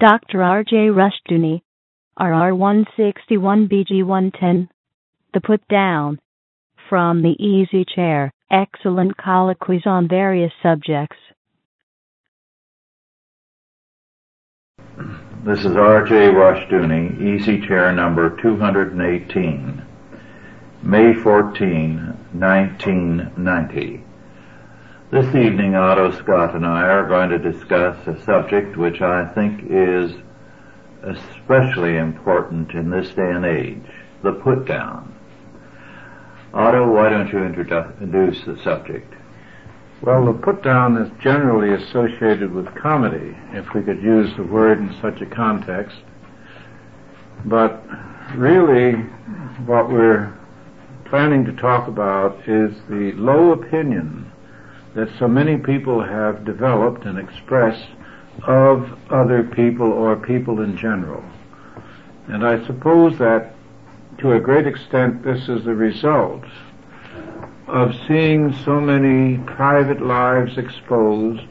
Dr. 0.00 0.42
R.J. 0.42 0.88
Rushdoony, 0.88 1.60
RR 2.18 2.54
161BG 2.54 4.02
110. 4.02 4.70
The 5.34 5.40
Put 5.42 5.60
Down. 5.68 6.18
From 6.88 7.20
the 7.20 7.36
Easy 7.38 7.84
Chair, 7.84 8.32
excellent 8.50 9.18
colloquies 9.18 9.82
on 9.84 10.08
various 10.08 10.52
subjects. 10.62 11.18
This 15.44 15.66
is 15.66 15.76
R.J. 15.76 16.30
Rushdoony, 16.32 17.20
Easy 17.20 17.60
Chair 17.66 17.92
number 17.92 18.40
218, 18.40 19.82
May 20.82 21.12
14, 21.12 22.16
1990. 22.32 24.04
This 25.12 25.26
evening, 25.34 25.74
Otto 25.74 26.12
Scott 26.22 26.54
and 26.54 26.64
I 26.64 26.82
are 26.82 27.08
going 27.08 27.30
to 27.30 27.38
discuss 27.38 27.96
a 28.06 28.22
subject 28.22 28.76
which 28.76 29.00
I 29.00 29.26
think 29.34 29.62
is 29.68 30.12
especially 31.02 31.96
important 31.96 32.70
in 32.74 32.90
this 32.90 33.08
day 33.08 33.28
and 33.28 33.44
age, 33.44 33.92
the 34.22 34.34
put 34.34 34.66
down. 34.66 35.12
Otto, 36.54 36.88
why 36.92 37.08
don't 37.08 37.26
you 37.32 37.42
introduce 37.42 38.44
the 38.44 38.56
subject? 38.62 39.12
Well, 40.00 40.26
the 40.26 40.32
put 40.32 40.62
down 40.62 40.96
is 40.96 41.10
generally 41.20 41.74
associated 41.74 42.52
with 42.52 42.72
comedy, 42.76 43.36
if 43.50 43.74
we 43.74 43.82
could 43.82 44.00
use 44.00 44.30
the 44.36 44.44
word 44.44 44.78
in 44.78 44.96
such 45.02 45.20
a 45.20 45.26
context. 45.26 45.98
But 47.46 47.82
really, 48.36 48.92
what 49.66 49.90
we're 49.90 50.32
planning 51.06 51.44
to 51.46 51.52
talk 51.54 51.88
about 51.88 52.48
is 52.48 52.76
the 52.88 53.10
low 53.16 53.50
opinion 53.50 54.29
that 54.94 55.08
so 55.18 55.28
many 55.28 55.56
people 55.56 56.02
have 56.02 56.44
developed 56.44 57.04
and 57.04 57.18
expressed 57.18 57.86
of 58.44 58.98
other 59.10 59.42
people 59.42 59.92
or 59.92 60.16
people 60.16 60.60
in 60.60 60.76
general. 60.76 61.22
And 62.28 62.46
I 62.46 62.64
suppose 62.66 63.18
that 63.18 63.54
to 64.18 64.32
a 64.32 64.40
great 64.40 64.66
extent 64.66 65.22
this 65.22 65.48
is 65.48 65.64
the 65.64 65.74
result 65.74 66.44
of 67.66 67.94
seeing 68.06 68.52
so 68.64 68.80
many 68.80 69.38
private 69.38 70.02
lives 70.02 70.58
exposed, 70.58 71.46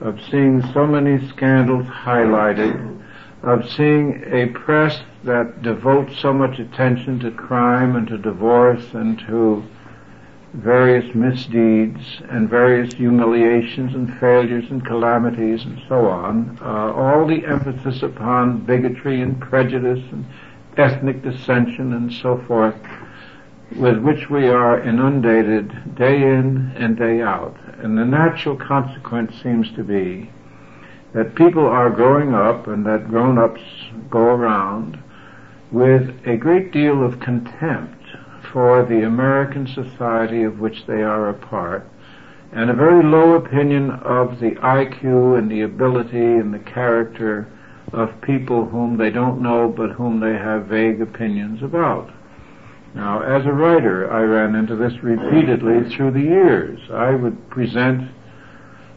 of 0.00 0.20
seeing 0.30 0.62
so 0.72 0.86
many 0.86 1.26
scandals 1.28 1.86
highlighted, 1.86 3.02
of 3.42 3.68
seeing 3.70 4.22
a 4.32 4.46
press 4.46 5.00
that 5.24 5.62
devotes 5.62 6.16
so 6.18 6.32
much 6.32 6.58
attention 6.58 7.18
to 7.18 7.30
crime 7.32 7.96
and 7.96 8.06
to 8.08 8.18
divorce 8.18 8.94
and 8.94 9.18
to 9.18 9.64
various 10.54 11.14
misdeeds 11.14 12.22
and 12.30 12.48
various 12.48 12.94
humiliations 12.94 13.94
and 13.94 14.18
failures 14.18 14.64
and 14.70 14.84
calamities 14.84 15.64
and 15.64 15.80
so 15.88 16.06
on, 16.06 16.58
uh, 16.62 16.92
all 16.92 17.26
the 17.26 17.44
emphasis 17.44 18.02
upon 18.02 18.64
bigotry 18.64 19.20
and 19.20 19.40
prejudice 19.40 20.02
and 20.10 20.24
ethnic 20.78 21.22
dissension 21.22 21.92
and 21.92 22.12
so 22.12 22.42
forth, 22.46 22.74
with 23.76 23.98
which 23.98 24.30
we 24.30 24.48
are 24.48 24.80
inundated 24.80 25.94
day 25.94 26.22
in 26.22 26.72
and 26.76 26.96
day 26.96 27.20
out. 27.20 27.56
And 27.82 27.98
the 27.98 28.04
natural 28.04 28.56
consequence 28.56 29.34
seems 29.42 29.70
to 29.72 29.84
be 29.84 30.30
that 31.12 31.34
people 31.34 31.66
are 31.66 31.90
growing 31.90 32.34
up 32.34 32.66
and 32.66 32.86
that 32.86 33.08
grown-ups 33.08 33.60
go 34.10 34.20
around 34.20 35.02
with 35.70 36.08
a 36.26 36.36
great 36.36 36.72
deal 36.72 37.04
of 37.04 37.20
contempt 37.20 37.97
for 38.52 38.84
the 38.84 39.04
American 39.06 39.66
society 39.66 40.42
of 40.42 40.58
which 40.58 40.86
they 40.86 41.02
are 41.02 41.28
a 41.28 41.34
part, 41.34 41.86
and 42.52 42.70
a 42.70 42.74
very 42.74 43.02
low 43.02 43.34
opinion 43.34 43.90
of 43.90 44.40
the 44.40 44.52
IQ 44.52 45.38
and 45.38 45.50
the 45.50 45.62
ability 45.62 46.18
and 46.18 46.52
the 46.52 46.58
character 46.58 47.46
of 47.92 48.20
people 48.20 48.66
whom 48.66 48.96
they 48.96 49.10
don't 49.10 49.40
know 49.40 49.68
but 49.68 49.90
whom 49.90 50.20
they 50.20 50.34
have 50.34 50.66
vague 50.66 51.00
opinions 51.00 51.62
about. 51.62 52.10
Now, 52.94 53.22
as 53.22 53.44
a 53.44 53.52
writer, 53.52 54.10
I 54.10 54.22
ran 54.22 54.54
into 54.54 54.74
this 54.74 55.02
repeatedly 55.02 55.88
through 55.90 56.12
the 56.12 56.20
years. 56.20 56.80
I 56.90 57.10
would 57.10 57.50
present 57.50 58.10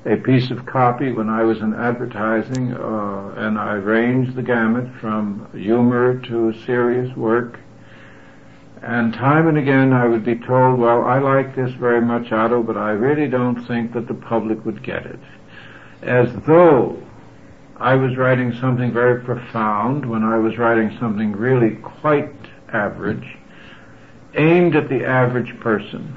a 0.06 0.16
piece 0.16 0.50
of 0.50 0.66
copy 0.66 1.12
when 1.12 1.30
I 1.30 1.44
was 1.44 1.60
in 1.60 1.74
advertising, 1.74 2.74
uh, 2.74 3.34
and 3.38 3.60
I 3.60 3.74
ranged 3.74 4.36
the 4.36 4.42
gamut 4.42 4.88
from 5.00 5.48
humor 5.54 6.20
to 6.22 6.54
serious 6.66 7.16
work. 7.16 7.60
And 8.82 9.14
time 9.14 9.48
and 9.48 9.58
again 9.58 9.94
I 9.94 10.08
would 10.08 10.26
be 10.26 10.36
told, 10.36 10.80
well, 10.80 11.04
I 11.04 11.20
like 11.20 11.56
this 11.56 11.72
very 11.74 12.02
much, 12.02 12.32
Otto, 12.32 12.64
but 12.64 12.78
I 12.78 12.92
really 12.92 13.28
don't 13.28 13.64
think 13.68 13.94
that 13.94 14.08
the 14.08 14.16
public 14.16 14.66
would 14.66 14.82
get 14.82 15.06
it. 15.06 15.20
As 16.02 16.34
though 16.48 17.02
I 17.78 17.96
was 17.96 18.18
writing 18.18 18.54
something 18.60 18.92
very 18.92 19.22
profound 19.22 20.08
when 20.08 20.24
I 20.24 20.38
was 20.38 20.58
writing 20.58 20.96
something 21.00 21.32
really 21.32 21.76
quite 21.78 22.34
average, 22.74 23.38
aimed 24.36 24.76
at 24.76 24.90
the 24.90 25.06
average 25.06 25.60
person. 25.60 26.16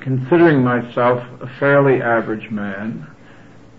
Considering 0.00 0.64
myself 0.64 1.22
a 1.42 1.46
fairly 1.58 2.00
average 2.00 2.50
man, 2.50 3.06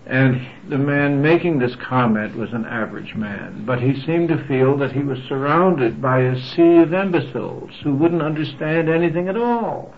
and 0.06 0.42
the 0.68 0.78
man 0.78 1.22
making 1.22 1.60
this 1.60 1.76
comment 1.76 2.36
was 2.36 2.52
an 2.54 2.66
average 2.66 3.16
man, 3.16 3.64
but 3.66 3.82
he 3.82 4.00
seemed 4.02 4.30
to 4.30 4.48
feel 4.48 4.76
that 4.78 4.92
he 4.92 5.04
was 5.04 5.20
surrounded 5.28 6.02
by 6.02 6.22
a 6.22 6.42
sea 6.42 6.78
of 6.78 6.94
imbeciles 6.94 7.72
who 7.84 7.94
wouldn't 7.94 8.22
understand 8.22 8.90
anything 8.90 9.28
at 9.28 9.38
all. 9.38 9.94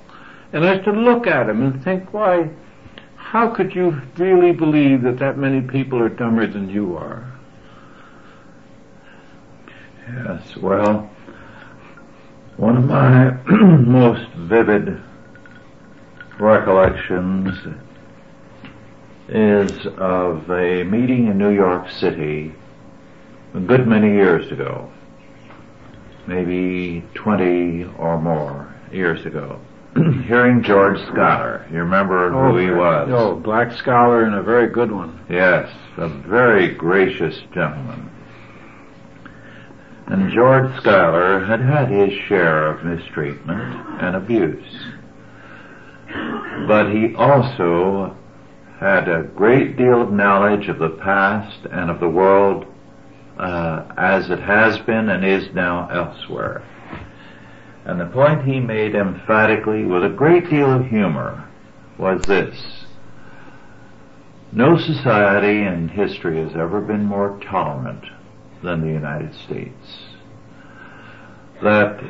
And 0.51 0.65
I 0.65 0.73
used 0.73 0.85
to 0.85 0.91
look 0.91 1.25
at 1.25 1.49
him 1.49 1.63
and 1.63 1.83
think, 1.83 2.13
why, 2.13 2.49
how 3.15 3.49
could 3.49 3.73
you 3.73 4.01
really 4.17 4.51
believe 4.51 5.01
that 5.03 5.19
that 5.19 5.37
many 5.37 5.61
people 5.61 5.99
are 5.99 6.09
dumber 6.09 6.45
than 6.47 6.69
you 6.69 6.95
are? 6.97 7.31
Yes, 10.07 10.57
well, 10.57 11.09
one 12.57 12.77
of 12.77 12.83
my 12.83 13.31
most 13.47 14.29
vivid 14.33 15.01
recollections 16.39 17.57
is 19.33 19.87
of 19.97 20.49
a 20.51 20.83
meeting 20.83 21.27
in 21.27 21.39
New 21.39 21.49
York 21.49 21.89
City 21.89 22.53
a 23.55 23.59
good 23.59 23.87
many 23.87 24.09
years 24.09 24.51
ago, 24.51 24.91
maybe 26.27 27.03
20 27.15 27.85
or 27.97 28.21
more 28.21 28.73
years 28.91 29.25
ago, 29.25 29.59
hearing 30.27 30.61
George 30.61 30.99
Schuyler. 31.07 31.67
You 31.71 31.79
remember 31.79 32.31
oh, 32.31 32.51
who 32.51 32.57
he 32.59 32.69
was? 32.69 33.09
Oh, 33.11 33.35
black 33.35 33.75
scholar 33.75 34.23
and 34.23 34.35
a 34.35 34.43
very 34.43 34.67
good 34.67 34.91
one. 34.91 35.19
Yes, 35.29 35.67
a 35.97 36.07
very 36.07 36.69
gracious 36.75 37.35
gentleman. 37.55 38.11
And 40.05 40.31
George 40.31 40.75
Schuyler 40.79 41.43
had 41.43 41.59
had 41.59 41.89
his 41.89 42.13
share 42.27 42.67
of 42.67 42.85
mistreatment 42.85 43.59
and 43.99 44.15
abuse. 44.15 44.85
But 46.67 46.91
he 46.91 47.15
also 47.15 48.15
had 48.83 49.07
a 49.07 49.23
great 49.23 49.77
deal 49.77 50.01
of 50.01 50.11
knowledge 50.11 50.67
of 50.67 50.77
the 50.77 50.89
past 50.89 51.65
and 51.71 51.89
of 51.89 52.01
the 52.01 52.09
world 52.09 52.65
uh, 53.37 53.85
as 53.95 54.29
it 54.29 54.39
has 54.39 54.77
been 54.79 55.07
and 55.07 55.23
is 55.23 55.53
now 55.53 55.87
elsewhere. 55.87 56.61
And 57.85 57.97
the 57.97 58.07
point 58.07 58.43
he 58.43 58.59
made 58.59 58.93
emphatically 58.93 59.85
with 59.85 60.03
a 60.03 60.09
great 60.09 60.49
deal 60.49 60.69
of 60.69 60.87
humor 60.87 61.49
was 61.97 62.23
this. 62.23 62.83
No 64.51 64.77
society 64.77 65.61
in 65.61 65.87
history 65.87 66.43
has 66.43 66.51
ever 66.51 66.81
been 66.81 67.05
more 67.05 67.39
tolerant 67.41 68.03
than 68.63 68.81
the 68.81 68.91
United 68.91 69.33
States. 69.33 69.99
That 71.61 72.03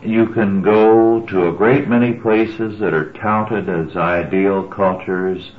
you 0.00 0.28
can 0.28 0.62
go 0.62 1.26
to 1.26 1.48
a 1.48 1.52
great 1.52 1.88
many 1.88 2.12
places 2.12 2.78
that 2.78 2.94
are 2.94 3.12
touted 3.14 3.68
as 3.68 3.96
ideal 3.96 4.62
cultures 4.68 5.50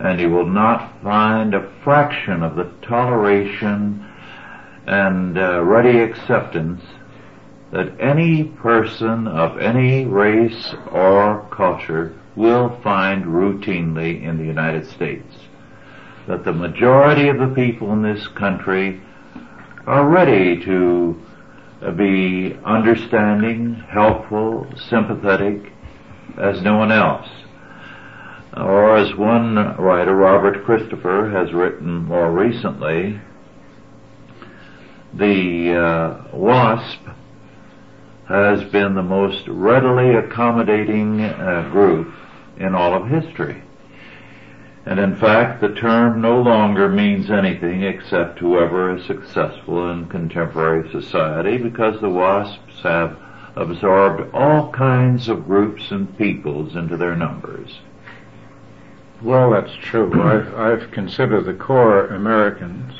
and 0.00 0.18
you 0.18 0.30
will 0.30 0.46
not 0.46 1.02
find 1.02 1.54
a 1.54 1.70
fraction 1.84 2.42
of 2.42 2.56
the 2.56 2.72
toleration 2.80 4.06
and 4.86 5.36
uh, 5.36 5.62
ready 5.62 6.00
acceptance 6.00 6.82
that 7.70 8.00
any 8.00 8.44
person 8.44 9.28
of 9.28 9.58
any 9.58 10.06
race 10.06 10.74
or 10.90 11.46
culture 11.52 12.18
will 12.34 12.80
find 12.82 13.24
routinely 13.26 14.22
in 14.22 14.38
the 14.38 14.44
United 14.44 14.88
States. 14.88 15.34
That 16.26 16.44
the 16.44 16.52
majority 16.52 17.28
of 17.28 17.38
the 17.38 17.54
people 17.54 17.92
in 17.92 18.02
this 18.02 18.26
country 18.28 19.00
are 19.86 20.08
ready 20.08 20.64
to 20.64 21.20
uh, 21.82 21.90
be 21.90 22.56
understanding, 22.64 23.74
helpful, 23.74 24.66
sympathetic 24.88 25.72
as 26.38 26.62
no 26.62 26.78
one 26.78 26.90
else. 26.90 27.28
Or 28.56 28.96
as 28.96 29.14
one 29.14 29.54
writer, 29.76 30.14
Robert 30.14 30.64
Christopher, 30.64 31.30
has 31.30 31.52
written 31.52 32.04
more 32.06 32.32
recently, 32.32 33.20
the 35.14 35.74
uh, 35.74 36.36
WASP 36.36 37.00
has 38.26 38.64
been 38.64 38.94
the 38.94 39.02
most 39.02 39.46
readily 39.46 40.14
accommodating 40.14 41.20
uh, 41.20 41.68
group 41.70 42.12
in 42.58 42.74
all 42.74 42.94
of 42.94 43.08
history. 43.08 43.62
And 44.86 44.98
in 44.98 45.14
fact, 45.14 45.60
the 45.60 45.74
term 45.74 46.20
no 46.20 46.40
longer 46.40 46.88
means 46.88 47.30
anything 47.30 47.82
except 47.82 48.38
whoever 48.38 48.96
is 48.96 49.04
successful 49.06 49.90
in 49.90 50.08
contemporary 50.08 50.90
society 50.90 51.58
because 51.58 52.00
the 52.00 52.08
WASPs 52.08 52.82
have 52.82 53.16
absorbed 53.56 54.34
all 54.34 54.72
kinds 54.72 55.28
of 55.28 55.46
groups 55.46 55.90
and 55.90 56.16
peoples 56.16 56.76
into 56.76 56.96
their 56.96 57.14
numbers. 57.14 57.78
Well, 59.22 59.50
that's 59.50 59.74
true. 59.82 60.10
I've, 60.22 60.54
I've 60.54 60.90
considered 60.92 61.44
the 61.44 61.54
core 61.54 62.06
Americans 62.06 62.94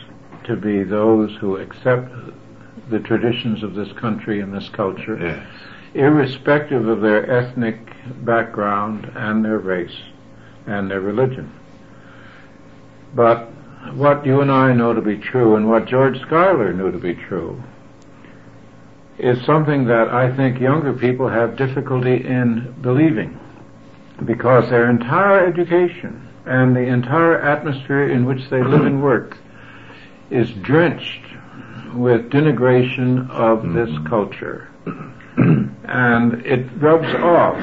to 0.44 0.56
be 0.56 0.82
those 0.82 1.34
who 1.36 1.56
accept 1.56 2.12
the 2.90 2.98
traditions 3.00 3.62
of 3.62 3.74
this 3.74 3.92
country 3.92 4.40
and 4.40 4.52
this 4.52 4.68
culture, 4.68 5.18
Yes. 5.18 5.46
irrespective 5.94 6.86
of 6.88 7.00
their 7.00 7.30
ethnic 7.30 7.78
background 8.24 9.10
and 9.14 9.44
their 9.44 9.58
race 9.58 9.96
and 10.66 10.90
their 10.90 11.00
religion. 11.00 11.50
But 13.14 13.48
what 13.94 14.26
you 14.26 14.40
and 14.40 14.50
I 14.52 14.72
know 14.74 14.92
to 14.92 15.00
be 15.00 15.16
true 15.16 15.56
and 15.56 15.68
what 15.68 15.86
George 15.86 16.20
Schuyler 16.20 16.72
knew 16.72 16.92
to 16.92 16.98
be 16.98 17.14
true 17.14 17.62
is 19.18 19.42
something 19.44 19.86
that 19.86 20.08
I 20.08 20.34
think 20.36 20.60
younger 20.60 20.92
people 20.92 21.28
have 21.28 21.56
difficulty 21.56 22.24
in 22.26 22.74
believing 22.82 23.38
because 24.24 24.68
their 24.70 24.90
entire 24.90 25.46
education 25.46 26.28
and 26.46 26.74
the 26.74 26.80
entire 26.80 27.40
atmosphere 27.40 28.10
in 28.10 28.24
which 28.24 28.48
they 28.50 28.62
live 28.62 28.84
and 28.84 29.02
work 29.02 29.36
is 30.30 30.50
drenched 30.62 31.24
with 31.94 32.30
denigration 32.30 33.28
of 33.30 33.60
mm-hmm. 33.60 33.74
this 33.74 34.08
culture. 34.08 34.68
and 35.36 36.46
it 36.46 36.66
rubs 36.76 37.12
off. 37.14 37.60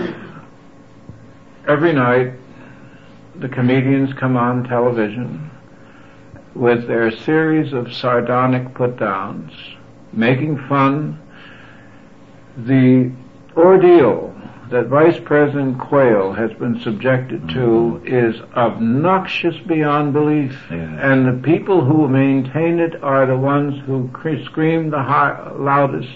Every 1.67 1.93
night, 1.93 2.33
the 3.35 3.49
comedians 3.49 4.13
come 4.13 4.37
on 4.37 4.63
television 4.63 5.51
with 6.55 6.87
their 6.87 7.11
series 7.11 7.73
of 7.73 7.93
sardonic 7.93 8.73
put 8.73 8.97
downs, 8.97 9.51
making 10.11 10.57
fun 10.67 11.19
the 12.57 13.11
ordeal 13.55 14.33
that 14.69 14.87
Vice 14.87 15.19
President 15.23 15.79
Quayle 15.79 16.33
has 16.33 16.51
been 16.53 16.79
subjected 16.81 17.47
to 17.49 18.01
is 18.05 18.35
obnoxious 18.55 19.55
beyond 19.65 20.13
belief. 20.13 20.57
Yeah. 20.69 20.77
And 21.11 21.25
the 21.27 21.41
people 21.41 21.83
who 21.85 22.07
maintain 22.07 22.79
it 22.79 23.01
are 23.01 23.25
the 23.25 23.37
ones 23.37 23.79
who 23.85 24.09
cr- 24.13 24.43
scream 24.45 24.89
the 24.89 25.01
hi- 25.01 25.51
loudest 25.51 26.09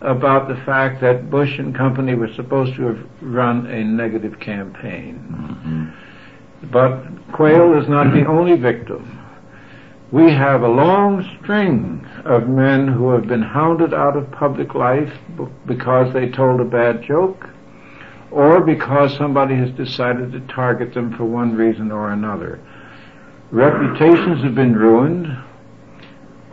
about 0.00 0.48
the 0.48 0.56
fact 0.64 1.00
that 1.02 1.30
Bush 1.30 1.58
and 1.58 1.74
company 1.74 2.14
were 2.14 2.32
supposed 2.32 2.74
to 2.76 2.82
have 2.86 3.06
run 3.20 3.66
a 3.66 3.84
negative 3.84 4.40
campaign. 4.40 5.18
Mm-hmm. 5.30 6.68
But 6.70 7.32
Quayle 7.32 7.74
is 7.80 7.88
not 7.88 8.12
the 8.12 8.24
only 8.26 8.56
victim. 8.56 9.18
We 10.10 10.30
have 10.30 10.62
a 10.62 10.68
long 10.68 11.22
string 11.40 12.06
of 12.24 12.48
men 12.48 12.86
who 12.88 13.10
have 13.10 13.26
been 13.26 13.42
hounded 13.42 13.94
out 13.94 14.16
of 14.16 14.30
public 14.30 14.74
life 14.74 15.12
b- 15.36 15.44
because 15.66 16.12
they 16.12 16.28
told 16.28 16.60
a 16.60 16.64
bad 16.64 17.02
joke 17.02 17.48
or 18.32 18.60
because 18.60 19.14
somebody 19.16 19.54
has 19.54 19.70
decided 19.72 20.32
to 20.32 20.40
target 20.52 20.94
them 20.94 21.14
for 21.16 21.24
one 21.24 21.54
reason 21.54 21.92
or 21.92 22.10
another. 22.10 22.58
Reputations 23.50 24.42
have 24.42 24.54
been 24.54 24.74
ruined, 24.74 25.36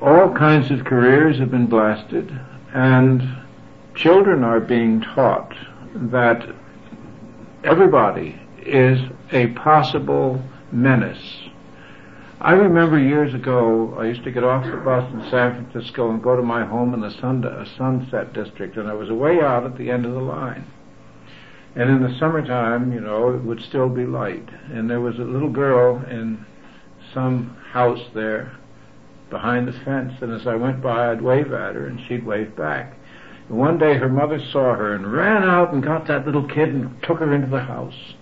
all 0.02 0.34
kinds 0.34 0.72
of 0.72 0.84
careers 0.84 1.40
have 1.40 1.50
been 1.50 1.68
blasted, 1.68 2.38
and 2.74 3.24
children 3.96 4.44
are 4.44 4.60
being 4.60 5.00
taught 5.00 5.56
that 5.96 6.54
everybody 7.64 8.40
is 8.62 9.00
a 9.32 9.48
possible 9.48 10.42
menace. 10.72 11.50
I 12.42 12.54
remember 12.54 13.00
years 13.00 13.34
ago, 13.34 13.96
I 13.98 14.06
used 14.06 14.24
to 14.24 14.32
get 14.32 14.44
off 14.44 14.66
the 14.66 14.78
bus 14.78 15.12
in 15.14 15.22
San 15.30 15.56
Francisco 15.56 16.10
and 16.10 16.22
go 16.22 16.36
to 16.36 16.42
my 16.42 16.66
home 16.66 16.94
in 16.94 17.02
the 17.02 17.12
sun, 17.12 17.44
Sunset 17.78 18.34
District, 18.34 18.78
and 18.78 18.90
I 18.90 18.94
was 18.94 19.10
way 19.10 19.42
out 19.42 19.66
at 19.66 19.78
the 19.78 19.92
end 19.92 20.06
of 20.06 20.14
the 20.14 20.22
line. 20.22 20.66
And 21.76 21.90
in 21.90 22.02
the 22.02 22.18
summertime, 22.20 22.92
you 22.92 23.00
know, 23.00 23.30
it 23.34 23.44
would 23.44 23.62
still 23.62 23.90
be 23.90 24.06
light. 24.06 24.48
And 24.72 24.90
there 24.90 25.02
was 25.02 25.18
a 25.20 25.24
little 25.24 25.52
girl 25.52 26.04
in 26.10 26.46
some 27.14 27.56
house 27.72 28.02
there 28.14 28.58
behind 29.30 29.68
the 29.68 29.80
fence, 29.86 30.14
and 30.22 30.34
as 30.34 30.48
I 30.48 30.56
went 30.56 30.82
by, 30.82 31.12
I'd 31.12 31.22
wave 31.22 31.54
at 31.54 31.76
her, 31.76 31.86
and 31.86 32.00
she'd 32.08 32.26
wave 32.26 32.56
back. 32.56 32.96
And 33.48 33.58
one 33.58 33.78
day 33.78 33.96
her 33.98 34.10
mother 34.10 34.40
saw 34.52 34.76
her 34.76 34.96
and 34.96 35.12
ran 35.12 35.44
out 35.44 35.74
and 35.74 35.84
got 35.84 36.08
that 36.08 36.26
little 36.26 36.48
kid 36.48 36.70
and 36.70 37.02
took 37.04 37.20
her 37.20 37.34
into 37.34 37.48
the 37.48 37.62
house. 37.62 38.16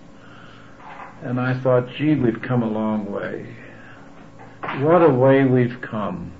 And 1.22 1.40
I 1.40 1.58
thought, 1.62 1.88
gee, 1.96 2.14
we've 2.14 2.42
come 2.42 2.62
a 2.62 2.70
long 2.70 3.10
way. 3.10 3.56
What 4.80 5.02
a 5.02 5.08
way 5.08 5.44
we've 5.44 5.80
come. 5.80 6.32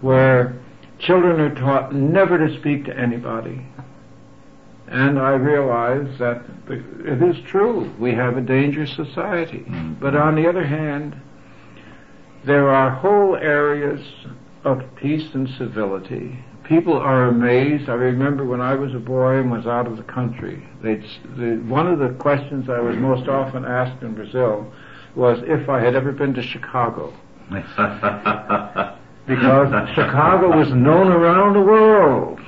Where 0.00 0.58
children 0.98 1.40
are 1.40 1.54
taught 1.54 1.94
never 1.94 2.38
to 2.38 2.58
speak 2.58 2.84
to 2.86 2.98
anybody. 2.98 3.67
And 4.90 5.18
I 5.18 5.32
realize 5.32 6.18
that 6.18 6.42
the, 6.66 6.82
it 7.04 7.22
is 7.22 7.36
true. 7.46 7.92
We 7.98 8.14
have 8.14 8.36
a 8.36 8.40
dangerous 8.40 8.94
society. 8.94 9.60
Mm-hmm. 9.60 9.94
But 9.94 10.16
on 10.16 10.34
the 10.34 10.48
other 10.48 10.66
hand, 10.66 11.20
there 12.44 12.70
are 12.70 12.90
whole 12.90 13.36
areas 13.36 14.00
of 14.64 14.82
peace 14.96 15.34
and 15.34 15.48
civility. 15.58 16.42
People 16.64 16.94
are 16.94 17.28
amazed. 17.28 17.88
I 17.88 17.94
remember 17.94 18.44
when 18.44 18.60
I 18.60 18.74
was 18.74 18.94
a 18.94 18.98
boy 18.98 19.38
and 19.38 19.50
was 19.50 19.66
out 19.66 19.86
of 19.86 19.96
the 19.96 20.02
country, 20.02 20.66
they'd, 20.82 21.04
the, 21.36 21.62
one 21.66 21.86
of 21.86 21.98
the 21.98 22.10
questions 22.18 22.68
I 22.68 22.80
was 22.80 22.96
most 22.96 23.28
often 23.28 23.64
asked 23.64 24.02
in 24.02 24.14
Brazil 24.14 24.70
was 25.14 25.38
if 25.44 25.68
I 25.68 25.80
had 25.80 25.94
ever 25.94 26.12
been 26.12 26.34
to 26.34 26.42
Chicago. 26.42 27.12
Because 29.28 29.68
Chicago 29.94 30.56
was 30.56 30.70
known 30.70 31.12
around 31.12 31.52
the 31.52 31.60
world 31.60 32.40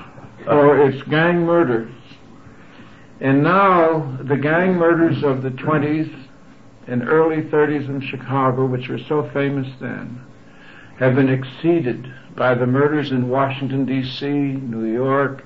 for 0.46 0.88
its 0.88 1.02
gang 1.10 1.44
murders. 1.44 1.92
And 3.20 3.43
now 3.43 4.19
the 4.22 4.37
gang 4.37 4.75
murders 4.75 5.22
of 5.22 5.43
the 5.43 5.50
20s 5.50 6.26
and 6.87 7.06
early 7.06 7.43
30s 7.43 7.88
in 7.88 8.00
Chicago, 8.00 8.67
which 8.67 8.88
were 8.88 8.99
so 8.99 9.28
famous 9.32 9.69
then, 9.81 10.25
have 10.99 11.14
been 11.14 11.28
exceeded 11.28 12.12
by 12.34 12.55
the 12.55 12.67
murders 12.67 13.11
in 13.11 13.28
Washington, 13.28 13.84
D.C., 13.84 14.26
New 14.26 14.87
York. 14.87 15.44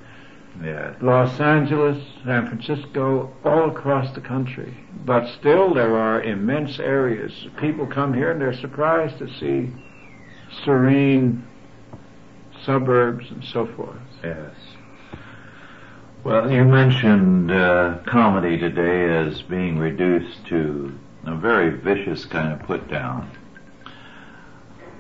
Los 1.01 1.41
Angeles, 1.41 2.01
San 2.25 2.47
Francisco, 2.47 3.33
all 3.45 3.71
across 3.71 4.15
the 4.15 4.21
country. 4.21 4.77
But 5.05 5.29
still 5.41 5.75
there 5.75 5.97
are 5.97 6.23
immense 6.23 6.79
areas. 6.79 7.33
People 7.59 7.87
come 7.87 8.15
here 8.15 8.31
and 8.31 8.41
they're 8.41 8.55
surprised 8.55 9.19
to 9.19 9.29
see 9.41 9.73
serene 10.65 11.45
suburbs 12.65 13.31
and 13.31 13.45
so 13.45 13.67
forth. 13.67 13.99
Yes. 14.23 14.55
Well, 16.25 16.51
you 16.51 16.65
mentioned 16.65 17.51
uh, 17.51 17.99
comedy 18.07 18.57
today 18.57 19.15
as 19.15 19.43
being 19.43 19.79
reduced 19.79 20.47
to 20.47 20.99
a 21.27 21.35
very 21.35 21.69
vicious 21.69 22.25
kind 22.25 22.51
of 22.51 22.67
put 22.67 22.89
down. 22.89 23.31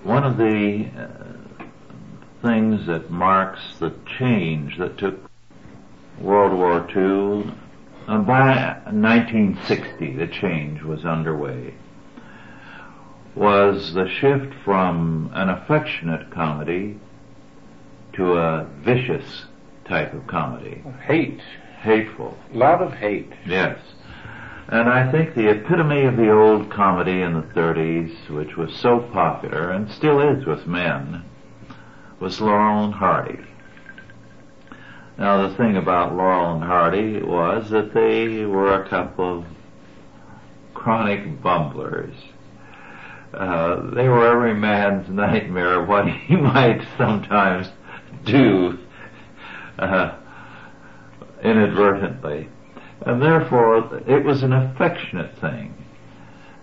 One 0.02 0.23
of 0.23 0.37
the 0.37 0.87
uh, 0.95 1.64
things 2.43 2.87
that 2.88 3.11
marks 3.11 3.78
the 3.78 3.95
change 4.19 4.76
that 4.76 4.99
took 4.99 5.19
World 6.21 6.52
War 6.52 6.87
II, 6.95 7.54
uh, 8.07 8.19
by 8.19 8.81
1960 8.85 10.16
the 10.16 10.26
change 10.26 10.83
was 10.83 11.07
underway, 11.07 11.73
was 13.35 13.95
the 13.95 14.11
shift 14.11 14.52
from 14.62 15.31
an 15.33 15.49
affectionate 15.49 16.31
comedy 16.31 17.00
to 18.12 18.35
a 18.35 18.64
vicious 18.83 19.47
type 19.86 20.14
of 20.14 20.26
comedy. 20.26 20.82
Hate. 21.06 21.40
Hateful. 21.80 22.36
A 22.52 22.56
lot 22.56 22.82
of 22.82 22.92
hate. 22.94 23.32
Yes. 23.46 23.78
And 24.68 24.88
I 24.88 25.10
think 25.12 25.34
the 25.34 25.50
epitome 25.50 26.04
of 26.04 26.16
the 26.16 26.30
old 26.30 26.70
comedy 26.70 27.20
in 27.20 27.34
the 27.34 27.42
30s, 27.42 28.30
which 28.30 28.56
was 28.56 28.74
so 28.74 29.00
popular 29.12 29.70
and 29.70 29.90
still 29.90 30.20
is 30.20 30.46
with 30.46 30.66
men, 30.66 31.22
was 32.18 32.40
Laurel 32.40 32.84
and 32.84 32.94
Hardy. 32.94 33.38
Now 35.18 35.46
the 35.46 35.54
thing 35.56 35.76
about 35.76 36.16
Laurel 36.16 36.54
and 36.54 36.64
Hardy 36.64 37.22
was 37.22 37.70
that 37.70 37.92
they 37.92 38.44
were 38.46 38.82
a 38.82 38.88
couple 38.88 39.40
of 39.40 39.44
chronic 40.72 41.42
bumblers. 41.42 42.14
Uh, 43.32 43.90
they 43.94 44.08
were 44.08 44.26
every 44.26 44.54
man's 44.54 45.08
nightmare 45.10 45.82
of 45.82 45.88
what 45.88 46.08
he 46.08 46.36
might 46.36 46.86
sometimes 46.96 47.68
do 48.24 48.78
uh, 49.78 50.16
inadvertently. 51.43 52.49
And 53.02 53.21
therefore, 53.21 54.02
it 54.07 54.25
was 54.25 54.43
an 54.43 54.52
affectionate 54.52 55.37
thing. 55.38 55.75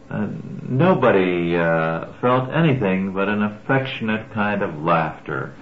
Uh, 0.09 0.27
nobody 0.67 1.55
uh, 1.55 2.11
felt 2.19 2.49
anything 2.49 3.13
but 3.13 3.29
an 3.29 3.43
affectionate 3.43 4.31
kind 4.33 4.61
of 4.61 4.81
laughter 4.81 5.53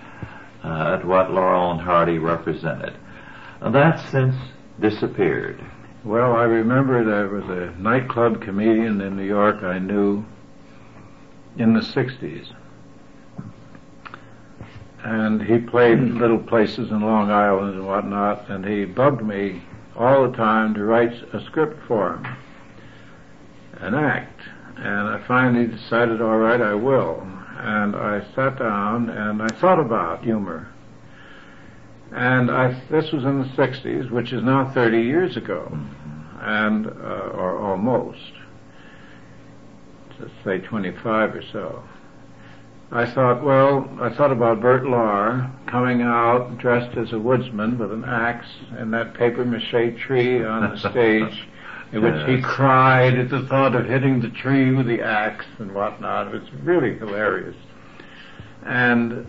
uh, 0.63 0.96
at 0.98 1.06
what 1.06 1.32
Laurel 1.32 1.72
and 1.72 1.82
Hardy 1.82 2.18
represented. 2.18 2.96
And 3.62 3.75
that's 3.75 4.03
since 4.10 4.36
disappeared. 4.79 5.63
Well, 6.03 6.34
I 6.34 6.44
remember 6.44 7.03
there 7.03 7.27
was 7.27 7.44
a 7.50 7.75
nightclub 7.79 8.41
comedian 8.41 9.01
in 9.01 9.18
New 9.18 9.24
York 9.24 9.63
I 9.63 9.79
knew 9.79 10.24
in 11.58 11.74
the 11.74 11.82
60s. 11.82 12.53
And 15.03 15.41
he 15.41 15.60
played 15.60 16.00
little 16.00 16.39
places 16.39 16.91
in 16.91 17.01
Long 17.01 17.32
Island 17.32 17.75
and 17.75 17.88
whatnot, 17.88 18.50
and 18.50 18.65
he 18.65 18.86
bugged 18.86 19.24
me 19.24 19.63
all 19.96 20.29
the 20.29 20.36
time 20.36 20.74
to 20.74 20.84
write 20.84 21.13
a 21.34 21.44
script 21.46 21.82
for 21.88 22.15
him, 22.15 22.38
an 23.79 23.96
act. 23.96 24.39
And 24.77 25.10
I 25.10 25.20
finally 25.27 25.68
decided, 25.68 26.22
all 26.22 26.38
right, 26.38 26.62
I 26.62 26.74
will. 26.74 27.27
And 27.58 27.96
I 27.96 28.22
sat 28.34 28.58
down 28.60 29.10
and 29.10 29.41
I 29.41 29.50
thought 29.50 29.79
about 29.79 30.24
humor. 30.24 30.70
And 32.12 32.50
I, 32.50 32.82
this 32.89 33.12
was 33.12 33.24
in 33.24 33.39
the 33.41 33.48
60s, 33.50 34.10
which 34.10 34.34
is 34.34 34.41
now 34.41 34.72
30 34.72 35.01
years 35.01 35.38
ago, 35.38 35.77
and, 36.39 36.88
uh, 36.88 37.32
or 37.34 37.60
almost, 37.60 38.32
let's 40.20 40.34
say 40.44 40.60
25 40.60 41.36
or 41.36 41.44
so. 41.51 41.84
I 42.91 43.05
thought, 43.05 43.43
well, 43.43 43.88
I 44.01 44.10
thought 44.10 44.31
about 44.31 44.62
Bert 44.62 44.84
Lahr 44.84 45.51
coming 45.67 46.01
out 46.01 46.58
dressed 46.58 46.98
as 46.98 47.13
a 47.13 47.19
woodsman 47.19 47.77
with 47.77 47.91
an 47.91 48.03
axe 48.03 48.48
and 48.77 48.91
that 48.93 49.13
paper 49.13 49.46
mache 49.46 49.96
tree 50.00 50.43
on 50.43 50.72
the 50.72 50.77
stage, 50.89 51.48
in 51.91 52.01
which 52.01 52.27
he 52.27 52.41
cried 52.41 53.17
at 53.17 53.29
the 53.29 53.41
thought 53.48 53.75
of 53.75 53.86
hitting 53.86 54.22
the 54.22 54.29
tree 54.29 54.72
with 54.72 54.88
the 54.88 55.01
axe 55.01 55.46
and 55.60 55.72
whatnot. 55.74 56.27
It 56.34 56.41
was 56.41 56.51
really 56.63 56.98
hilarious. 56.98 57.55
And 58.65 59.27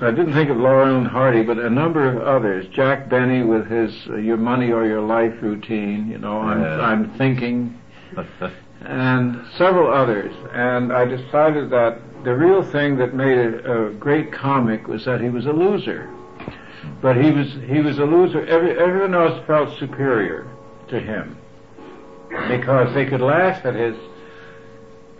I 0.00 0.10
didn't 0.10 0.34
think 0.34 0.50
of 0.50 0.56
Laurel 0.58 0.96
and 0.98 1.06
Hardy, 1.06 1.42
but 1.42 1.58
a 1.58 1.70
number 1.70 2.06
of 2.06 2.20
others. 2.22 2.66
Jack 2.74 3.08
Benny 3.08 3.42
with 3.42 3.68
his 3.68 3.94
uh, 4.08 4.16
"Your 4.16 4.36
Money 4.36 4.70
or 4.70 4.84
Your 4.86 5.00
Life" 5.00 5.34
routine. 5.40 6.08
You 6.10 6.18
know, 6.18 6.40
I'm 6.40 6.60
Yeah. 6.60 6.80
I'm 6.80 7.10
thinking, 7.16 7.78
and 8.86 9.44
several 9.56 9.92
others. 9.92 10.34
And 10.52 10.92
I 10.92 11.04
decided 11.04 11.70
that 11.70 11.98
the 12.24 12.34
real 12.34 12.62
thing 12.62 12.96
that 12.98 13.14
made 13.14 13.38
it 13.38 13.66
a 13.66 13.92
great 13.98 14.32
comic 14.32 14.86
was 14.86 15.04
that 15.04 15.20
he 15.20 15.28
was 15.28 15.46
a 15.46 15.52
loser. 15.52 16.10
But 17.00 17.16
he 17.16 17.30
was 17.30 17.52
he 17.66 17.80
was 17.80 17.98
a 17.98 18.04
loser. 18.04 18.44
Every, 18.46 18.78
everyone 18.78 19.14
else 19.14 19.44
felt 19.46 19.78
superior 19.78 20.48
to 20.88 21.00
him 21.00 21.36
because 22.48 22.92
they 22.94 23.06
could 23.06 23.20
laugh 23.20 23.64
at 23.64 23.74
his 23.74 23.96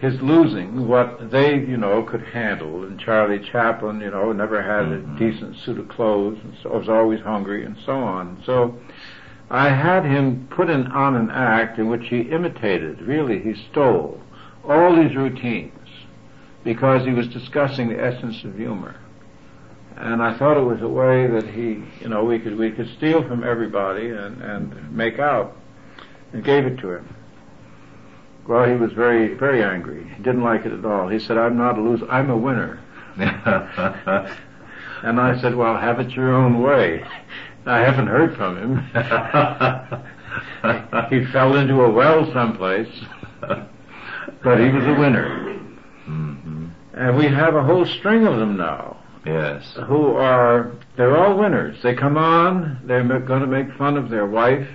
his 0.03 0.21
losing 0.21 0.89
what 0.89 1.31
they, 1.31 1.55
you 1.55 1.77
know, 1.77 2.03
could 2.03 2.23
handle. 2.23 2.83
And 2.83 2.99
Charlie 2.99 3.39
Chaplin, 3.39 4.01
you 4.01 4.11
know, 4.11 4.33
never 4.33 4.61
had 4.61 4.93
a 4.93 4.99
mm-hmm. 4.99 5.17
decent 5.17 5.57
suit 5.59 5.79
of 5.79 5.89
clothes 5.89 6.39
and 6.43 6.55
so 6.61 6.71
was 6.71 6.89
always 6.89 7.21
hungry 7.21 7.65
and 7.65 7.77
so 7.87 7.93
on. 7.93 8.43
So 8.45 8.77
I 9.53 9.69
had 9.69 10.07
him 10.07 10.49
put 10.49 10.71
in 10.71 10.87
on 10.87 11.15
an 11.15 11.31
act 11.31 11.79
in 11.79 11.89
which 11.89 12.09
he 12.09 12.23
imitated, 12.23 13.03
really 13.03 13.39
he 13.39 13.55
stole 13.71 14.19
all 14.67 14.97
these 14.97 15.15
routines 15.15 15.73
because 16.65 17.05
he 17.05 17.13
was 17.13 17.29
discussing 17.29 17.91
the 17.91 18.03
essence 18.03 18.45
of 18.45 18.57
humor. 18.57 18.97
And 19.97 20.23
I 20.23 20.39
thought 20.39 20.57
it 20.57 20.65
was 20.65 20.81
a 20.81 20.89
way 20.89 21.27
that 21.27 21.47
he, 21.47 21.85
you 22.01 22.09
know, 22.09 22.25
we 22.25 22.39
could 22.39 22.57
we 22.57 22.71
could 22.71 22.89
steal 22.97 23.23
from 23.29 23.45
everybody 23.45 24.09
and, 24.09 24.41
and 24.41 24.91
make 24.91 25.19
out 25.19 25.55
and 26.33 26.43
gave 26.43 26.65
it 26.65 26.79
to 26.79 26.93
him. 26.93 27.15
Well, 28.49 28.67
he 28.67 28.75
was 28.75 28.93
very, 28.93 29.35
very 29.35 29.63
angry. 29.63 30.03
He 30.17 30.23
didn't 30.23 30.43
like 30.43 30.65
it 30.65 30.73
at 30.73 30.85
all. 30.87 31.09
He 31.09 31.19
said, 31.19 31.37
I'm 31.37 31.59
not 31.59 31.77
a 31.77 31.81
loser, 31.83 32.11
I'm 32.11 32.31
a 32.31 32.37
winner. 32.37 32.81
And 35.03 35.21
I 35.21 35.41
said, 35.41 35.57
well, 35.57 35.77
have 35.77 35.99
it 35.99 36.11
your 36.11 36.33
own 36.33 36.63
way. 36.63 37.05
I 37.67 37.79
haven't 37.81 38.07
heard 38.09 38.37
from 38.37 38.57
him. 38.57 38.79
he 41.11 41.25
fell 41.33 41.57
into 41.57 41.83
a 41.83 41.91
well 41.91 42.31
someplace, 42.33 42.89
but 43.41 44.61
he 44.61 44.69
was 44.71 44.85
a 44.85 44.95
winner. 44.99 45.59
Mhm. 46.09 46.71
And 46.95 47.17
we 47.17 47.27
have 47.27 47.55
a 47.55 47.63
whole 47.63 47.87
string 47.87 48.27
of 48.27 48.37
them 48.39 48.57
now 48.57 48.97
Yes. 49.25 49.77
who 49.87 50.17
are, 50.17 50.73
they're 50.97 51.17
all 51.17 51.39
winners. 51.39 51.81
They 51.83 51.95
come 51.95 52.17
on, 52.19 52.79
they're 52.85 53.05
going 53.21 53.41
to 53.43 53.47
make 53.47 53.73
fun 53.75 53.97
of 53.97 54.11
their 54.11 54.27
wife, 54.27 54.67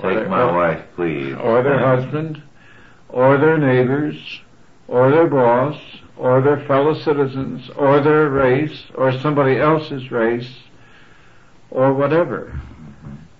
Take 0.00 0.14
their- 0.14 0.28
my 0.28 0.44
wife, 0.44 0.80
please. 0.94 1.34
or 1.34 1.62
their 1.62 1.78
husband, 1.78 2.40
or 3.08 3.36
their 3.36 3.58
neighbors, 3.58 4.40
or 4.86 5.10
their 5.10 5.26
boss, 5.26 5.76
or 6.16 6.40
their 6.40 6.58
fellow 6.66 6.94
citizens, 6.94 7.68
or 7.76 7.98
their 8.00 8.28
race, 8.28 8.84
or 8.94 9.10
somebody 9.12 9.58
else's 9.58 10.10
race, 10.12 10.62
or 11.70 11.92
whatever. 11.92 12.60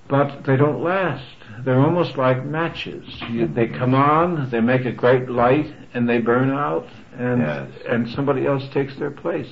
But 0.09 0.45
they 0.45 0.57
don't 0.57 0.83
last. 0.83 1.25
They're 1.65 1.81
almost 1.81 2.17
like 2.17 2.45
matches. 2.45 3.05
You, 3.31 3.47
they 3.47 3.67
come 3.67 3.95
on, 3.95 4.51
they 4.51 4.61
make 4.61 4.85
a 4.85 4.93
great 4.93 5.29
light, 5.29 5.73
and 5.93 6.09
they 6.09 6.19
burn 6.19 6.51
out, 6.51 6.87
and 7.17 7.41
Yes. 7.43 7.71
and 7.87 8.09
somebody 8.11 8.47
else 8.47 8.67
takes 8.73 8.97
their 8.97 9.11
place. 9.11 9.51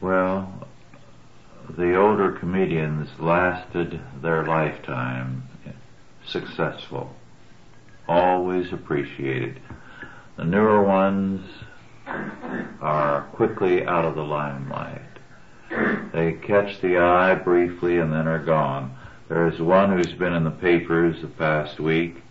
Well, 0.00 0.66
the 1.76 1.94
older 1.94 2.32
comedians 2.32 3.08
lasted 3.20 4.00
their 4.20 4.44
lifetime 4.44 5.44
successful, 6.26 7.14
always 8.08 8.72
appreciated. 8.72 9.60
The 10.36 10.44
newer 10.44 10.82
ones 10.82 11.46
are 12.06 13.28
quickly 13.32 13.86
out 13.86 14.04
of 14.04 14.14
the 14.14 14.24
limelight. 14.24 15.00
They 16.12 16.32
catch 16.32 16.80
the 16.80 16.98
eye 16.98 17.34
briefly 17.34 17.98
and 17.98 18.12
then 18.12 18.28
are 18.28 18.42
gone. 18.42 18.96
There's 19.28 19.60
one 19.60 19.90
who's 19.90 20.12
been 20.12 20.34
in 20.34 20.44
the 20.44 20.50
papers 20.50 21.20
the 21.22 21.28
past 21.28 21.80
week 21.80 22.22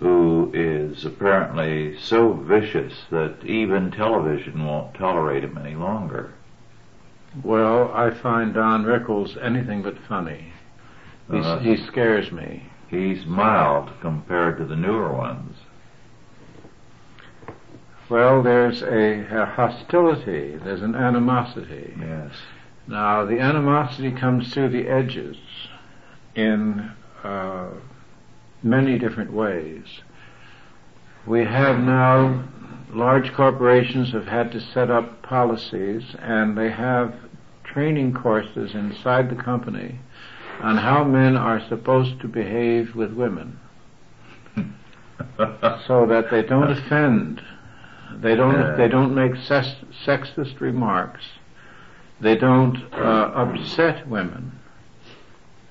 who 0.00 0.50
is 0.52 1.04
apparently 1.04 1.96
so 1.98 2.32
vicious 2.32 2.92
that 3.10 3.44
even 3.44 3.90
television 3.90 4.64
won't 4.64 4.94
tolerate 4.94 5.44
him 5.44 5.56
any 5.56 5.76
longer. 5.76 6.34
Well, 7.42 7.92
I 7.94 8.10
find 8.10 8.52
Don 8.54 8.84
Rickles 8.84 9.36
anything 9.42 9.82
but 9.82 9.98
funny. 9.98 10.52
Uh, 11.30 11.58
he 11.58 11.76
scares 11.76 12.30
me. 12.30 12.64
He's 12.88 13.24
mild 13.24 13.90
compared 14.00 14.58
to 14.58 14.64
the 14.64 14.76
newer 14.76 15.12
ones. 15.12 15.56
Well, 18.10 18.42
there's 18.42 18.82
a, 18.82 19.42
a 19.42 19.46
hostility, 19.46 20.56
there's 20.62 20.82
an 20.82 20.94
animosity. 20.94 21.94
Yes. 21.98 22.32
Now, 22.86 23.24
the 23.24 23.40
animosity 23.40 24.12
comes 24.12 24.52
through 24.52 24.68
the 24.70 24.88
edges 24.88 25.38
in 26.34 26.92
uh, 27.22 27.70
many 28.62 28.98
different 28.98 29.32
ways. 29.32 29.84
We 31.26 31.44
have 31.44 31.78
now, 31.78 32.44
large 32.90 33.32
corporations 33.32 34.12
have 34.12 34.26
had 34.26 34.52
to 34.52 34.60
set 34.60 34.90
up 34.90 35.22
policies 35.22 36.02
and 36.18 36.58
they 36.58 36.70
have 36.70 37.14
training 37.64 38.12
courses 38.12 38.74
inside 38.74 39.30
the 39.30 39.42
company 39.42 40.00
on 40.60 40.76
how 40.76 41.04
men 41.04 41.36
are 41.36 41.66
supposed 41.68 42.20
to 42.20 42.28
behave 42.28 42.94
with 42.94 43.12
women 43.12 43.58
so 45.86 46.06
that 46.06 46.26
they 46.30 46.42
don't 46.42 46.70
offend. 46.70 47.42
They 48.20 48.34
don't. 48.34 48.54
Yeah. 48.54 48.76
They 48.76 48.88
don't 48.88 49.14
make 49.14 49.36
sex, 49.36 49.74
sexist 50.04 50.60
remarks. 50.60 51.24
They 52.20 52.36
don't 52.36 52.76
uh, 52.92 53.32
upset 53.34 54.08
women 54.08 54.52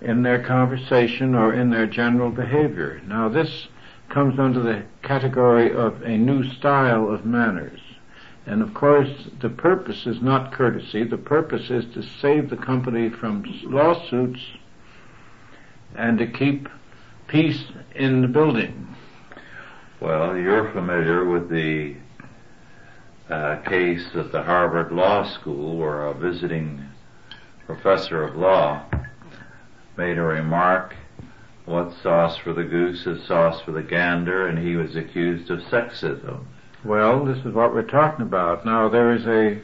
in 0.02 0.24
their 0.24 0.44
conversation 0.44 1.34
or 1.34 1.54
in 1.54 1.70
their 1.70 1.88
general 1.88 2.30
behavior. 2.30 3.02
Now, 3.08 3.30
this 3.30 3.68
comes 4.10 4.38
under 4.38 4.62
the 4.62 4.84
category 5.02 5.74
of 5.74 6.02
a 6.04 6.18
new 6.18 6.44
style 6.54 7.10
of 7.10 7.26
manners. 7.26 7.80
And 8.46 8.62
of 8.62 8.74
course, 8.74 9.10
the 9.40 9.50
purpose 9.50 10.06
is 10.06 10.22
not 10.22 10.52
courtesy. 10.52 11.06
The 11.06 11.18
purpose 11.18 11.70
is 11.70 11.86
to 11.94 12.04
save 12.04 12.50
the 12.50 12.58
company 12.58 13.10
from 13.10 13.46
lawsuits 13.64 14.42
and 15.96 16.18
to 16.18 16.28
keep 16.28 16.68
peace 17.28 17.64
in 17.96 18.22
the 18.22 18.28
building. 18.28 18.96
Well, 20.02 20.36
you're 20.36 20.70
familiar 20.74 21.24
with 21.24 21.50
the 21.50 21.96
uh, 23.30 23.58
case 23.68 24.06
at 24.16 24.32
the 24.32 24.44
Harvard 24.44 24.92
Law 24.92 25.24
School 25.40 25.78
where 25.78 26.08
a 26.08 26.14
visiting 26.14 26.86
professor 27.66 28.24
of 28.24 28.36
law 28.36 28.86
made 29.98 30.18
a 30.18 30.22
remark, 30.22 30.96
what 31.66 31.94
sauce 32.02 32.38
for 32.38 32.54
the 32.54 32.64
goose 32.64 33.06
is 33.06 33.26
sauce 33.28 33.62
for 33.62 33.72
the 33.72 33.84
gander, 33.84 34.48
and 34.48 34.60
he 34.60 34.76
was 34.76 34.96
accused 34.96 35.50
of 35.50 35.60
sexism. 35.60 36.44
Well, 36.84 37.24
this 37.26 37.38
is 37.46 37.54
what 37.54 37.74
we're 37.74 37.84
talking 37.84 38.26
about. 38.26 38.66
Now 38.66 38.90
there 38.90 39.14
is 39.14 39.26
a 39.26 39.62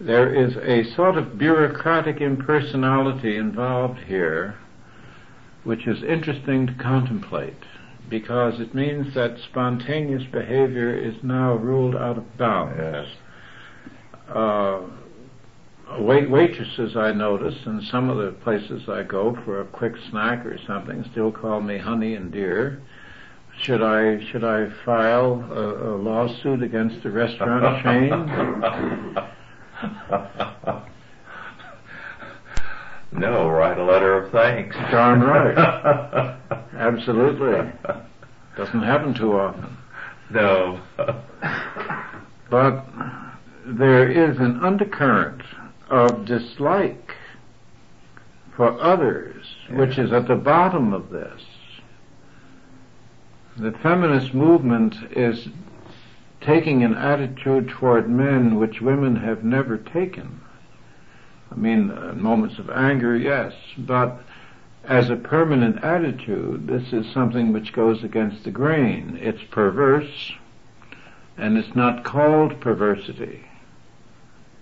there 0.00 0.32
is 0.32 0.56
a 0.56 0.94
sort 0.94 1.16
of 1.16 1.38
bureaucratic 1.38 2.20
impersonality 2.20 3.36
involved 3.36 3.98
here 4.00 4.56
which 5.64 5.86
is 5.86 6.02
interesting 6.02 6.66
to 6.66 6.74
contemplate 6.74 7.64
because 8.08 8.60
it 8.60 8.74
means 8.74 9.14
that 9.14 9.36
spontaneous 9.50 10.24
behavior 10.32 10.96
is 10.96 11.14
now 11.22 11.54
ruled 11.54 11.94
out 11.96 12.18
of 12.18 12.38
bounds. 12.38 12.76
Yes. 12.78 13.06
Uh, 14.34 14.80
wait 15.98 16.28
waitresses 16.30 16.96
I 16.96 17.12
notice, 17.12 17.54
in 17.66 17.82
some 17.90 18.10
of 18.10 18.18
the 18.18 18.32
places 18.42 18.88
I 18.88 19.02
go 19.02 19.36
for 19.44 19.60
a 19.60 19.64
quick 19.66 19.94
snack 20.10 20.44
or 20.44 20.58
something, 20.66 21.04
still 21.12 21.32
call 21.32 21.60
me 21.60 21.78
honey 21.78 22.14
and 22.14 22.30
dear. 22.32 22.82
Should 23.62 23.82
I 23.82 24.24
should 24.30 24.44
I 24.44 24.68
file 24.84 25.44
a, 25.50 25.90
a 25.90 25.96
lawsuit 25.96 26.62
against 26.62 27.02
the 27.02 27.10
restaurant 27.10 27.82
chain? 27.82 28.12
no, 33.12 33.48
write 33.48 33.78
a 33.78 33.84
letter 33.84 34.14
of 34.14 34.32
thanks. 34.32 34.76
Darn 34.90 35.20
right. 35.20 35.56
Absolutely. 36.74 37.72
Doesn't 38.56 38.82
happen 38.82 39.14
too 39.14 39.32
often. 39.32 39.76
No. 40.30 40.80
but 42.50 42.84
there 43.66 44.08
is 44.08 44.38
an 44.38 44.60
undercurrent 44.62 45.42
of 45.90 46.26
dislike 46.26 47.14
for 48.56 48.80
others, 48.80 49.46
which 49.70 49.98
is 49.98 50.12
at 50.12 50.28
the 50.28 50.34
bottom 50.34 50.92
of 50.92 51.10
this. 51.10 51.42
The 53.56 53.72
feminist 53.82 54.34
movement 54.34 54.94
is 55.12 55.48
taking 56.40 56.84
an 56.84 56.94
attitude 56.94 57.68
toward 57.68 58.08
men 58.08 58.56
which 58.56 58.80
women 58.80 59.16
have 59.16 59.42
never 59.44 59.76
taken. 59.76 60.40
I 61.50 61.54
mean, 61.54 61.90
uh, 61.90 62.12
moments 62.14 62.58
of 62.58 62.70
anger, 62.70 63.16
yes, 63.16 63.52
but 63.78 64.20
as 64.84 65.10
a 65.10 65.16
permanent 65.16 65.82
attitude, 65.84 66.66
this 66.66 66.92
is 66.92 67.12
something 67.12 67.52
which 67.52 67.72
goes 67.72 68.02
against 68.02 68.44
the 68.44 68.50
grain. 68.50 69.18
It's 69.20 69.42
perverse, 69.50 70.32
and 71.36 71.56
it's 71.56 71.74
not 71.74 72.04
called 72.04 72.60
perversity. 72.60 73.44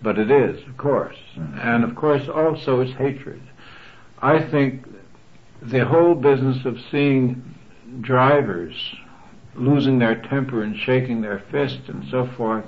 But 0.03 0.19
it 0.19 0.31
is, 0.31 0.67
of 0.69 0.77
course. 0.77 1.17
Mm-hmm. 1.37 1.59
And 1.59 1.85
of 1.85 1.95
course 1.95 2.29
also 2.29 2.81
it's 2.81 2.97
hatred. 2.99 3.43
I 4.21 4.43
think 4.51 4.85
the 5.63 5.85
whole 5.87 6.15
business 6.15 6.65
of 6.65 6.77
seeing 6.91 7.55
drivers 8.01 8.75
losing 9.55 9.99
their 9.99 10.21
temper 10.23 10.63
and 10.63 10.77
shaking 10.77 11.23
their 11.23 11.43
fist 11.51 11.81
and 11.89 12.05
so 12.11 12.29
forth 12.37 12.67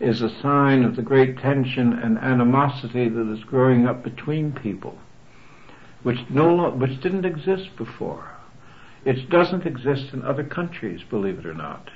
is 0.00 0.22
a 0.22 0.40
sign 0.40 0.82
of 0.82 0.96
the 0.96 1.02
great 1.02 1.38
tension 1.38 1.92
and 1.92 2.18
animosity 2.18 3.08
that 3.08 3.30
is 3.30 3.44
growing 3.44 3.86
up 3.86 4.02
between 4.02 4.50
people, 4.50 4.98
which 6.02 6.18
no 6.30 6.70
which 6.70 7.00
didn't 7.00 7.26
exist 7.26 7.76
before. 7.76 8.30
It 9.04 9.28
doesn't 9.30 9.66
exist 9.66 10.12
in 10.12 10.22
other 10.22 10.44
countries, 10.44 11.02
believe 11.02 11.38
it 11.38 11.46
or 11.46 11.54
not. 11.54 11.90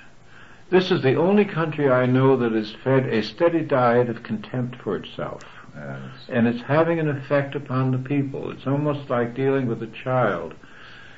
This 0.71 0.91
is 0.91 1.03
the 1.03 1.17
only 1.17 1.45
country 1.45 1.91
I 1.91 2.07
know 2.07 2.37
that 2.37 2.53
is 2.53 2.75
fed 2.85 3.07
a 3.07 3.23
steady 3.23 3.61
diet 3.61 4.09
of 4.09 4.23
contempt 4.23 4.77
for 4.77 4.97
itself. 4.97 5.43
Yes. 5.75 6.01
And 6.29 6.47
it's 6.47 6.63
having 6.63 6.99
an 6.99 7.09
effect 7.09 7.55
upon 7.55 7.91
the 7.91 7.99
people. 7.99 8.51
It's 8.51 8.67
almost 8.67 9.11
like 9.11 9.35
dealing 9.35 9.67
with 9.67 9.83
a 9.83 9.89
child 9.89 10.55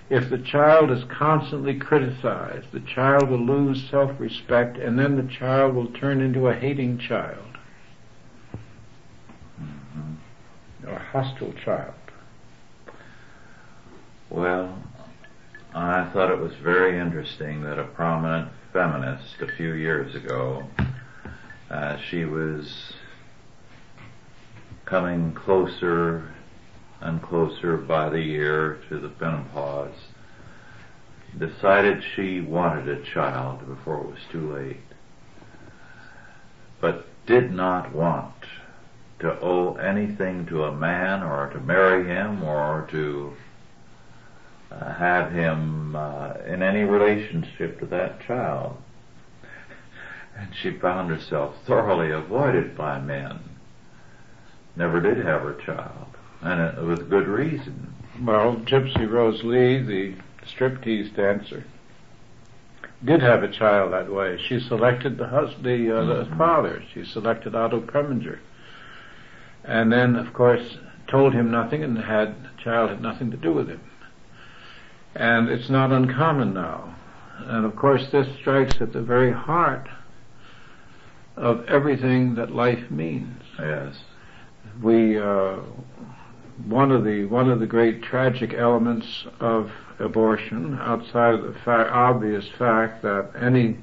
if 0.09 0.31
the 0.31 0.39
child 0.39 0.91
is 0.91 1.03
constantly 1.05 1.79
criticized, 1.79 2.67
the 2.73 2.81
child 2.81 3.29
will 3.29 3.45
lose 3.45 3.89
self-respect 3.91 4.77
and 4.77 4.99
then 4.99 5.17
the 5.17 5.33
child 5.35 5.75
will 5.75 5.89
turn 5.93 6.21
into 6.21 6.47
a 6.47 6.55
hating 6.55 6.99
child. 6.99 7.59
Mm-hmm. 9.61 10.89
A 10.89 10.99
hostile 10.99 11.53
child. 11.65 11.95
Well, 14.31 14.79
I 15.75 16.09
thought 16.13 16.31
it 16.31 16.39
was 16.39 16.53
very 16.63 16.99
interesting 16.99 17.63
that 17.63 17.79
a 17.79 17.85
prominent 17.85 18.51
feminist 18.73 19.41
a 19.41 19.57
few 19.57 19.75
years 19.75 20.15
ago, 20.15 20.65
uh, 21.69 21.97
she 22.11 22.25
was 22.25 22.93
coming 24.85 25.35
closer 25.35 26.36
and 27.01 27.23
closer 27.23 27.77
by 27.77 28.09
the 28.09 28.21
year 28.21 28.79
to 28.89 28.99
the 28.99 29.11
menopause, 29.21 29.95
decided 31.39 32.03
she 32.15 32.41
wanted 32.41 32.89
a 32.89 33.05
child 33.13 33.67
before 33.67 34.01
it 34.01 34.07
was 34.07 34.19
too 34.33 34.55
late, 34.55 34.81
but 36.81 37.07
did 37.27 37.53
not 37.53 37.95
want 37.95 38.33
to 39.19 39.39
owe 39.41 39.75
anything 39.75 40.47
to 40.47 40.65
a 40.65 40.75
man 40.75 41.23
or 41.23 41.51
to 41.51 41.61
marry 41.61 42.07
him 42.07 42.43
or 42.43 42.87
to 42.91 43.33
uh, 44.71 44.95
have 44.95 45.33
him 45.33 45.95
uh, 45.97 46.35
in 46.47 46.63
any 46.63 46.83
relationship 46.83 47.79
to 47.81 47.87
that 47.87 48.21
child. 48.27 48.77
And 50.37 50.51
she 50.63 50.79
found 50.79 51.11
herself 51.11 51.55
thoroughly 51.67 52.11
avoided 52.11 52.77
by 52.77 53.01
men. 53.01 53.41
Never 54.77 55.01
did 55.01 55.17
have 55.17 55.41
her 55.41 55.59
child 55.65 56.06
and 56.43 56.61
it, 56.61 56.83
with 56.83 57.11
good 57.11 57.27
reason. 57.27 57.95
Well, 58.23 58.57
Gypsy 58.57 59.11
Rose 59.11 59.43
Lee, 59.45 59.83
the 59.83 60.15
striptease 60.47 61.15
dancer, 61.15 61.65
did 63.05 63.21
have 63.21 63.43
a 63.43 63.51
child 63.51 63.93
that 63.93 64.11
way. 64.11 64.39
She 64.49 64.61
selected 64.61 65.19
the 65.19 65.27
hus- 65.27 65.55
the, 65.63 65.97
uh, 65.97 66.03
mm-hmm. 66.03 66.39
father. 66.39 66.83
She 66.95 67.05
selected 67.05 67.55
Otto 67.55 67.81
Preminger, 67.81 68.39
and 69.65 69.93
then, 69.93 70.17
of 70.17 70.33
course, 70.33 70.79
told 71.09 71.35
him 71.35 71.51
nothing, 71.51 71.85
and 71.85 71.99
had 71.99 72.43
the 72.43 72.63
child 72.63 72.91
had 72.91 73.03
nothing 73.03 73.31
to 73.31 73.37
do 73.37 73.53
with 73.53 73.69
him. 73.69 73.81
And 75.15 75.49
it's 75.49 75.71
not 75.71 75.93
uncommon 75.93 76.55
now. 76.55 76.95
And 77.39 77.65
of 77.65 77.77
course, 77.77 78.09
this 78.11 78.27
strikes 78.37 78.81
at 78.81 78.93
the 78.93 79.03
very 79.03 79.33
heart 79.33 79.89
of 81.37 81.65
everything 81.67 82.35
that 82.37 82.51
life 82.51 82.91
means. 82.91 83.43
Yes. 83.59 83.97
We 84.83 85.19
uh, 85.19 85.57
one 86.65 86.91
of 86.91 87.05
the 87.05 87.25
one 87.27 87.51
of 87.51 87.61
the 87.61 87.67
great 87.67 88.03
tragic 88.03 88.55
elements 88.55 89.27
of 89.41 89.71
abortion, 89.99 90.79
outside 90.81 91.35
of 91.35 91.43
the 91.43 91.59
fa- 91.65 91.91
obvious 91.91 92.49
fact 92.59 93.03
that 93.03 93.31
any 93.39 93.77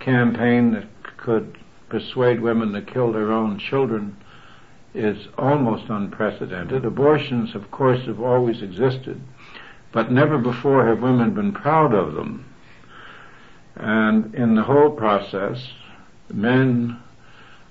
campaign 0.00 0.72
that 0.72 0.86
could 1.16 1.58
persuade 1.88 2.40
women 2.40 2.72
to 2.72 2.82
kill 2.82 3.12
their 3.12 3.32
own 3.32 3.58
children 3.58 4.16
is 4.94 5.28
almost 5.36 5.84
unprecedented. 5.88 6.84
Abortions, 6.84 7.54
of 7.54 7.70
course, 7.70 8.04
have 8.06 8.20
always 8.20 8.62
existed, 8.62 9.20
but 9.92 10.10
never 10.10 10.38
before 10.38 10.86
have 10.86 11.02
women 11.02 11.34
been 11.34 11.52
proud 11.52 11.94
of 11.94 12.14
them. 12.14 12.44
And 13.76 14.34
in 14.34 14.54
the 14.54 14.62
whole 14.62 14.90
process, 14.90 15.68
men 16.32 16.98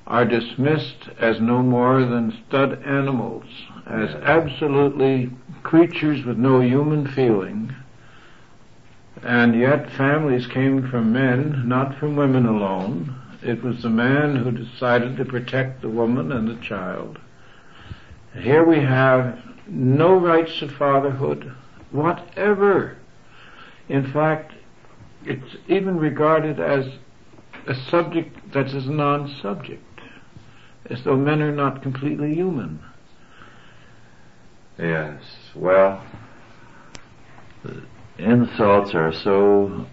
are 0.08 0.26
dismissed 0.26 1.10
as 1.18 1.42
no 1.42 1.64
more 1.64 2.06
than 2.06 2.44
stud 2.48 2.84
animals, 2.84 3.46
as 3.88 4.10
absolutely 4.16 5.32
creatures 5.64 6.24
with 6.26 6.38
no 6.38 6.62
human 6.62 7.08
feeling. 7.08 7.74
And 9.24 9.60
yet 9.60 9.90
families 9.92 10.46
came 10.46 10.88
from 10.90 11.12
men, 11.12 11.68
not 11.68 11.98
from 11.98 12.16
women 12.16 12.46
alone. 12.46 13.16
It 13.42 13.64
was 13.64 13.82
the 13.82 13.90
man 13.90 14.36
who 14.36 14.52
decided 14.52 15.18
to 15.18 15.26
protect 15.26 15.82
the 15.82 15.90
woman 15.90 16.32
and 16.32 16.48
the 16.48 16.62
child. 16.62 17.18
Here 18.38 18.64
we 18.64 18.80
have 18.82 19.40
no 19.68 20.16
rights 20.16 20.62
of 20.62 20.72
fatherhood 20.72 21.52
whatever. 21.92 22.98
In 23.88 24.12
fact, 24.12 24.54
it's 25.26 25.56
even 25.68 25.98
regarded 25.98 26.60
as 26.60 26.86
a 27.68 27.76
subject 27.90 28.52
that 28.52 28.68
is 28.68 28.88
non-subject 28.88 29.85
as 30.90 31.04
though 31.04 31.16
men 31.16 31.42
are 31.42 31.52
not 31.52 31.82
completely 31.82 32.34
human. 32.34 32.80
Yes, 34.78 35.22
well, 35.56 36.04
insults 38.18 38.94
are 38.94 39.14
so 39.14 39.86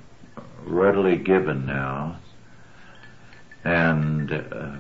readily 0.64 1.16
given 1.16 1.66
now, 1.66 2.18
and 3.64 4.32
uh, 4.32 4.72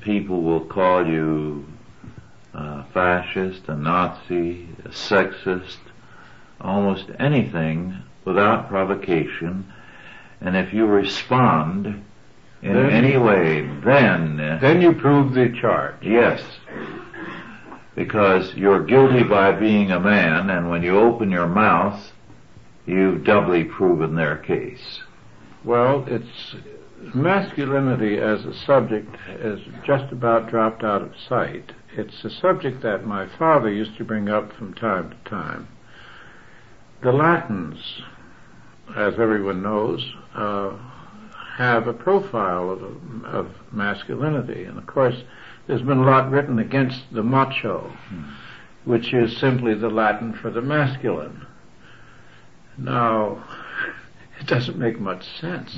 people 0.00 0.42
will 0.42 0.64
call 0.64 1.06
you 1.06 1.66
a 2.54 2.84
fascist, 2.94 3.68
a 3.68 3.76
Nazi, 3.76 4.68
a 4.84 4.88
sexist, 4.88 5.78
almost 6.60 7.06
anything 7.18 7.98
without 8.24 8.68
provocation, 8.68 9.72
and 10.40 10.56
if 10.56 10.72
you 10.72 10.86
respond, 10.86 12.04
in 12.62 12.74
then, 12.74 12.90
any 12.90 13.16
way, 13.16 13.60
then 13.84 14.36
then 14.60 14.80
you 14.80 14.92
prove 14.92 15.34
the 15.34 15.54
charge. 15.60 15.94
Yes, 16.02 16.42
because 17.94 18.54
you're 18.54 18.84
guilty 18.84 19.22
by 19.22 19.52
being 19.52 19.90
a 19.90 20.00
man, 20.00 20.50
and 20.50 20.70
when 20.70 20.82
you 20.82 20.98
open 20.98 21.30
your 21.30 21.46
mouth, 21.46 22.12
you've 22.86 23.24
doubly 23.24 23.64
proven 23.64 24.14
their 24.14 24.36
case. 24.36 25.00
Well, 25.64 26.04
it's 26.06 26.56
masculinity 27.14 28.18
as 28.18 28.44
a 28.44 28.54
subject 28.54 29.14
has 29.16 29.60
just 29.84 30.12
about 30.12 30.48
dropped 30.48 30.82
out 30.82 31.02
of 31.02 31.12
sight. 31.28 31.72
It's 31.96 32.24
a 32.24 32.30
subject 32.30 32.82
that 32.82 33.06
my 33.06 33.26
father 33.38 33.70
used 33.70 33.96
to 33.98 34.04
bring 34.04 34.28
up 34.28 34.52
from 34.52 34.74
time 34.74 35.10
to 35.10 35.30
time. 35.30 35.68
The 37.02 37.12
Latins, 37.12 38.02
as 38.96 39.14
everyone 39.14 39.62
knows, 39.62 40.12
uh, 40.34 40.76
have 41.58 41.88
a 41.88 41.92
profile 41.92 42.70
of, 42.70 43.24
of 43.24 43.50
masculinity. 43.72 44.62
And 44.62 44.78
of 44.78 44.86
course, 44.86 45.24
there's 45.66 45.82
been 45.82 45.98
a 45.98 46.06
lot 46.06 46.30
written 46.30 46.60
against 46.60 47.12
the 47.12 47.24
macho, 47.24 47.92
which 48.84 49.12
is 49.12 49.36
simply 49.38 49.74
the 49.74 49.88
Latin 49.88 50.32
for 50.32 50.50
the 50.50 50.62
masculine. 50.62 51.44
Now, 52.78 53.44
it 54.40 54.46
doesn't 54.46 54.78
make 54.78 55.00
much 55.00 55.26
sense 55.40 55.76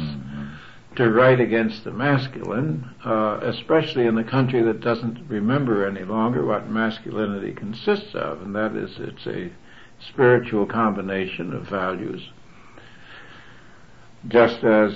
to 0.96 1.10
write 1.10 1.40
against 1.40 1.84
the 1.84 1.92
masculine, 1.92 2.90
uh, 3.02 3.40
especially 3.42 4.04
in 4.04 4.18
a 4.18 4.30
country 4.30 4.62
that 4.62 4.82
doesn't 4.82 5.26
remember 5.28 5.86
any 5.86 6.04
longer 6.04 6.44
what 6.44 6.68
masculinity 6.68 7.54
consists 7.54 8.14
of, 8.14 8.42
and 8.42 8.54
that 8.54 8.76
is 8.76 8.90
it's 8.98 9.26
a 9.26 9.50
spiritual 10.10 10.66
combination 10.66 11.54
of 11.54 11.62
values 11.68 12.28
just 14.28 14.62
as 14.64 14.92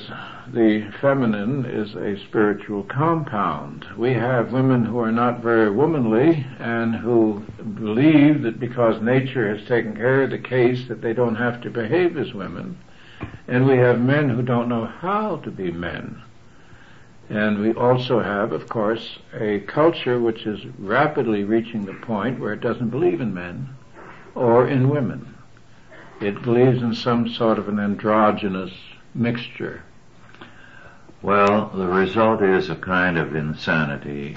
the 0.52 0.92
feminine 1.00 1.64
is 1.64 1.94
a 1.94 2.22
spiritual 2.26 2.82
compound. 2.84 3.86
We 3.96 4.12
have 4.12 4.52
women 4.52 4.84
who 4.84 4.98
are 4.98 5.12
not 5.12 5.40
very 5.40 5.70
womanly 5.70 6.46
and 6.58 6.94
who 6.94 7.42
believe 7.74 8.42
that 8.42 8.60
because 8.60 9.00
nature 9.00 9.56
has 9.56 9.66
taken 9.66 9.96
care 9.96 10.24
of 10.24 10.30
the 10.30 10.38
case 10.38 10.88
that 10.88 11.00
they 11.00 11.14
don't 11.14 11.36
have 11.36 11.62
to 11.62 11.70
behave 11.70 12.18
as 12.18 12.34
women. 12.34 12.78
And 13.48 13.66
we 13.66 13.78
have 13.78 13.98
men 13.98 14.28
who 14.28 14.42
don't 14.42 14.68
know 14.68 14.84
how 14.84 15.36
to 15.36 15.50
be 15.50 15.70
men. 15.72 16.22
And 17.30 17.60
we 17.60 17.72
also 17.72 18.20
have, 18.20 18.52
of 18.52 18.68
course, 18.68 19.18
a 19.32 19.60
culture 19.60 20.20
which 20.20 20.44
is 20.44 20.60
rapidly 20.78 21.44
reaching 21.44 21.86
the 21.86 21.94
point 21.94 22.38
where 22.38 22.52
it 22.52 22.60
doesn't 22.60 22.90
believe 22.90 23.22
in 23.22 23.32
men 23.32 23.70
or 24.34 24.68
in 24.68 24.90
women. 24.90 25.34
It 26.20 26.42
believes 26.42 26.82
in 26.82 26.94
some 26.94 27.28
sort 27.28 27.58
of 27.58 27.68
an 27.68 27.80
androgynous 27.80 28.72
mixture? 29.14 29.82
Well, 31.22 31.70
the 31.74 31.86
result 31.86 32.42
is 32.42 32.68
a 32.68 32.76
kind 32.76 33.16
of 33.16 33.34
insanity. 33.34 34.36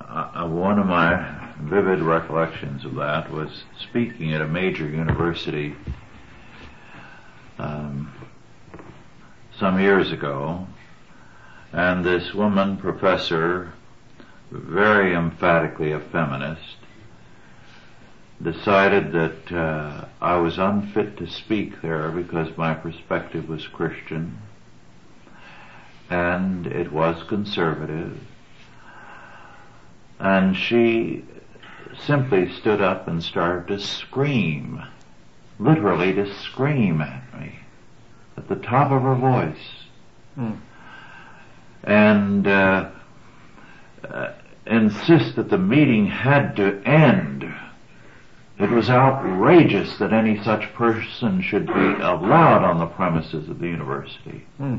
Uh, 0.00 0.30
uh, 0.34 0.46
one 0.46 0.78
of 0.78 0.86
my 0.86 1.50
vivid 1.60 2.00
recollections 2.00 2.84
of 2.84 2.94
that 2.96 3.30
was 3.30 3.64
speaking 3.80 4.32
at 4.32 4.40
a 4.40 4.46
major 4.46 4.88
university 4.88 5.74
um, 7.58 8.12
some 9.58 9.80
years 9.80 10.12
ago, 10.12 10.66
and 11.72 12.04
this 12.04 12.34
woman 12.34 12.76
professor, 12.76 13.72
very 14.50 15.14
emphatically 15.14 15.92
a 15.92 16.00
feminist, 16.00 16.75
decided 18.42 19.12
that 19.12 19.52
uh, 19.52 20.04
I 20.20 20.36
was 20.36 20.58
unfit 20.58 21.16
to 21.18 21.26
speak 21.26 21.80
there 21.82 22.10
because 22.10 22.56
my 22.56 22.74
perspective 22.74 23.48
was 23.48 23.66
Christian 23.66 24.38
and 26.10 26.66
it 26.66 26.92
was 26.92 27.22
conservative. 27.24 28.18
And 30.18 30.56
she 30.56 31.24
simply 32.04 32.52
stood 32.52 32.80
up 32.80 33.08
and 33.08 33.22
started 33.22 33.68
to 33.68 33.80
scream, 33.80 34.82
literally 35.58 36.12
to 36.14 36.32
scream 36.42 37.00
at 37.00 37.40
me 37.40 37.58
at 38.36 38.48
the 38.48 38.56
top 38.56 38.90
of 38.92 39.02
her 39.02 39.14
voice. 39.14 39.56
Mm. 40.38 40.58
And 41.84 42.46
uh, 42.46 42.90
uh, 44.08 44.32
insist 44.66 45.36
that 45.36 45.50
the 45.50 45.58
meeting 45.58 46.06
had 46.06 46.56
to 46.56 46.82
end 46.84 47.44
it 48.58 48.70
was 48.70 48.88
outrageous 48.88 49.98
that 49.98 50.12
any 50.12 50.42
such 50.42 50.72
person 50.74 51.42
should 51.42 51.66
be 51.66 51.72
allowed 51.72 52.64
on 52.64 52.78
the 52.78 52.86
premises 52.86 53.48
of 53.48 53.58
the 53.58 53.68
university. 53.68 54.46
Hmm. 54.56 54.78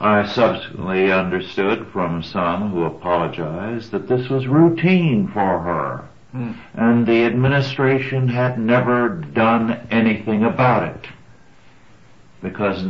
I 0.00 0.26
subsequently 0.26 1.12
understood 1.12 1.86
from 1.92 2.24
some 2.24 2.72
who 2.72 2.82
apologized 2.82 3.92
that 3.92 4.08
this 4.08 4.28
was 4.28 4.48
routine 4.48 5.28
for 5.28 5.60
her, 5.60 6.08
hmm. 6.32 6.52
and 6.74 7.06
the 7.06 7.24
administration 7.24 8.26
had 8.28 8.58
never 8.58 9.08
done 9.08 9.86
anything 9.90 10.42
about 10.42 10.82
it 10.96 11.06
because 12.42 12.84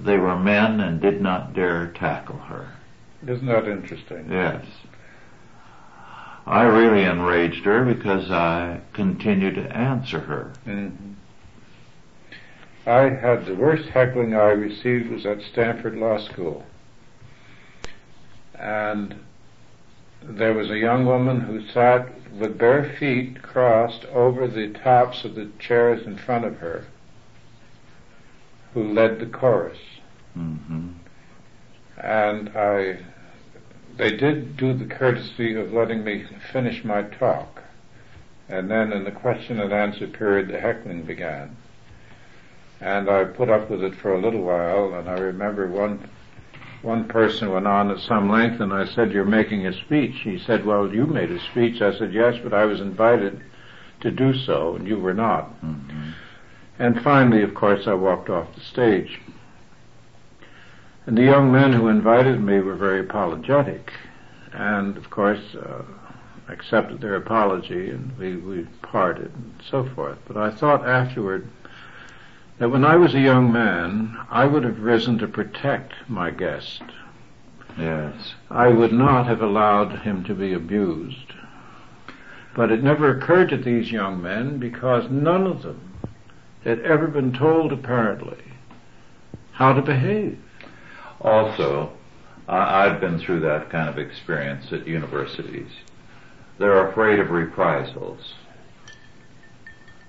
they 0.00 0.16
were 0.16 0.38
men 0.38 0.80
and 0.80 1.00
did 1.00 1.20
not 1.20 1.52
dare 1.52 1.88
tackle 1.88 2.38
her. 2.38 2.72
Isn't 3.26 3.46
that 3.46 3.68
interesting? 3.68 4.30
Yes. 4.30 4.64
I 6.48 6.62
really 6.62 7.04
enraged 7.04 7.66
her 7.66 7.84
because 7.84 8.30
I 8.30 8.80
continued 8.94 9.56
to 9.56 9.70
answer 9.70 10.18
her. 10.20 10.52
Mm-hmm. 10.66 11.12
I 12.86 13.10
had 13.10 13.44
the 13.44 13.54
worst 13.54 13.90
heckling 13.90 14.34
I 14.34 14.52
received 14.52 15.10
was 15.10 15.26
at 15.26 15.42
Stanford 15.42 15.96
Law 15.96 16.16
School. 16.16 16.64
And 18.54 19.14
there 20.22 20.54
was 20.54 20.70
a 20.70 20.78
young 20.78 21.04
woman 21.04 21.42
who 21.42 21.68
sat 21.68 22.08
with 22.32 22.56
bare 22.56 22.96
feet 22.98 23.42
crossed 23.42 24.06
over 24.06 24.48
the 24.48 24.70
tops 24.70 25.24
of 25.24 25.34
the 25.34 25.50
chairs 25.58 26.06
in 26.06 26.16
front 26.16 26.46
of 26.46 26.56
her, 26.60 26.86
who 28.72 28.90
led 28.90 29.18
the 29.20 29.26
chorus. 29.26 29.78
Mm-hmm. 30.34 30.92
And 31.98 32.48
I 32.56 33.00
they 33.98 34.16
did 34.16 34.56
do 34.56 34.72
the 34.72 34.86
courtesy 34.86 35.54
of 35.54 35.72
letting 35.72 36.04
me 36.04 36.24
finish 36.52 36.84
my 36.84 37.02
talk. 37.02 37.62
And 38.48 38.70
then 38.70 38.92
in 38.92 39.04
the 39.04 39.10
question 39.10 39.60
and 39.60 39.72
answer 39.72 40.06
period, 40.06 40.48
the 40.48 40.60
heckling 40.60 41.02
began. 41.02 41.56
And 42.80 43.10
I 43.10 43.24
put 43.24 43.50
up 43.50 43.68
with 43.68 43.82
it 43.82 43.96
for 43.96 44.14
a 44.14 44.20
little 44.20 44.42
while, 44.42 44.94
and 44.94 45.08
I 45.08 45.18
remember 45.18 45.66
one, 45.66 46.08
one 46.82 47.08
person 47.08 47.50
went 47.50 47.66
on 47.66 47.90
at 47.90 47.98
some 47.98 48.30
length, 48.30 48.60
and 48.60 48.72
I 48.72 48.86
said, 48.86 49.12
you're 49.12 49.24
making 49.24 49.66
a 49.66 49.72
speech. 49.72 50.20
He 50.22 50.38
said, 50.38 50.64
well, 50.64 50.92
you 50.94 51.04
made 51.04 51.32
a 51.32 51.40
speech. 51.50 51.82
I 51.82 51.98
said, 51.98 52.14
yes, 52.14 52.36
but 52.42 52.54
I 52.54 52.64
was 52.64 52.80
invited 52.80 53.42
to 54.00 54.12
do 54.12 54.32
so, 54.32 54.76
and 54.76 54.86
you 54.86 54.98
were 54.98 55.12
not. 55.12 55.60
Mm-hmm. 55.60 56.10
And 56.78 57.02
finally, 57.02 57.42
of 57.42 57.54
course, 57.54 57.88
I 57.88 57.94
walked 57.94 58.30
off 58.30 58.54
the 58.54 58.60
stage. 58.60 59.20
And 61.08 61.16
the 61.16 61.22
young 61.22 61.50
men 61.50 61.72
who 61.72 61.88
invited 61.88 62.38
me 62.38 62.60
were 62.60 62.74
very 62.74 63.00
apologetic, 63.00 63.94
and 64.52 64.94
of 64.98 65.08
course 65.08 65.54
uh, 65.54 65.82
accepted 66.48 67.00
their 67.00 67.14
apology, 67.14 67.88
and 67.88 68.14
we, 68.18 68.36
we 68.36 68.66
parted 68.82 69.32
and 69.34 69.54
so 69.70 69.88
forth. 69.94 70.18
But 70.26 70.36
I 70.36 70.50
thought 70.50 70.86
afterward 70.86 71.48
that 72.58 72.68
when 72.68 72.84
I 72.84 72.96
was 72.96 73.14
a 73.14 73.20
young 73.20 73.50
man, 73.50 74.18
I 74.30 74.44
would 74.44 74.64
have 74.64 74.80
risen 74.80 75.16
to 75.20 75.26
protect 75.26 75.94
my 76.08 76.30
guest. 76.30 76.82
Yes. 77.78 78.34
I 78.50 78.68
would 78.68 78.92
not 78.92 79.26
have 79.28 79.40
allowed 79.40 80.00
him 80.00 80.24
to 80.24 80.34
be 80.34 80.52
abused. 80.52 81.32
But 82.54 82.70
it 82.70 82.82
never 82.82 83.16
occurred 83.16 83.48
to 83.48 83.56
these 83.56 83.90
young 83.90 84.20
men 84.20 84.58
because 84.58 85.08
none 85.08 85.46
of 85.46 85.62
them 85.62 85.80
had 86.64 86.80
ever 86.80 87.06
been 87.06 87.32
told 87.32 87.72
apparently 87.72 88.44
how 89.52 89.72
to 89.72 89.80
behave. 89.80 90.38
Also, 91.20 91.92
I've 92.48 93.00
been 93.00 93.18
through 93.18 93.40
that 93.40 93.70
kind 93.70 93.88
of 93.88 93.98
experience 93.98 94.72
at 94.72 94.86
universities. 94.86 95.70
They're 96.58 96.88
afraid 96.88 97.18
of 97.20 97.30
reprisals. 97.30 98.34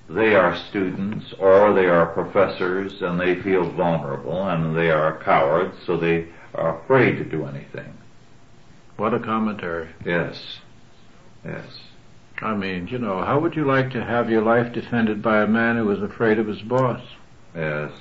They 0.10 0.34
are 0.34 0.58
students 0.70 1.34
or 1.38 1.74
they 1.74 1.86
are 1.86 2.08
professors 2.08 3.02
and 3.02 3.20
they 3.20 3.36
feel 3.36 3.70
vulnerable 3.70 4.48
and 4.48 4.76
they 4.76 4.90
are 4.90 5.22
cowards 5.24 5.76
so 5.86 5.98
they 5.98 6.30
are 6.56 6.82
afraid 6.82 7.18
to 7.18 7.26
do 7.26 7.46
anything. 7.46 7.94
What 8.98 9.14
a 9.14 9.20
commentary. 9.20 9.90
Yes. 10.04 10.58
Yes. 11.46 11.80
I 12.42 12.56
mean, 12.56 12.88
you 12.88 12.98
know, 12.98 13.24
how 13.24 13.40
would 13.40 13.56
you 13.56 13.66
like 13.66 13.92
to 13.92 14.04
have 14.04 14.30
your 14.30 14.42
life 14.42 14.74
defended 14.74 15.22
by 15.22 15.44
a 15.44 15.48
man 15.48 15.78
who 15.78 15.92
is 15.92 16.02
afraid 16.02 16.40
of 16.40 16.48
his 16.48 16.62
boss? 16.62 17.02
Yes. 17.56 17.92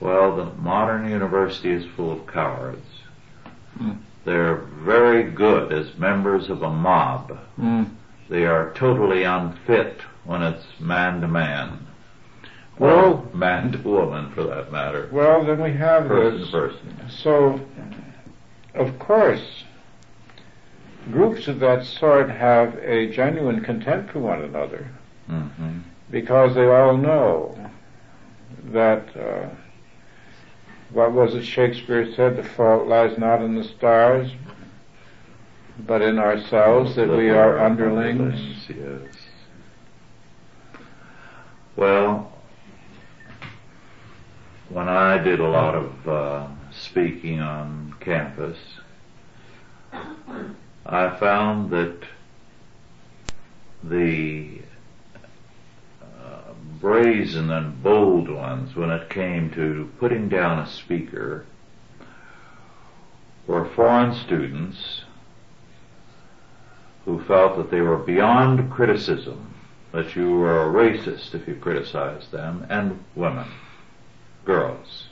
Well, 0.00 0.36
the 0.36 0.44
modern 0.44 1.10
university 1.10 1.70
is 1.72 1.84
full 1.96 2.12
of 2.12 2.26
cowards. 2.26 2.86
Mm. 3.78 3.98
They're 4.24 4.56
very 4.56 5.30
good 5.30 5.72
as 5.72 5.96
members 5.96 6.50
of 6.50 6.62
a 6.62 6.70
mob. 6.70 7.38
Mm. 7.58 7.90
They 8.28 8.44
are 8.44 8.72
totally 8.74 9.24
unfit 9.24 10.00
when 10.24 10.42
it's 10.42 10.64
man 10.78 11.20
to 11.22 11.28
man. 11.28 11.86
Well, 12.78 13.28
man 13.34 13.72
to 13.72 13.78
woman, 13.78 14.30
for 14.32 14.44
that 14.44 14.70
matter. 14.70 15.08
Well, 15.10 15.44
then 15.44 15.60
we 15.60 15.72
have 15.72 16.06
person 16.06 16.40
this. 16.40 16.50
to 16.50 16.52
person. 16.52 16.96
So, 17.08 17.60
of 18.74 18.98
course, 19.00 19.64
groups 21.10 21.48
of 21.48 21.58
that 21.60 21.84
sort 21.84 22.30
have 22.30 22.76
a 22.76 23.10
genuine 23.10 23.64
contempt 23.64 24.12
for 24.12 24.20
one 24.20 24.42
another 24.42 24.90
mm-hmm. 25.28 25.78
because 26.10 26.54
they 26.54 26.66
all 26.66 26.96
know 26.96 27.70
that. 28.66 29.16
Uh, 29.16 29.48
what 30.90 31.12
was 31.12 31.34
it 31.34 31.44
Shakespeare 31.44 32.12
said? 32.14 32.36
The 32.36 32.44
fault 32.44 32.86
lies 32.86 33.18
not 33.18 33.42
in 33.42 33.54
the 33.54 33.64
stars, 33.64 34.30
but 35.86 36.02
in 36.02 36.18
ourselves, 36.18 36.96
that 36.96 37.08
we 37.08 37.30
are 37.30 37.58
underlings. 37.58 38.68
Yes. 38.68 39.16
Well, 41.76 42.32
when 44.68 44.88
I 44.88 45.18
did 45.18 45.40
a 45.40 45.48
lot 45.48 45.74
of 45.74 46.08
uh, 46.08 46.46
speaking 46.72 47.40
on 47.40 47.94
campus, 48.00 48.58
I 50.84 51.10
found 51.18 51.70
that 51.70 52.02
the 53.84 54.60
brazen 56.80 57.50
and 57.50 57.82
bold 57.82 58.28
ones, 58.28 58.74
when 58.76 58.90
it 58.90 59.10
came 59.10 59.50
to 59.50 59.90
putting 59.98 60.28
down 60.28 60.58
a 60.58 60.66
speaker, 60.66 61.44
were 63.46 63.68
foreign 63.74 64.14
students 64.14 65.02
who 67.04 67.22
felt 67.24 67.56
that 67.56 67.70
they 67.70 67.80
were 67.80 67.96
beyond 67.96 68.70
criticism, 68.70 69.54
that 69.92 70.14
you 70.14 70.30
were 70.30 70.62
a 70.62 70.72
racist 70.72 71.34
if 71.34 71.48
you 71.48 71.54
criticized 71.54 72.30
them, 72.30 72.66
and 72.68 73.02
women, 73.16 73.48
girls. 74.44 75.08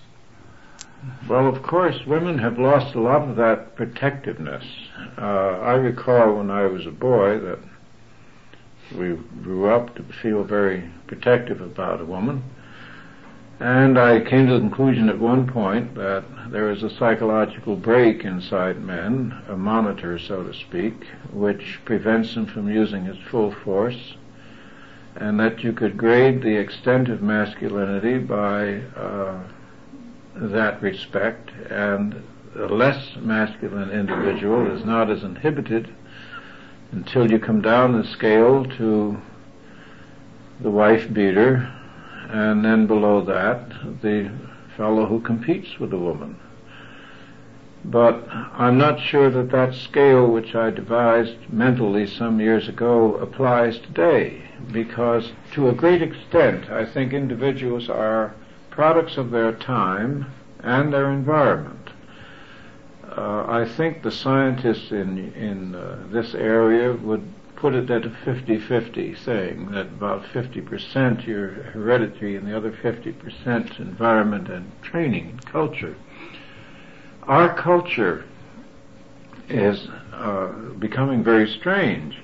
Well, 1.28 1.46
of 1.46 1.62
course, 1.62 2.06
women 2.06 2.38
have 2.38 2.58
lost 2.58 2.94
a 2.94 3.00
lot 3.00 3.28
of 3.28 3.36
that 3.36 3.76
protectiveness. 3.76 4.64
Uh, 5.16 5.60
I 5.60 5.72
recall 5.72 6.36
when 6.36 6.50
I 6.50 6.66
was 6.66 6.86
a 6.86 6.90
boy 6.90 7.38
that 7.38 7.58
we 8.94 9.14
grew 9.42 9.70
up 9.70 9.94
to 9.96 10.02
feel 10.02 10.44
very 10.44 10.90
protective 11.06 11.60
about 11.60 12.00
a 12.00 12.04
woman. 12.04 12.42
And 13.58 13.98
I 13.98 14.20
came 14.20 14.46
to 14.48 14.54
the 14.54 14.60
conclusion 14.60 15.08
at 15.08 15.18
one 15.18 15.46
point 15.46 15.94
that 15.94 16.24
there 16.50 16.70
is 16.70 16.82
a 16.82 16.90
psychological 16.90 17.74
break 17.74 18.22
inside 18.24 18.82
men, 18.82 19.34
a 19.48 19.56
monitor, 19.56 20.18
so 20.18 20.42
to 20.42 20.52
speak, 20.52 21.06
which 21.32 21.80
prevents 21.86 22.34
them 22.34 22.46
from 22.46 22.68
using 22.68 23.06
its 23.06 23.18
full 23.30 23.52
force, 23.52 24.14
and 25.16 25.40
that 25.40 25.64
you 25.64 25.72
could 25.72 25.96
grade 25.96 26.42
the 26.42 26.56
extent 26.56 27.08
of 27.08 27.22
masculinity 27.22 28.18
by 28.18 28.74
uh, 28.94 29.42
that 30.34 30.82
respect, 30.82 31.50
and 31.70 32.22
a 32.56 32.66
less 32.66 33.16
masculine 33.16 33.90
individual 33.90 34.70
is 34.70 34.84
not 34.84 35.10
as 35.10 35.22
inhibited 35.22 35.94
until 36.92 37.30
you 37.30 37.38
come 37.38 37.60
down 37.60 37.92
the 38.00 38.06
scale 38.08 38.64
to 38.64 39.16
the 40.60 40.70
wife 40.70 41.12
beater 41.12 41.72
and 42.30 42.64
then 42.64 42.86
below 42.86 43.20
that, 43.24 43.68
the 44.02 44.30
fellow 44.76 45.06
who 45.06 45.20
competes 45.20 45.78
with 45.78 45.90
the 45.90 45.98
woman. 45.98 46.38
But 47.84 48.26
I'm 48.30 48.78
not 48.78 48.98
sure 48.98 49.30
that 49.30 49.52
that 49.52 49.74
scale 49.74 50.26
which 50.26 50.54
I 50.54 50.70
devised 50.70 51.36
mentally 51.52 52.06
some 52.06 52.40
years 52.40 52.68
ago 52.68 53.14
applies 53.16 53.78
today, 53.78 54.42
because 54.72 55.30
to 55.52 55.68
a 55.68 55.74
great 55.74 56.02
extent 56.02 56.68
I 56.68 56.84
think 56.84 57.12
individuals 57.12 57.88
are 57.88 58.34
products 58.70 59.16
of 59.16 59.30
their 59.30 59.52
time 59.52 60.26
and 60.60 60.92
their 60.92 61.12
environment. 61.12 61.75
Uh, 63.16 63.46
I 63.48 63.64
think 63.64 64.02
the 64.02 64.10
scientists 64.10 64.90
in 64.90 65.32
in 65.32 65.74
uh, 65.74 66.06
this 66.10 66.34
area 66.34 66.92
would 66.92 67.26
put 67.56 67.74
it 67.74 67.90
at 67.90 68.04
a 68.04 68.10
50-50 68.10 69.18
thing, 69.24 69.70
that 69.70 69.86
about 69.86 70.22
50% 70.24 71.26
your 71.26 71.48
heredity 71.48 72.36
and 72.36 72.46
the 72.46 72.54
other 72.54 72.70
50% 72.70 73.80
environment 73.80 74.48
and 74.48 74.70
training 74.82 75.30
and 75.30 75.46
culture. 75.46 75.96
Our 77.22 77.54
culture 77.54 78.24
is 79.48 79.88
uh, 80.12 80.48
becoming 80.78 81.24
very 81.24 81.48
strange. 81.48 82.18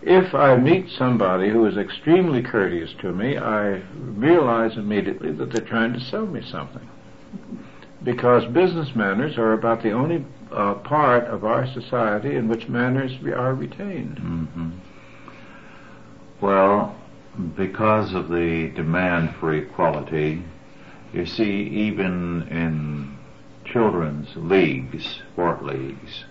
If 0.00 0.34
I 0.34 0.56
meet 0.56 0.90
somebody 0.90 1.50
who 1.50 1.66
is 1.66 1.76
extremely 1.76 2.42
courteous 2.42 2.94
to 3.00 3.12
me, 3.12 3.36
I 3.36 3.82
realize 3.94 4.76
immediately 4.76 5.32
that 5.32 5.52
they're 5.52 5.60
trying 5.60 5.92
to 5.92 6.00
sell 6.00 6.26
me 6.26 6.42
something. 6.42 6.88
Because 8.04 8.44
business 8.52 8.94
manners 8.94 9.38
are 9.38 9.54
about 9.54 9.82
the 9.82 9.92
only 9.92 10.24
uh, 10.52 10.74
part 10.74 11.24
of 11.24 11.44
our 11.44 11.66
society 11.66 12.36
in 12.36 12.48
which 12.48 12.68
manners 12.68 13.12
are 13.34 13.54
retained. 13.54 14.18
Mm-hmm. 14.18 14.70
Well, 16.42 16.94
because 17.56 18.12
of 18.12 18.28
the 18.28 18.70
demand 18.76 19.34
for 19.40 19.54
equality, 19.54 20.44
you 21.14 21.24
see, 21.24 21.62
even 21.62 22.46
in 22.48 23.16
children's 23.64 24.28
leagues, 24.36 25.20
sport 25.32 25.64
leagues, 25.64 26.24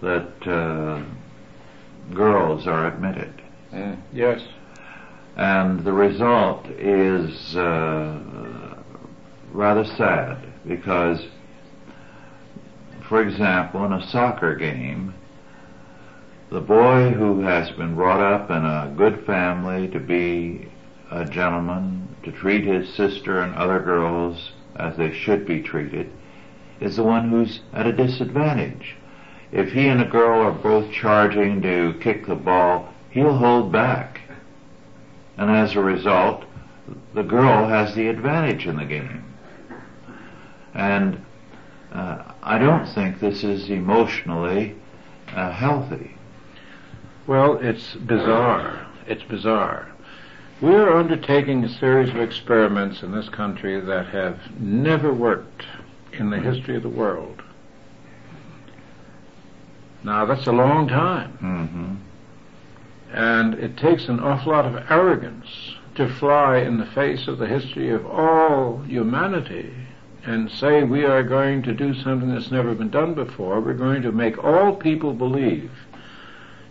that 0.00 0.46
uh, 0.46 1.02
girls 2.14 2.68
are 2.68 2.86
admitted. 2.86 3.42
Mm, 3.72 3.98
yes. 4.12 4.40
And 5.36 5.84
the 5.84 5.92
result 5.92 6.66
is 6.66 7.56
uh, 7.56 8.20
rather 9.52 9.84
sad 9.84 10.51
because 10.66 11.26
for 13.12 13.20
example, 13.20 13.84
in 13.84 13.92
a 13.92 14.06
soccer 14.06 14.54
game, 14.54 15.12
the 16.50 16.62
boy 16.62 17.10
who 17.10 17.42
has 17.42 17.70
been 17.72 17.94
brought 17.94 18.20
up 18.20 18.50
in 18.50 18.64
a 18.64 18.90
good 18.96 19.26
family 19.26 19.86
to 19.88 20.00
be 20.00 20.66
a 21.10 21.26
gentleman, 21.26 22.08
to 22.22 22.32
treat 22.32 22.64
his 22.64 22.88
sister 22.94 23.42
and 23.42 23.54
other 23.54 23.80
girls 23.80 24.52
as 24.76 24.96
they 24.96 25.12
should 25.12 25.46
be 25.46 25.60
treated, 25.60 26.10
is 26.80 26.96
the 26.96 27.02
one 27.02 27.28
who's 27.28 27.60
at 27.74 27.86
a 27.86 27.92
disadvantage. 27.92 28.96
If 29.50 29.72
he 29.72 29.88
and 29.88 30.00
a 30.00 30.06
girl 30.06 30.40
are 30.40 30.52
both 30.52 30.90
charging 30.90 31.60
to 31.60 31.98
kick 32.00 32.26
the 32.26 32.34
ball, 32.34 32.88
he'll 33.10 33.36
hold 33.36 33.70
back. 33.70 34.22
And 35.36 35.50
as 35.50 35.76
a 35.76 35.82
result, 35.82 36.44
the 37.12 37.24
girl 37.24 37.68
has 37.68 37.94
the 37.94 38.08
advantage 38.08 38.66
in 38.66 38.76
the 38.76 38.86
game. 38.86 39.31
And 40.74 41.24
uh, 41.92 42.22
I 42.42 42.58
don't 42.58 42.86
think 42.86 43.20
this 43.20 43.44
is 43.44 43.68
emotionally 43.68 44.74
uh, 45.34 45.50
healthy. 45.52 46.16
Well, 47.26 47.58
it's 47.58 47.94
bizarre. 47.94 48.86
It's 49.06 49.22
bizarre. 49.24 49.92
We 50.60 50.74
are 50.74 50.96
undertaking 50.96 51.64
a 51.64 51.68
series 51.68 52.10
of 52.10 52.16
experiments 52.16 53.02
in 53.02 53.12
this 53.12 53.28
country 53.28 53.80
that 53.80 54.06
have 54.06 54.38
never 54.60 55.12
worked 55.12 55.64
in 56.12 56.30
the 56.30 56.38
history 56.38 56.76
of 56.76 56.82
the 56.82 56.88
world. 56.88 57.42
Now, 60.04 60.24
that's 60.24 60.46
a 60.46 60.52
long 60.52 60.88
time. 60.88 61.38
Mm-hmm. 61.42 63.16
And 63.16 63.54
it 63.54 63.76
takes 63.76 64.08
an 64.08 64.20
awful 64.20 64.52
lot 64.52 64.64
of 64.64 64.90
arrogance 64.90 65.76
to 65.96 66.08
fly 66.08 66.58
in 66.58 66.78
the 66.78 66.86
face 66.86 67.28
of 67.28 67.38
the 67.38 67.46
history 67.46 67.90
of 67.90 68.06
all 68.06 68.78
humanity 68.82 69.74
and 70.24 70.50
say 70.50 70.84
we 70.84 71.04
are 71.04 71.22
going 71.22 71.62
to 71.62 71.74
do 71.74 71.94
something 71.94 72.32
that's 72.32 72.50
never 72.50 72.74
been 72.74 72.90
done 72.90 73.14
before. 73.14 73.60
We're 73.60 73.74
going 73.74 74.02
to 74.02 74.12
make 74.12 74.42
all 74.42 74.76
people 74.76 75.12
believe 75.12 75.70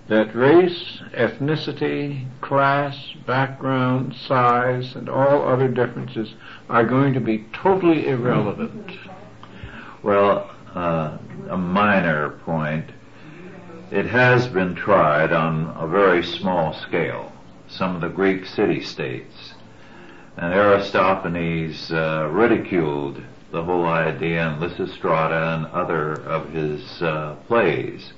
that 0.08 0.36
race, 0.36 1.02
ethnicity, 1.14 2.28
class, 2.42 3.14
background, 3.26 4.16
size, 4.16 4.96
and 4.96 5.08
all 5.08 5.48
other 5.48 5.68
differences 5.68 6.34
are 6.70 6.86
going 6.86 7.14
to 7.14 7.20
be 7.20 7.46
totally 7.54 8.08
irrelevant. 8.08 8.92
Well, 10.04 10.52
uh, 10.74 11.18
a 11.50 11.58
minor 11.58 12.32
point. 12.46 12.90
It 13.92 14.06
has 14.06 14.48
been 14.48 14.76
tried 14.76 15.34
on 15.34 15.74
a 15.78 15.88
very 15.88 16.24
small 16.24 16.74
scale. 16.74 17.32
Some 17.68 17.96
of 17.96 18.02
the 18.02 18.10
Greek 18.10 18.46
city-states. 18.46 19.54
And 20.38 20.54
Aristophanes 20.54 21.92
uh, 21.92 22.28
ridiculed 22.32 23.22
the 23.52 23.64
whole 23.64 23.86
idea 23.86 24.48
in 24.48 24.60
Lysistrata 24.60 25.56
and 25.56 25.66
other 25.68 26.14
of 26.24 26.50
his 26.52 27.02
uh, 27.02 27.36
plays. 27.48 28.14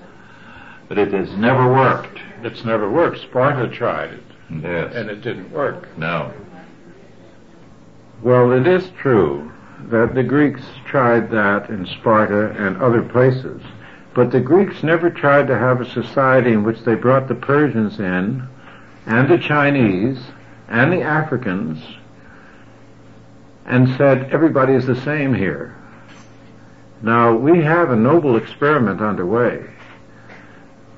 But 0.87 0.97
it 0.97 1.13
has 1.13 1.31
never 1.37 1.71
worked. 1.71 2.19
It's 2.43 2.63
never 2.63 2.89
worked. 2.89 3.21
Sparta 3.21 3.67
tried 3.69 4.13
it. 4.13 4.23
Yes. 4.61 4.93
And 4.93 5.09
it 5.09 5.21
didn't 5.21 5.51
work. 5.51 5.97
No. 5.97 6.31
Well, 8.21 8.51
it 8.51 8.67
is 8.67 8.91
true 8.91 9.51
that 9.89 10.13
the 10.13 10.23
Greeks 10.23 10.63
tried 10.85 11.31
that 11.31 11.69
in 11.69 11.85
Sparta 11.85 12.51
and 12.51 12.81
other 12.81 13.01
places. 13.01 13.61
But 14.13 14.31
the 14.31 14.39
Greeks 14.39 14.83
never 14.83 15.09
tried 15.09 15.47
to 15.47 15.57
have 15.57 15.81
a 15.81 15.89
society 15.89 16.53
in 16.53 16.63
which 16.63 16.81
they 16.81 16.95
brought 16.95 17.27
the 17.27 17.35
Persians 17.35 17.99
in, 17.99 18.47
and 19.05 19.27
the 19.27 19.39
Chinese, 19.39 20.19
and 20.69 20.93
the 20.93 21.01
Africans, 21.01 21.83
and 23.65 23.95
said, 23.97 24.29
everybody 24.31 24.73
is 24.73 24.85
the 24.85 25.01
same 25.01 25.33
here. 25.33 25.75
Now, 27.01 27.35
we 27.35 27.61
have 27.61 27.91
a 27.91 27.95
noble 27.95 28.37
experiment 28.37 29.01
underway, 29.01 29.65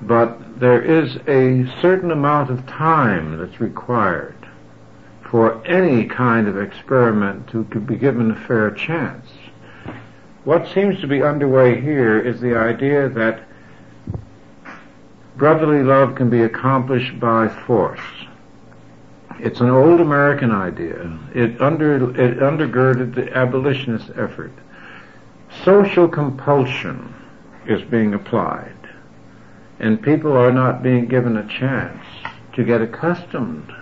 but 0.01 0.59
there 0.59 0.81
is 0.81 1.15
a 1.27 1.65
certain 1.81 2.11
amount 2.11 2.51
of 2.51 2.65
time 2.67 3.37
that's 3.37 3.59
required 3.59 4.35
for 5.23 5.65
any 5.65 6.05
kind 6.05 6.47
of 6.47 6.57
experiment 6.57 7.47
to, 7.49 7.63
be 7.63 7.95
given 7.95 8.31
a 8.31 8.47
fair 8.47 8.71
chance. 8.71 9.27
What 10.43 10.67
seems 10.73 11.01
to 11.01 11.07
be 11.07 11.23
underway 11.23 11.81
here 11.81 12.19
is 12.19 12.39
the 12.39 12.55
idea 12.55 13.09
that 13.09 13.43
brotherly 15.35 15.83
love 15.83 16.15
can 16.15 16.29
be 16.29 16.43
accomplished 16.43 17.19
by 17.19 17.47
force. 17.47 17.99
It's 19.39 19.59
an 19.59 19.69
old 19.69 19.99
American 19.99 20.51
idea. 20.51 21.19
It 21.33 21.61
under 21.61 21.95
it 21.95 22.39
undergirded 22.39 23.15
the 23.15 23.35
abolitionist 23.35 24.09
effort. 24.15 24.53
Social 25.63 26.07
compulsion 26.07 27.13
is 27.67 27.81
being 27.83 28.13
applied. 28.13 28.73
And 29.79 30.01
people 30.01 30.31
are 30.31 30.51
not 30.51 30.81
being 30.81 31.07
given 31.07 31.35
a 31.35 31.47
chance 31.47 32.03
to 32.53 32.63
get 32.63 32.81
accustomed 32.81 33.73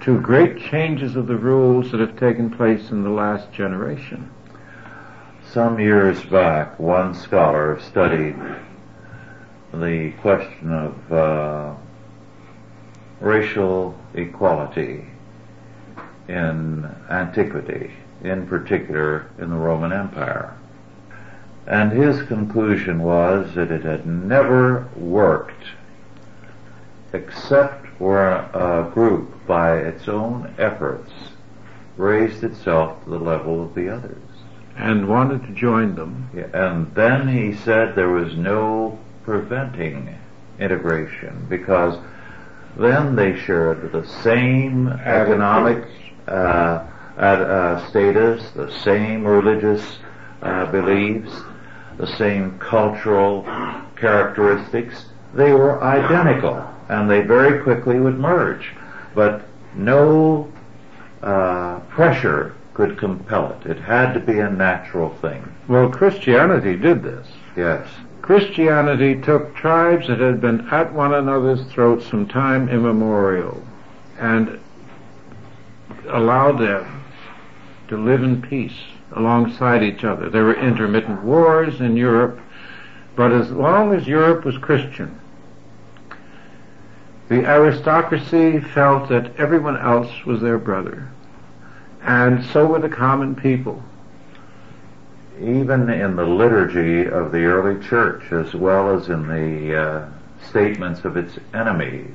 to 0.00 0.20
great 0.20 0.58
changes 0.58 1.14
of 1.14 1.26
the 1.26 1.36
rules 1.36 1.92
that 1.92 2.00
have 2.00 2.18
taken 2.18 2.50
place 2.50 2.90
in 2.90 3.04
the 3.04 3.10
last 3.10 3.52
generation. 3.52 4.30
Some 5.52 5.78
years 5.78 6.24
back, 6.24 6.78
one 6.78 7.14
scholar 7.14 7.78
studied 7.80 8.36
the 9.74 10.12
question 10.20 10.72
of 10.72 11.12
uh, 11.12 11.74
racial 13.20 13.96
equality 14.14 15.06
in 16.28 16.84
antiquity, 17.10 17.92
in 18.22 18.46
particular 18.46 19.26
in 19.38 19.50
the 19.50 19.56
Roman 19.56 19.92
Empire. 19.92 20.56
And 21.66 21.92
his 21.92 22.22
conclusion 22.22 23.02
was 23.02 23.54
that 23.54 23.70
it 23.70 23.84
had 23.84 24.06
never 24.06 24.88
worked 24.96 25.64
except 27.12 27.86
where 28.00 28.30
a 28.30 28.90
group 28.92 29.46
by 29.46 29.76
its 29.76 30.08
own 30.08 30.54
efforts 30.58 31.12
raised 31.96 32.42
itself 32.42 33.04
to 33.04 33.10
the 33.10 33.18
level 33.18 33.62
of 33.62 33.74
the 33.74 33.88
others. 33.88 34.22
And 34.76 35.08
wanted 35.08 35.42
to 35.42 35.52
join 35.52 35.94
them. 35.94 36.30
Yeah, 36.34 36.48
and 36.54 36.94
then 36.94 37.28
he 37.28 37.54
said 37.54 37.94
there 37.94 38.08
was 38.08 38.34
no 38.34 38.98
preventing 39.22 40.18
integration 40.58 41.46
because 41.48 41.98
then 42.76 43.16
they 43.16 43.36
shared 43.38 43.92
the 43.92 44.06
same 44.22 44.88
economic 44.88 45.86
uh, 46.26 46.86
uh, 47.16 47.88
status, 47.88 48.50
the 48.52 48.70
same 48.80 49.24
religious 49.24 49.98
uh, 50.42 50.70
beliefs, 50.70 51.32
the 51.98 52.06
same 52.16 52.58
cultural 52.58 53.42
characteristics. 53.96 55.06
They 55.34 55.52
were 55.52 55.82
identical, 55.82 56.66
and 56.88 57.10
they 57.10 57.20
very 57.20 57.62
quickly 57.62 58.00
would 58.00 58.18
merge. 58.18 58.72
But 59.14 59.42
no 59.74 60.50
uh, 61.22 61.80
pressure 61.90 62.54
could 62.74 62.98
compel 62.98 63.52
it. 63.52 63.70
It 63.70 63.78
had 63.78 64.14
to 64.14 64.20
be 64.20 64.38
a 64.38 64.50
natural 64.50 65.10
thing. 65.16 65.52
Well, 65.68 65.90
Christianity 65.90 66.76
did 66.76 67.02
this. 67.02 67.26
Yes. 67.56 67.86
Christianity 68.22 69.20
took 69.20 69.54
tribes 69.56 70.06
that 70.06 70.20
had 70.20 70.40
been 70.40 70.68
at 70.68 70.92
one 70.92 71.12
another's 71.12 71.64
throats 71.64 72.06
from 72.06 72.28
time 72.28 72.68
immemorial 72.68 73.60
and 74.16 74.60
allowed 76.08 76.58
them 76.58 77.04
to 77.88 77.96
live 77.96 78.22
in 78.22 78.40
peace 78.40 78.78
alongside 79.16 79.82
each 79.82 80.04
other. 80.04 80.30
There 80.30 80.44
were 80.44 80.54
intermittent 80.54 81.24
wars 81.24 81.80
in 81.80 81.96
Europe, 81.96 82.38
but 83.16 83.32
as 83.32 83.50
long 83.50 83.92
as 83.92 84.06
Europe 84.06 84.44
was 84.44 84.56
Christian, 84.56 85.20
the 87.28 87.44
aristocracy 87.44 88.60
felt 88.60 89.08
that 89.08 89.34
everyone 89.36 89.76
else 89.76 90.24
was 90.24 90.40
their 90.40 90.58
brother, 90.58 91.08
and 92.02 92.44
so 92.44 92.66
were 92.66 92.78
the 92.78 92.88
common 92.88 93.34
people 93.34 93.82
even 95.42 95.90
in 95.90 96.16
the 96.16 96.24
liturgy 96.24 97.04
of 97.04 97.32
the 97.32 97.44
early 97.44 97.82
church, 97.84 98.30
as 98.30 98.54
well 98.54 98.96
as 98.96 99.08
in 99.08 99.26
the 99.26 99.76
uh, 99.76 100.08
statements 100.48 101.04
of 101.04 101.16
its 101.16 101.36
enemies, 101.52 102.14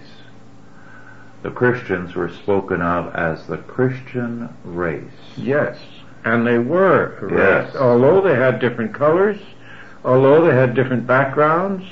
the 1.44 1.52
Christians 1.52 2.16
were 2.16 2.30
spoken 2.30 2.82
of 2.82 3.14
as 3.14 3.46
the 3.48 3.58
Christian 3.58 4.50
race. 4.64 5.04
Yes, 5.36 5.78
and 6.24 6.48
they 6.48 6.58
were 6.58 7.18
a 7.18 7.26
race. 7.26 7.68
Yes. 7.68 7.76
Although 7.76 8.22
they 8.22 8.36
had 8.36 8.60
different 8.60 8.94
colors, 8.94 9.40
although 10.04 10.46
they 10.46 10.56
had 10.56 10.74
different 10.74 11.06
backgrounds, 11.06 11.86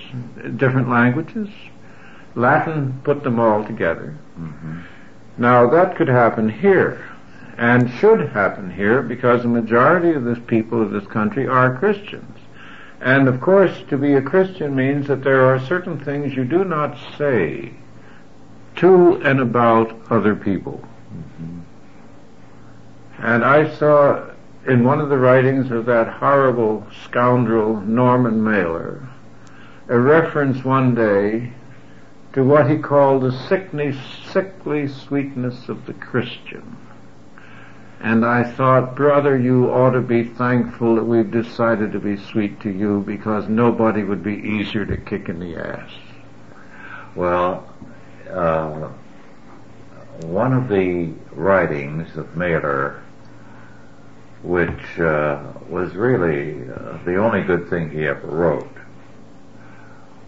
different 0.57 0.89
languages, 0.89 1.49
Latin 2.33 3.01
put 3.03 3.23
them 3.23 3.39
all 3.39 3.63
together. 3.65 4.17
Mm-hmm. 4.39 4.81
Now 5.37 5.69
that 5.69 5.95
could 5.97 6.07
happen 6.07 6.49
here 6.49 7.14
and 7.57 7.89
should 7.99 8.29
happen 8.29 8.71
here 8.71 9.01
because 9.01 9.41
the 9.41 9.47
majority 9.47 10.11
of 10.11 10.23
the 10.23 10.35
people 10.35 10.81
of 10.81 10.91
this 10.91 11.07
country 11.07 11.47
are 11.47 11.77
Christians. 11.77 12.37
And 13.01 13.27
of 13.27 13.39
course, 13.41 13.83
to 13.89 13.97
be 13.97 14.13
a 14.13 14.21
Christian 14.21 14.75
means 14.75 15.07
that 15.07 15.23
there 15.23 15.45
are 15.45 15.59
certain 15.59 15.99
things 15.99 16.35
you 16.35 16.43
do 16.43 16.63
not 16.63 16.97
say 17.17 17.71
to 18.77 19.21
and 19.23 19.39
about 19.39 19.95
other 20.11 20.35
people. 20.35 20.83
Mm-hmm. 21.13 21.59
And 23.19 23.45
I 23.45 23.73
saw 23.77 24.31
in 24.67 24.83
one 24.83 24.99
of 24.99 25.09
the 25.09 25.17
writings 25.17 25.71
of 25.71 25.85
that 25.85 26.07
horrible 26.07 26.85
scoundrel 27.03 27.79
Norman 27.81 28.43
Mailer 28.43 29.07
a 29.87 29.99
reference 29.99 30.63
one 30.63 30.95
day 30.95 31.51
to 32.33 32.43
what 32.43 32.69
he 32.69 32.77
called 32.77 33.21
the 33.21 33.31
sickly, 33.47 33.95
sickly 34.31 34.87
sweetness 34.87 35.69
of 35.69 35.85
the 35.85 35.93
Christian. 35.93 36.75
And 38.05 38.23
I 38.23 38.43
thought, 38.43 38.95
brother, 38.95 39.35
you 39.35 39.71
ought 39.71 39.93
to 39.93 39.99
be 39.99 40.25
thankful 40.25 40.93
that 40.93 41.03
we've 41.03 41.31
decided 41.31 41.91
to 41.93 41.99
be 41.99 42.17
sweet 42.17 42.59
to 42.59 42.69
you 42.69 43.01
because 43.01 43.49
nobody 43.49 44.03
would 44.03 44.21
be 44.21 44.35
easier 44.35 44.85
to 44.85 44.95
kick 44.95 45.27
in 45.27 45.39
the 45.39 45.55
ass. 45.55 45.89
Well, 47.15 47.67
uh, 48.29 48.89
one 50.21 50.53
of 50.53 50.67
the 50.69 51.13
writings 51.31 52.15
of 52.15 52.37
Mailer, 52.37 53.01
which 54.43 54.99
uh, 54.99 55.41
was 55.67 55.95
really 55.95 56.61
uh, 56.69 56.99
the 57.05 57.15
only 57.15 57.41
good 57.41 57.71
thing 57.71 57.89
he 57.89 58.05
ever 58.05 58.27
wrote, 58.27 58.77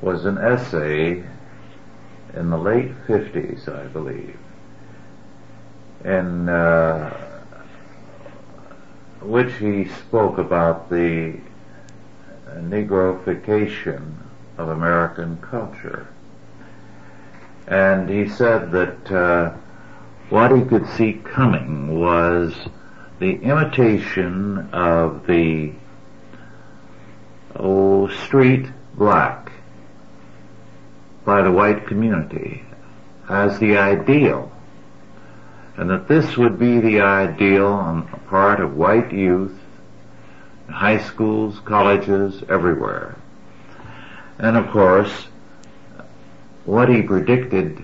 was 0.02 0.26
an 0.26 0.40
essay 0.40 1.24
in 2.34 2.50
the 2.50 2.58
late 2.58 2.92
50s, 3.06 3.70
I 3.70 3.86
believe, 3.86 4.36
in 6.04 6.50
uh, 6.50 7.37
which 9.28 9.54
he 9.56 9.86
spoke 9.86 10.38
about 10.38 10.90
the 10.90 11.38
Negroification 12.56 14.16
of 14.58 14.70
American 14.70 15.38
culture. 15.38 16.08
And 17.68 18.10
he 18.10 18.30
said 18.30 18.72
that 18.72 19.12
uh, 19.12 19.54
what 20.30 20.56
he 20.56 20.63
could 20.63 20.88
see 20.88 21.13
coming 21.13 22.00
was 22.00 22.56
the 23.20 23.34
imitation 23.42 24.70
of 24.72 25.28
the 25.28 25.74
oh, 27.56 28.08
street 28.08 28.68
black 28.94 29.52
by 31.26 31.42
the 31.42 31.52
white 31.52 31.86
community 31.86 32.63
as 33.28 33.60
the 33.60 33.78
ideal 33.78 34.52
and 35.78 35.92
that 35.92 36.08
this 36.08 36.36
would 36.36 36.58
be 36.58 36.80
the 36.80 37.02
ideal 37.02 37.68
on 37.68 38.10
the 38.12 38.18
part 38.30 38.60
of 38.60 38.76
white 38.76 39.13
youth, 39.13 39.58
high 40.70 40.98
schools, 40.98 41.60
colleges, 41.63 42.44
everywhere. 42.50 43.16
And 44.40 44.58
of 44.58 44.70
course, 44.72 45.28
what 46.66 46.90
he 46.90 47.04
predicted 47.04 47.84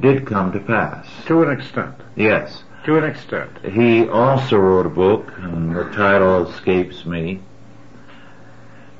did 0.00 0.26
come 0.26 0.52
to 0.52 0.60
pass. 0.60 1.06
To 1.26 1.42
an 1.42 1.50
extent. 1.50 1.94
Yes. 2.16 2.64
To 2.84 2.98
an 2.98 3.04
extent. 3.04 3.64
He 3.64 4.08
also 4.08 4.56
wrote 4.56 4.86
a 4.86 4.90
book, 4.90 5.32
and 5.38 5.74
the 5.74 5.84
title 5.84 6.48
escapes 6.48 7.06
me, 7.06 7.40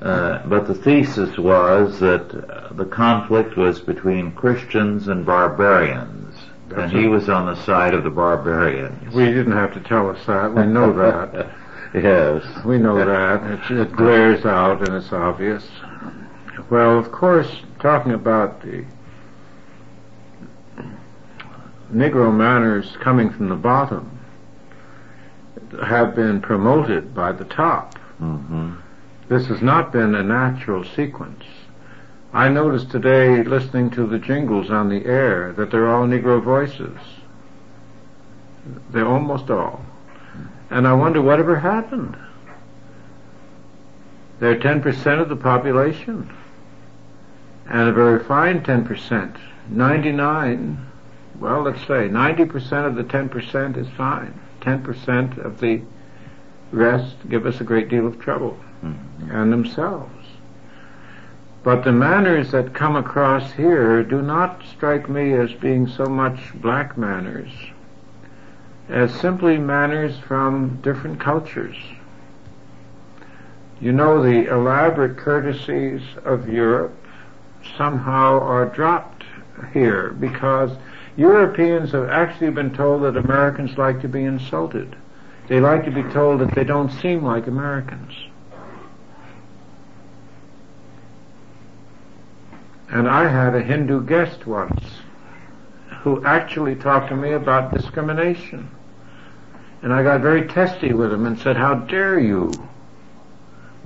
uh, 0.01 0.47
but 0.47 0.69
the 0.69 0.75
thesis 0.75 1.37
was 1.37 1.99
that 1.99 2.33
uh, 2.33 2.73
the 2.73 2.85
conflict 2.85 3.57
was 3.57 3.81
between 3.81 4.31
Christians 4.33 5.09
and 5.09 5.27
barbarians 5.27 6.18
and 6.77 6.93
he 6.93 7.07
was 7.07 7.29
on 7.29 7.47
the 7.47 7.57
side 7.65 7.95
of 7.95 8.05
the 8.05 8.11
barbarians. 8.11 9.15
We 9.15 9.27
didn't 9.27 9.53
have 9.53 9.73
to 9.75 9.81
tell 9.81 10.11
us 10.11 10.25
that. 10.27 10.55
We 10.55 10.67
know 10.67 10.93
that. 10.93 11.55
yes. 11.95 12.65
We 12.65 12.79
know 12.79 12.97
that. 12.97 13.71
It, 13.71 13.81
it 13.81 13.93
glares 13.93 14.45
out 14.45 14.87
and 14.87 14.97
it's 14.97 15.13
obvious. 15.13 15.67
Well, 16.71 16.99
of 16.99 17.11
course, 17.13 17.63
talking 17.79 18.13
about 18.13 18.63
the 18.63 18.85
Negro 21.93 22.35
manners 22.35 22.97
coming 23.01 23.31
from 23.31 23.49
the 23.49 23.57
bottom 23.57 24.19
have 25.87 26.15
been 26.15 26.41
promoted 26.41 27.15
by 27.15 27.33
the 27.33 27.45
top. 27.45 27.95
Mm-hmm. 28.21 28.75
This 29.29 29.47
has 29.47 29.63
not 29.63 29.93
been 29.93 30.15
a 30.15 30.23
natural 30.23 30.85
sequence. 30.85 31.45
I 32.33 32.49
noticed 32.49 32.91
today, 32.91 33.43
listening 33.43 33.91
to 33.91 34.07
the 34.07 34.19
jingles 34.19 34.71
on 34.71 34.91
the 34.91 35.05
air, 35.07 35.53
that 35.55 35.71
they're 35.71 35.91
all 35.91 36.07
Negro 36.07 36.43
voices. 36.43 36.99
They're 38.91 39.07
almost 39.07 39.51
all. 39.51 39.85
And 40.71 40.87
I 40.87 40.93
wonder 40.93 41.23
whatever 41.23 41.59
happened. 41.59 42.17
They're 44.41 44.59
10% 44.59 45.21
of 45.21 45.29
the 45.31 45.37
population. 45.37 46.31
And 47.67 47.89
a 47.89 47.93
very 47.93 48.23
fine 48.25 48.63
10%. 48.63 49.39
99, 49.71 50.87
well, 51.41 51.63
let's 51.63 51.81
say 51.81 52.09
90% 52.09 52.87
of 52.87 52.95
the 52.95 53.05
10% 53.05 53.77
is 53.77 53.89
fine. 53.97 54.39
10% 54.61 55.45
of 55.45 55.61
the 55.61 55.83
rest 56.73 57.17
give 57.29 57.47
us 57.47 57.61
a 57.61 57.65
great 57.65 57.89
deal 57.89 58.07
of 58.07 58.21
trouble. 58.21 58.59
Mm-hmm. 58.83 59.31
And 59.31 59.53
themselves. 59.53 60.18
But 61.63 61.85
the 61.85 61.93
manners 61.93 62.53
that 62.53 62.75
come 62.75 62.97
across 62.97 63.53
here 63.53 64.03
do 64.03 64.23
not 64.23 64.63
strike 64.71 65.09
me 65.09 65.33
as 65.35 65.53
being 65.55 65.87
so 65.89 66.07
much 66.07 66.39
black 66.55 66.97
manners 66.97 67.51
as 68.89 69.13
simply 69.13 69.59
manners 69.59 70.19
from 70.19 70.81
different 70.83 71.21
cultures. 71.21 71.77
You 73.81 73.93
know, 73.93 74.23
the 74.23 74.51
elaborate 74.51 75.19
courtesies 75.19 76.03
of 76.25 76.49
Europe 76.49 76.97
somehow 77.77 78.41
are 78.41 78.67
dropped 78.67 79.25
here 79.73 80.11
because 80.11 80.71
Europeans 81.17 81.93
have 81.93 82.09
actually 82.09 82.51
been 82.51 82.75
told 82.75 83.03
that 83.03 83.17
Americans 83.17 83.77
like 83.77 84.01
to 84.01 84.09
be 84.09 84.25
insulted. 84.25 84.97
They 85.49 85.61
like 85.61 85.85
to 85.85 85.91
be 85.91 86.03
told 86.05 86.41
that 86.41 86.55
they 86.55 86.65
don't 86.65 86.91
seem 86.91 87.25
like 87.25 87.47
Americans. 87.47 88.13
And 92.91 93.09
I 93.09 93.29
had 93.29 93.55
a 93.55 93.63
Hindu 93.63 94.07
guest 94.07 94.47
once 94.47 94.83
who 96.01 96.25
actually 96.25 96.75
talked 96.75 97.11
to 97.11 97.17
me 97.17 97.33
about 97.33 97.75
discrimination. 97.75 98.71
And 99.83 99.93
I 99.93 100.03
got 100.03 100.21
very 100.21 100.49
testy 100.49 100.93
with 100.93 101.13
him 101.13 101.27
and 101.27 101.39
said, 101.39 101.57
how 101.57 101.75
dare 101.75 102.19
you, 102.19 102.51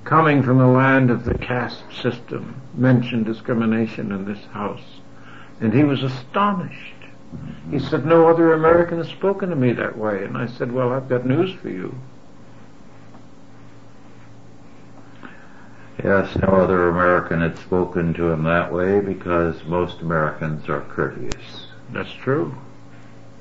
coming 0.04 0.42
from 0.42 0.58
the 0.58 0.66
land 0.66 1.10
of 1.10 1.24
the 1.24 1.36
caste 1.36 1.84
system, 2.00 2.60
mention 2.74 3.24
discrimination 3.24 4.12
in 4.12 4.24
this 4.24 4.44
house? 4.46 5.00
And 5.60 5.72
he 5.72 5.84
was 5.84 6.02
astonished. 6.02 6.94
He 7.70 7.78
said, 7.78 8.06
no 8.06 8.28
other 8.28 8.52
American 8.52 8.98
has 8.98 9.08
spoken 9.08 9.50
to 9.50 9.56
me 9.56 9.72
that 9.72 9.96
way. 9.96 10.24
And 10.24 10.36
I 10.36 10.46
said, 10.46 10.70
well, 10.70 10.92
I've 10.92 11.08
got 11.08 11.26
news 11.26 11.52
for 11.60 11.68
you. 11.68 11.94
Yes, 16.04 16.34
no 16.36 16.48
other 16.48 16.88
American 16.88 17.40
had 17.40 17.56
spoken 17.58 18.12
to 18.14 18.30
him 18.30 18.42
that 18.44 18.72
way 18.72 19.00
because 19.00 19.62
most 19.64 20.00
Americans 20.00 20.68
are 20.68 20.80
courteous. 20.80 21.66
That's 21.90 22.12
true. 22.12 22.56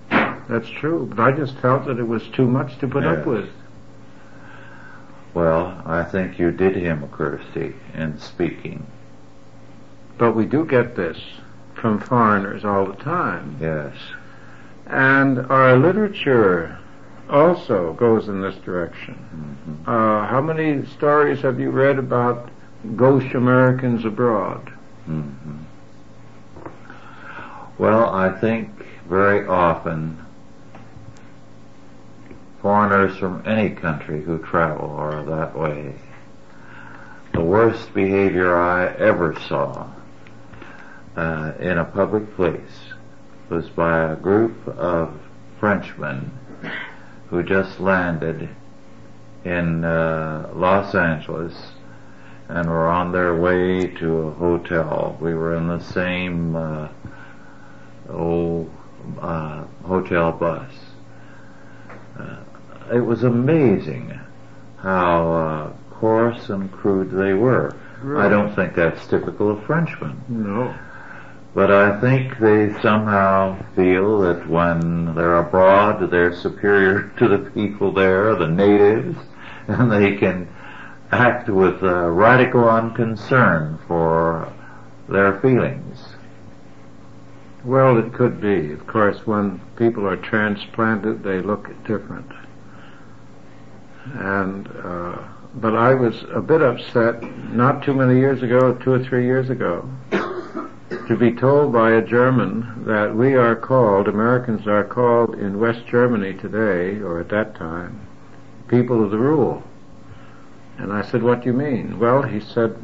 That's 0.09 0.69
true. 0.69 1.07
But 1.09 1.19
I 1.19 1.31
just 1.31 1.57
felt 1.57 1.85
that 1.85 1.97
it 1.97 2.07
was 2.07 2.27
too 2.29 2.45
much 2.45 2.77
to 2.79 2.87
put 2.87 3.05
up 3.05 3.25
with. 3.25 3.49
Well, 5.33 5.81
I 5.85 6.03
think 6.03 6.37
you 6.37 6.51
did 6.51 6.75
him 6.75 7.03
a 7.03 7.07
courtesy 7.07 7.75
in 7.95 8.19
speaking. 8.19 8.85
But 10.17 10.35
we 10.35 10.45
do 10.45 10.65
get 10.65 10.95
this 10.95 11.17
from 11.73 11.99
foreigners 11.99 12.63
all 12.63 12.85
the 12.85 13.01
time. 13.01 13.57
Yes. 13.59 13.95
And 14.85 15.39
our 15.49 15.77
literature 15.77 16.77
also 17.31 17.93
goes 17.93 18.27
in 18.27 18.41
this 18.41 18.55
direction. 18.57 19.15
Mhm. 19.87 19.87
Uh, 19.87 20.27
how 20.27 20.41
many 20.41 20.85
stories 20.85 21.41
have 21.41 21.59
you 21.59 21.71
read 21.71 21.97
about 21.97 22.49
gauche 22.95 23.33
Americans 23.33 24.05
abroad? 24.05 24.71
Mhm. 25.09 25.59
Well, 27.77 28.13
I 28.13 28.29
think 28.29 28.69
very 29.09 29.47
often 29.47 30.17
foreigners 32.61 33.17
from 33.17 33.41
any 33.45 33.71
country 33.71 34.21
who 34.21 34.37
travel 34.37 34.95
are 34.99 35.23
that 35.23 35.57
way. 35.57 35.95
The 37.33 37.41
worst 37.41 37.93
behavior 37.93 38.55
I 38.55 38.87
ever 38.87 39.33
saw 39.47 39.87
uh, 41.17 41.51
in 41.59 41.77
a 41.77 41.85
public 41.85 42.35
place 42.35 42.93
was 43.49 43.67
by 43.69 44.11
a 44.11 44.15
group 44.15 44.67
of 44.67 45.13
Frenchmen 45.59 46.31
who 47.31 47.41
just 47.41 47.79
landed 47.79 48.49
in 49.45 49.83
uh, 49.85 50.51
Los 50.53 50.93
Angeles 50.93 51.55
and 52.49 52.69
were 52.69 52.89
on 52.89 53.13
their 53.13 53.37
way 53.37 53.87
to 53.87 54.17
a 54.17 54.31
hotel. 54.31 55.17
We 55.21 55.33
were 55.33 55.55
in 55.55 55.67
the 55.69 55.79
same 55.79 56.55
uh, 56.57 56.89
old 58.09 58.69
uh, 59.21 59.63
hotel 59.85 60.33
bus. 60.33 60.73
Uh, 62.19 62.43
it 62.93 62.99
was 62.99 63.23
amazing 63.23 64.19
how 64.79 65.31
uh, 65.31 65.73
coarse 65.89 66.49
and 66.49 66.69
crude 66.69 67.11
they 67.11 67.33
were. 67.33 67.73
I 68.17 68.27
don't 68.27 68.53
think 68.55 68.75
that's 68.75 69.07
typical 69.07 69.51
of 69.51 69.63
Frenchmen. 69.65 70.21
No. 70.27 70.77
But 71.53 71.69
I 71.69 71.99
think 71.99 72.39
they 72.39 72.73
somehow 72.81 73.61
feel 73.75 74.19
that 74.21 74.47
when 74.47 75.13
they're 75.15 75.37
abroad, 75.37 76.09
they're 76.09 76.35
superior 76.35 77.11
to 77.17 77.27
the 77.27 77.49
people 77.51 77.91
there, 77.91 78.35
the 78.35 78.47
natives, 78.47 79.17
and 79.67 79.91
they 79.91 80.15
can 80.15 80.47
act 81.11 81.49
with 81.49 81.83
uh, 81.83 82.09
radical 82.09 82.69
unconcern 82.69 83.77
for 83.85 84.51
their 85.09 85.39
feelings. 85.41 85.99
Well, 87.65 87.97
it 87.97 88.13
could 88.13 88.41
be. 88.41 88.71
Of 88.71 88.87
course, 88.87 89.27
when 89.27 89.59
people 89.75 90.07
are 90.07 90.15
transplanted, 90.15 91.21
they 91.21 91.41
look 91.41 91.67
different. 91.85 92.31
And, 94.13 94.67
uh, 94.83 95.17
but 95.55 95.75
I 95.75 95.93
was 95.93 96.23
a 96.33 96.41
bit 96.41 96.61
upset 96.61 97.21
not 97.51 97.83
too 97.83 97.93
many 97.93 98.19
years 98.19 98.41
ago, 98.41 98.73
two 98.73 98.93
or 98.93 99.03
three 99.03 99.25
years 99.25 99.49
ago, 99.49 99.87
to 101.11 101.17
be 101.17 101.33
told 101.33 101.73
by 101.73 101.91
a 101.91 102.01
German 102.01 102.85
that 102.85 103.13
we 103.13 103.33
are 103.33 103.53
called, 103.53 104.07
Americans 104.07 104.65
are 104.65 104.85
called 104.85 105.35
in 105.35 105.59
West 105.59 105.85
Germany 105.85 106.33
today, 106.35 107.01
or 107.01 107.19
at 107.19 107.27
that 107.27 107.53
time, 107.53 108.07
people 108.69 109.03
of 109.03 109.11
the 109.11 109.17
rule. 109.17 109.61
And 110.77 110.93
I 110.93 111.01
said, 111.01 111.21
what 111.21 111.41
do 111.41 111.47
you 111.47 111.53
mean? 111.53 111.99
Well, 111.99 112.21
he 112.21 112.39
said, 112.39 112.81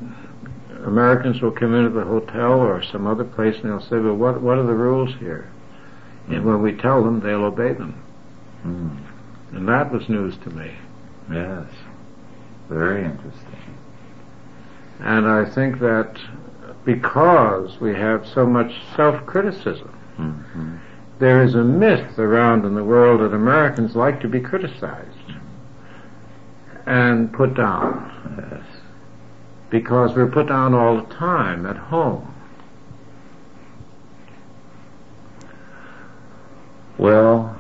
Americans 0.84 1.42
will 1.42 1.52
come 1.52 1.74
into 1.74 1.90
the 1.90 2.04
hotel 2.04 2.60
or 2.60 2.84
some 2.84 3.08
other 3.08 3.24
place 3.24 3.56
and 3.64 3.72
they'll 3.72 3.80
say, 3.80 3.98
well, 3.98 4.16
what, 4.16 4.42
what 4.42 4.58
are 4.58 4.68
the 4.68 4.74
rules 4.74 5.16
here? 5.20 5.50
And 6.28 6.44
when 6.44 6.62
we 6.62 6.74
tell 6.74 7.02
them, 7.06 7.22
they'll 7.22 7.46
obey 7.46 7.72
them. 7.72 8.04
Mm. 8.66 9.56
And 9.56 9.70
that 9.70 9.90
was 9.90 10.10
news 10.10 10.36
to 10.44 10.50
me. 10.50 10.76
Yes. 11.32 11.68
Very 12.68 13.06
interesting. 13.06 13.78
And 15.00 15.26
I 15.26 15.46
think 15.46 15.80
that 15.80 16.20
because 16.88 17.82
we 17.82 17.94
have 17.94 18.26
so 18.26 18.46
much 18.46 18.72
self-criticism, 18.96 19.90
hmm 20.16 20.78
there 21.20 21.42
is 21.44 21.56
a 21.56 21.64
myth 21.64 22.20
around 22.20 22.64
in 22.64 22.76
the 22.76 22.84
world 22.84 23.20
that 23.22 23.34
Americans 23.36 23.96
like 23.96 24.22
to 24.22 24.28
be 24.28 24.40
criticized 24.40 25.34
and 26.86 27.34
put 27.34 27.56
down 27.56 28.12
Yes. 28.52 28.62
because 29.72 30.14
we're 30.16 30.28
put 30.28 30.48
down 30.48 30.76
all 30.76 30.96
the 30.98 31.14
time 31.16 31.66
at 31.66 31.76
home. 31.76 32.32
Well, 37.00 37.60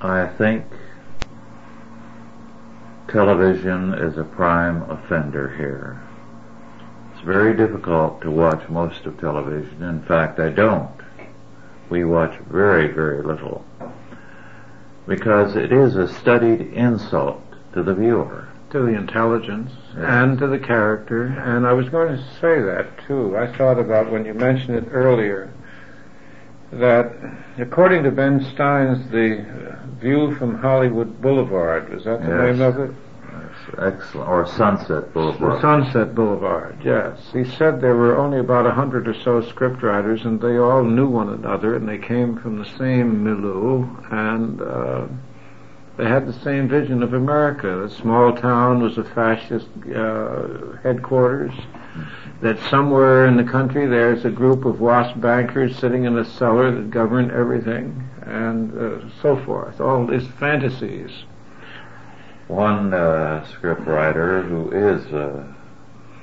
I 0.00 0.26
think 0.28 0.64
television 3.08 3.94
is 3.94 4.16
a 4.16 4.22
prime 4.24 4.88
offender 4.88 5.56
here. 5.56 6.00
It's 7.18 7.26
very 7.26 7.52
difficult 7.56 8.20
to 8.20 8.30
watch 8.30 8.68
most 8.68 9.04
of 9.04 9.18
television. 9.18 9.82
In 9.82 10.02
fact, 10.02 10.38
I 10.38 10.50
don't. 10.50 10.88
We 11.90 12.04
watch 12.04 12.38
very, 12.48 12.86
very 12.92 13.24
little. 13.24 13.64
Because 15.08 15.56
it 15.56 15.72
is 15.72 15.96
a 15.96 16.06
studied 16.06 16.60
insult 16.72 17.42
to 17.74 17.82
the 17.82 17.92
viewer. 17.94 18.46
to 18.70 18.80
the 18.82 18.94
intelligence 18.94 19.72
Yes. 19.96 20.04
and 20.06 20.38
to 20.38 20.46
the 20.46 20.58
character. 20.60 21.24
And 21.24 21.66
I 21.66 21.72
was 21.72 21.88
going 21.88 22.16
to 22.16 22.22
say 22.40 22.60
that 22.60 22.86
too. 23.08 23.36
I 23.36 23.46
thought 23.56 23.80
about 23.80 24.12
when 24.12 24.24
you 24.26 24.34
mentioned 24.34 24.76
it 24.76 24.84
earlier 24.92 25.50
that 26.74 27.10
according 27.58 28.04
to 28.04 28.10
Ben 28.12 28.44
Stein's 28.54 29.10
The 29.10 29.44
View 30.00 30.36
from 30.36 30.58
Hollywood 30.58 31.20
Boulevard, 31.20 31.88
was 31.92 32.04
that 32.04 32.20
the 32.22 32.28
Yes. 32.28 32.58
name 32.58 32.60
of 32.60 32.78
it? 32.78 32.90
Excellent. 33.76 34.28
Or 34.28 34.46
Sunset 34.46 35.12
Boulevard. 35.12 35.60
Sunset 35.60 36.14
Boulevard, 36.14 36.80
yes. 36.84 37.18
He 37.32 37.44
said 37.44 37.80
there 37.80 37.96
were 37.96 38.16
only 38.16 38.38
about 38.38 38.66
a 38.66 38.70
hundred 38.70 39.08
or 39.08 39.14
so 39.14 39.42
scriptwriters 39.42 40.24
and 40.24 40.40
they 40.40 40.56
all 40.58 40.84
knew 40.84 41.08
one 41.08 41.28
another 41.28 41.74
and 41.76 41.88
they 41.88 41.98
came 41.98 42.38
from 42.38 42.58
the 42.58 42.64
same 42.78 43.22
milieu 43.22 43.86
and 44.10 44.62
uh, 44.62 45.06
they 45.96 46.06
had 46.06 46.26
the 46.26 46.32
same 46.32 46.68
vision 46.68 47.02
of 47.02 47.12
America. 47.12 47.86
The 47.88 47.90
small 47.94 48.32
town 48.34 48.82
was 48.82 48.98
a 48.98 49.04
fascist 49.04 49.66
uh, 49.94 50.76
headquarters. 50.82 51.52
That 52.40 52.58
somewhere 52.70 53.26
in 53.26 53.36
the 53.36 53.42
country 53.42 53.86
there's 53.86 54.24
a 54.24 54.30
group 54.30 54.64
of 54.64 54.80
WASP 54.80 55.20
bankers 55.20 55.76
sitting 55.76 56.04
in 56.04 56.16
a 56.16 56.24
cellar 56.24 56.70
that 56.70 56.90
govern 56.90 57.32
everything 57.32 58.08
and 58.22 58.78
uh, 58.78 59.10
so 59.20 59.36
forth. 59.44 59.80
All 59.80 60.06
these 60.06 60.26
fantasies. 60.38 61.10
One 62.48 62.94
uh, 62.94 63.46
scriptwriter 63.52 64.48
who 64.48 64.70
is 64.70 65.04
a 65.12 65.54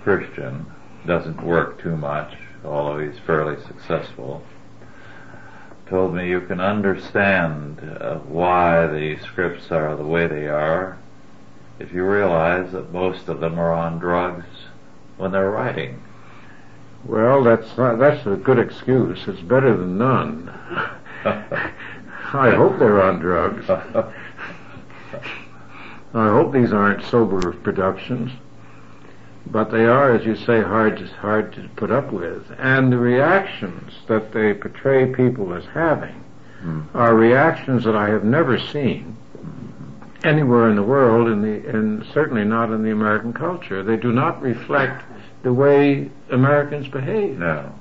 Christian 0.04 0.66
doesn't 1.06 1.44
work 1.44 1.80
too 1.80 1.96
much, 1.96 2.34
although 2.64 3.00
he's 3.00 3.20
fairly 3.20 3.62
successful. 3.64 4.44
Told 5.88 6.16
me 6.16 6.28
you 6.28 6.42
can 6.42 6.60
understand 6.60 7.80
uh, 8.02 8.16
why 8.16 8.88
the 8.88 9.20
scripts 9.20 9.72
are 9.72 9.96
the 9.96 10.04
way 10.04 10.26
they 10.26 10.48
are 10.48 10.98
if 11.78 11.94
you 11.94 12.04
realize 12.04 12.72
that 12.72 12.92
most 12.92 13.28
of 13.28 13.40
them 13.40 13.60
are 13.60 13.72
on 13.72 14.00
drugs 14.00 14.46
when 15.18 15.32
they're 15.32 15.52
writing. 15.52 16.02
Well, 17.06 17.44
that's 17.44 17.78
not, 17.78 18.00
that's 18.00 18.26
a 18.26 18.36
good 18.36 18.58
excuse. 18.58 19.28
It's 19.28 19.42
better 19.42 19.78
than 19.78 20.00
none. 20.00 20.52
I 21.26 22.52
hope 22.52 22.80
they're 22.80 23.02
on 23.02 23.20
drugs. 23.20 23.70
I 26.16 26.30
hope 26.30 26.54
these 26.54 26.72
aren't 26.74 27.04
sober 27.06 27.52
productions. 27.52 28.32
But 29.48 29.70
they 29.70 29.86
are, 29.86 30.12
as 30.16 30.26
you 30.26 30.36
say, 30.36 30.62
hard 30.62 30.98
to, 30.98 31.08
hard 31.08 31.54
to 31.54 31.70
put 31.76 31.92
up 31.92 32.12
with. 32.12 32.44
And 32.58 32.92
the 32.92 32.98
reactions 32.98 33.94
that 34.08 34.32
they 34.32 34.54
portray 34.54 35.14
people 35.14 35.54
as 35.54 35.66
having 35.66 36.24
Hmm. 36.62 36.82
are 36.96 37.14
reactions 37.14 37.84
that 37.84 37.96
I 37.96 38.10
have 38.10 38.24
never 38.24 38.58
seen 38.58 39.18
anywhere 40.24 40.70
in 40.70 40.76
the 40.76 40.84
world, 40.84 41.28
in 41.28 41.42
the, 41.44 41.70
and 41.70 42.04
certainly 42.14 42.44
not 42.44 42.72
in 42.72 42.82
the 42.82 42.92
American 42.92 43.34
culture. 43.34 43.84
They 43.84 43.98
do 43.98 44.12
not 44.12 44.42
reflect 44.42 45.04
the 45.44 45.54
way 45.54 46.10
Americans 46.32 46.88
behave. 46.88 47.38
No. 47.38 47.72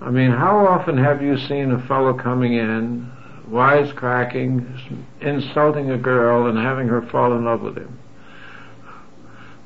I 0.00 0.10
mean, 0.10 0.30
how 0.30 0.64
often 0.66 0.96
have 0.98 1.22
you 1.22 1.38
seen 1.38 1.72
a 1.72 1.78
fellow 1.80 2.12
coming 2.14 2.52
in, 2.52 3.10
wisecracking, 3.48 5.04
insulting 5.20 5.90
a 5.90 5.98
girl, 5.98 6.46
and 6.46 6.58
having 6.58 6.88
her 6.88 7.02
fall 7.02 7.32
in 7.36 7.44
love 7.44 7.62
with 7.62 7.76
him? 7.76 7.98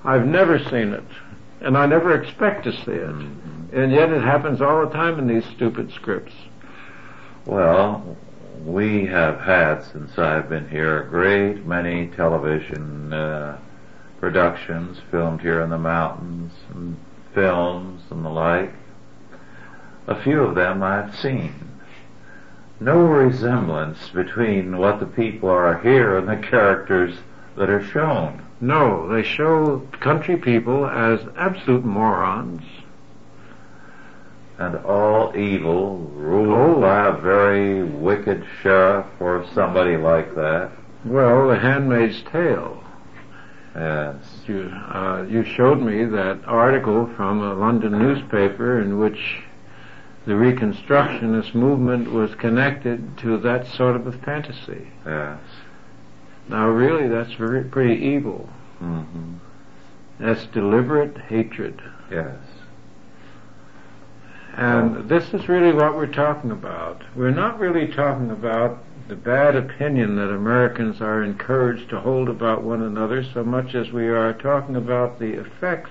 I've 0.05 0.27
never 0.27 0.59
seen 0.59 0.93
it, 0.93 1.05
and 1.61 1.77
I 1.77 1.87
never 1.87 2.21
expect 2.21 2.65
to 2.65 2.73
see 2.73 2.93
it. 2.93 3.15
And 3.73 3.93
yet 3.93 4.11
it 4.11 4.23
happens 4.23 4.61
all 4.61 4.85
the 4.85 4.93
time 4.93 5.19
in 5.19 5.27
these 5.27 5.45
stupid 5.55 5.93
scripts. 5.93 6.33
Well, 7.47 8.17
we 8.65 9.07
have 9.07 9.41
had, 9.41 9.83
since 9.85 10.19
I've 10.19 10.49
been 10.49 10.69
here, 10.69 11.03
a 11.03 11.09
great 11.09 11.65
many 11.65 12.09
television 12.09 13.13
uh, 13.13 13.59
productions 14.19 14.99
filmed 15.11 15.41
here 15.41 15.63
in 15.63 15.71
the 15.71 15.79
mountains, 15.79 16.53
and 16.75 16.97
films 17.35 18.03
and 18.11 18.25
the 18.25 18.31
like. 18.31 18.73
A 20.07 20.23
few 20.23 20.41
of 20.41 20.55
them 20.55 20.83
I've 20.83 21.15
seen. 21.17 21.70
No 22.81 23.03
resemblance 23.05 24.09
between 24.09 24.79
what 24.79 25.01
the 25.01 25.07
people 25.07 25.51
are 25.51 25.79
here 25.79 26.17
and 26.17 26.27
the 26.27 26.37
characters 26.49 27.15
that 27.57 27.69
are 27.69 27.85
shown. 27.85 28.43
No, 28.61 29.07
they 29.09 29.23
show 29.23 29.81
country 30.01 30.37
people 30.37 30.87
as 30.87 31.21
absolute 31.37 31.85
morons. 31.85 32.63
And 34.59 34.77
all 34.85 35.35
evil, 35.37 35.99
ruled 36.15 36.79
Oh. 36.79 36.81
by 36.81 37.07
a 37.09 37.13
very 37.13 37.83
wicked 37.83 38.45
sheriff 38.63 39.07
or 39.19 39.45
somebody 39.55 39.97
like 39.97 40.35
that. 40.35 40.71
Well, 41.05 41.49
The 41.49 41.59
Handmaid's 41.59 42.23
Tale. 42.23 42.83
Yes. 43.75 44.43
You, 44.47 44.71
uh, 44.93 45.25
you 45.29 45.45
showed 45.45 45.81
me 45.81 46.05
that 46.05 46.39
article 46.47 47.09
from 47.17 47.41
a 47.43 47.55
London 47.55 47.93
newspaper 47.99 48.81
in 48.81 48.99
which 48.99 49.43
the 50.27 50.33
Reconstructionist 50.33 51.55
movement 51.55 52.13
was 52.13 52.35
connected 52.35 53.17
to 53.19 53.39
that 53.39 53.67
sort 53.67 53.97
of 53.97 54.07
a 54.07 54.13
fantasy. 54.13 54.89
Yes. 55.07 55.41
Now, 56.49 56.69
really, 56.69 57.09
that's 57.09 57.33
very, 57.35 57.65
pretty 57.65 58.03
evil. 58.05 58.49
hmm 58.79 59.37
That's 60.19 60.47
deliberate 60.47 61.17
hatred. 61.17 61.81
Yes. 62.11 62.37
And 64.57 65.09
this 65.09 65.33
is 65.33 65.49
really 65.49 65.73
what 65.73 65.95
we're 65.97 66.13
talking 66.13 66.51
about. 66.51 67.03
We're 67.17 67.31
not 67.31 67.59
really 67.59 67.87
talking 67.87 68.31
about 68.31 68.85
the 69.09 69.15
bad 69.17 69.57
opinion 69.57 70.17
that 70.17 70.31
Americans 70.31 71.01
are 71.01 71.23
encouraged 71.23 71.89
to 71.91 72.01
hold 72.01 72.29
about 72.29 72.63
one 72.63 72.83
another 72.83 73.25
so 73.25 73.43
much 73.43 73.75
as 73.75 73.91
we 73.91 74.09
are 74.09 74.33
talking 74.33 74.77
about 74.77 75.19
the 75.19 75.41
effects 75.41 75.91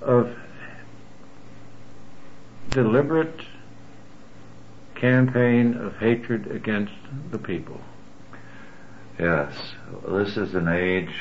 of 0.00 0.34
deliberate 2.72 3.42
campaign 4.94 5.74
of 5.74 5.96
hatred 5.96 6.50
against 6.50 6.92
the 7.30 7.38
people. 7.38 7.80
Yes. 9.18 9.74
This 10.08 10.36
is 10.36 10.54
an 10.54 10.68
age 10.68 11.12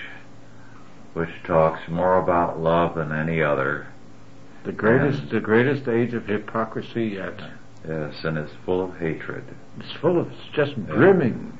which 1.13 1.29
talks 1.43 1.81
more 1.89 2.17
about 2.19 2.59
love 2.59 2.95
than 2.95 3.11
any 3.11 3.41
other. 3.41 3.87
The 4.63 4.71
greatest, 4.71 5.23
And- 5.23 5.31
the 5.31 5.39
greatest 5.39 5.87
age 5.87 6.13
of 6.13 6.25
hypocrisy 6.25 7.07
yet. 7.07 7.39
Yes, 7.87 8.23
and 8.23 8.37
it's 8.37 8.53
full 8.65 8.83
of 8.83 8.97
hatred. 8.97 9.43
It's 9.79 9.91
full 9.93 10.19
of, 10.19 10.27
it's 10.27 10.47
just 10.53 10.75
brimming. 10.87 11.57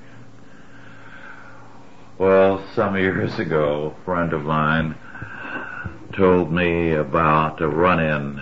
Well, 2.19 2.63
some 2.75 2.95
years 2.95 3.39
ago, 3.39 3.95
a 3.99 4.05
friend 4.05 4.31
of 4.31 4.43
mine 4.43 4.95
told 6.13 6.51
me 6.51 6.93
about 6.93 7.59
a 7.61 7.67
run-in 7.67 8.39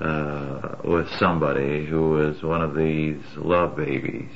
uh, 0.00 0.76
with 0.84 1.08
somebody 1.18 1.86
who 1.86 2.10
was 2.10 2.42
one 2.42 2.62
of 2.62 2.74
these 2.74 3.22
love 3.36 3.76
babies. 3.76 4.32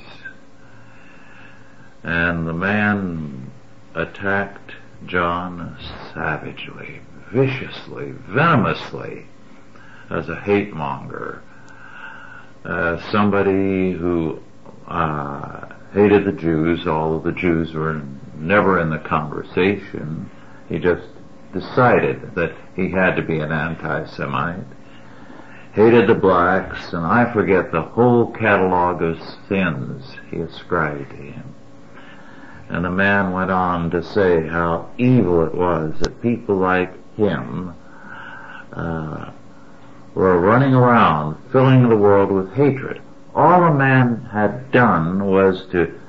And 2.03 2.47
the 2.47 2.53
man 2.53 3.51
attacked 3.93 4.71
John 5.05 5.77
savagely, 6.13 7.01
viciously, 7.33 8.11
venomously, 8.29 9.25
as 10.09 10.29
a 10.29 10.39
hate 10.39 10.73
monger, 10.73 11.43
somebody 13.11 13.91
who 13.91 14.39
uh, 14.87 15.67
hated 15.93 16.25
the 16.25 16.31
Jews, 16.31 16.87
although 16.87 17.31
the 17.31 17.37
Jews 17.37 17.73
were 17.73 18.01
never 18.35 18.79
in 18.79 18.89
the 18.89 18.99
conversation. 18.99 20.29
He 20.67 20.79
just 20.79 21.07
decided 21.53 22.33
that 22.35 22.55
he 22.75 22.91
had 22.91 23.15
to 23.15 23.21
be 23.21 23.39
an 23.39 23.51
anti-Semite. 23.51 24.65
Hated 25.73 26.07
the 26.07 26.15
blacks, 26.15 26.93
and 26.93 27.05
I 27.05 27.31
forget 27.31 27.71
the 27.71 27.81
whole 27.81 28.31
catalog 28.31 29.03
of 29.03 29.19
sins 29.47 30.15
he 30.31 30.37
ascribed 30.37 31.11
to 31.11 31.15
him. 31.15 31.55
And 32.69 32.85
the 32.85 32.89
man 32.89 33.31
went 33.31 33.51
on 33.51 33.91
to 33.91 34.03
say 34.03 34.47
how 34.47 34.89
evil 34.97 35.45
it 35.45 35.53
was 35.53 35.99
that 35.99 36.21
people 36.21 36.55
like 36.55 36.91
him 37.15 37.75
uh, 38.73 39.31
were 40.15 40.39
running 40.39 40.73
around 40.73 41.37
filling 41.51 41.87
the 41.87 41.95
world 41.95 42.31
with 42.31 42.53
hatred. 42.53 43.01
All 43.35 43.61
the 43.61 43.77
man 43.77 44.27
had 44.31 44.71
done 44.71 45.25
was 45.25 45.65
to 45.71 45.99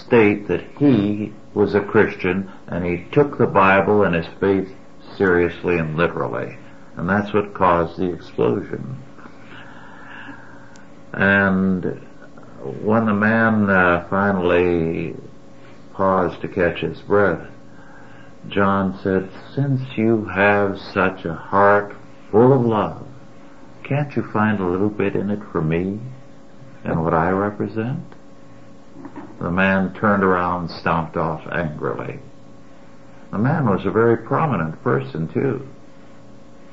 state 0.00 0.48
that 0.48 0.64
he 0.78 1.32
was 1.54 1.74
a 1.74 1.80
Christian 1.80 2.50
and 2.66 2.84
he 2.84 3.06
took 3.12 3.38
the 3.38 3.46
Bible 3.46 4.02
and 4.02 4.14
his 4.14 4.26
faith 4.40 4.74
seriously 5.16 5.78
and 5.78 5.96
literally. 5.96 6.58
And 6.96 7.08
that's 7.08 7.32
what 7.32 7.54
caused 7.54 7.98
the 7.98 8.12
explosion. 8.12 9.02
And 11.12 11.84
when 12.82 13.06
the 13.06 13.14
man 13.14 13.68
uh, 13.68 14.06
finally 14.08 15.14
paused 15.92 16.40
to 16.42 16.48
catch 16.48 16.80
his 16.80 17.00
breath, 17.00 17.46
John 18.48 18.98
said, 19.02 19.28
since 19.54 19.80
you 19.96 20.26
have 20.26 20.78
such 20.78 21.24
a 21.24 21.34
heart 21.34 21.94
full 22.30 22.52
of 22.52 22.60
love, 22.64 23.06
can't 23.82 24.14
you 24.16 24.22
find 24.32 24.60
a 24.60 24.66
little 24.66 24.88
bit 24.88 25.14
in 25.14 25.30
it 25.30 25.40
for 25.52 25.62
me 25.62 26.00
and 26.84 27.02
what 27.02 27.14
I 27.14 27.30
represent? 27.30 28.04
The 29.40 29.50
man 29.50 29.94
turned 29.94 30.24
around 30.24 30.62
and 30.62 30.70
stomped 30.70 31.16
off 31.16 31.46
angrily. 31.52 32.20
The 33.32 33.38
man 33.38 33.66
was 33.68 33.84
a 33.84 33.90
very 33.90 34.16
prominent 34.16 34.82
person 34.82 35.28
too. 35.28 35.68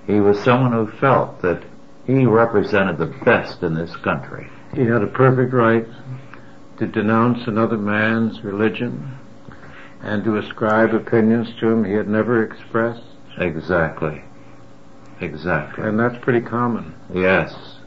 He 0.07 0.19
was 0.19 0.39
someone 0.43 0.73
who 0.73 0.87
felt 0.99 1.41
that 1.41 1.63
he 2.05 2.25
represented 2.25 2.97
the 2.97 3.13
best 3.23 3.63
in 3.63 3.73
this 3.73 3.95
country. 3.97 4.49
He 4.73 4.81
had 4.81 5.01
a 5.01 5.07
perfect 5.07 5.53
right 5.53 5.87
to 6.79 6.87
denounce 6.87 7.47
another 7.47 7.77
man's 7.77 8.43
religion 8.43 9.17
and 10.01 10.23
to 10.25 10.37
ascribe 10.37 10.93
opinions 10.93 11.53
to 11.59 11.69
him 11.69 11.85
he 11.85 11.93
had 11.93 12.09
never 12.09 12.43
expressed. 12.43 13.03
Exactly. 13.37 14.21
Exactly. 15.21 15.87
And 15.87 15.97
that's 15.99 16.21
pretty 16.23 16.41
common. 16.41 16.93
Yes. 17.13 17.77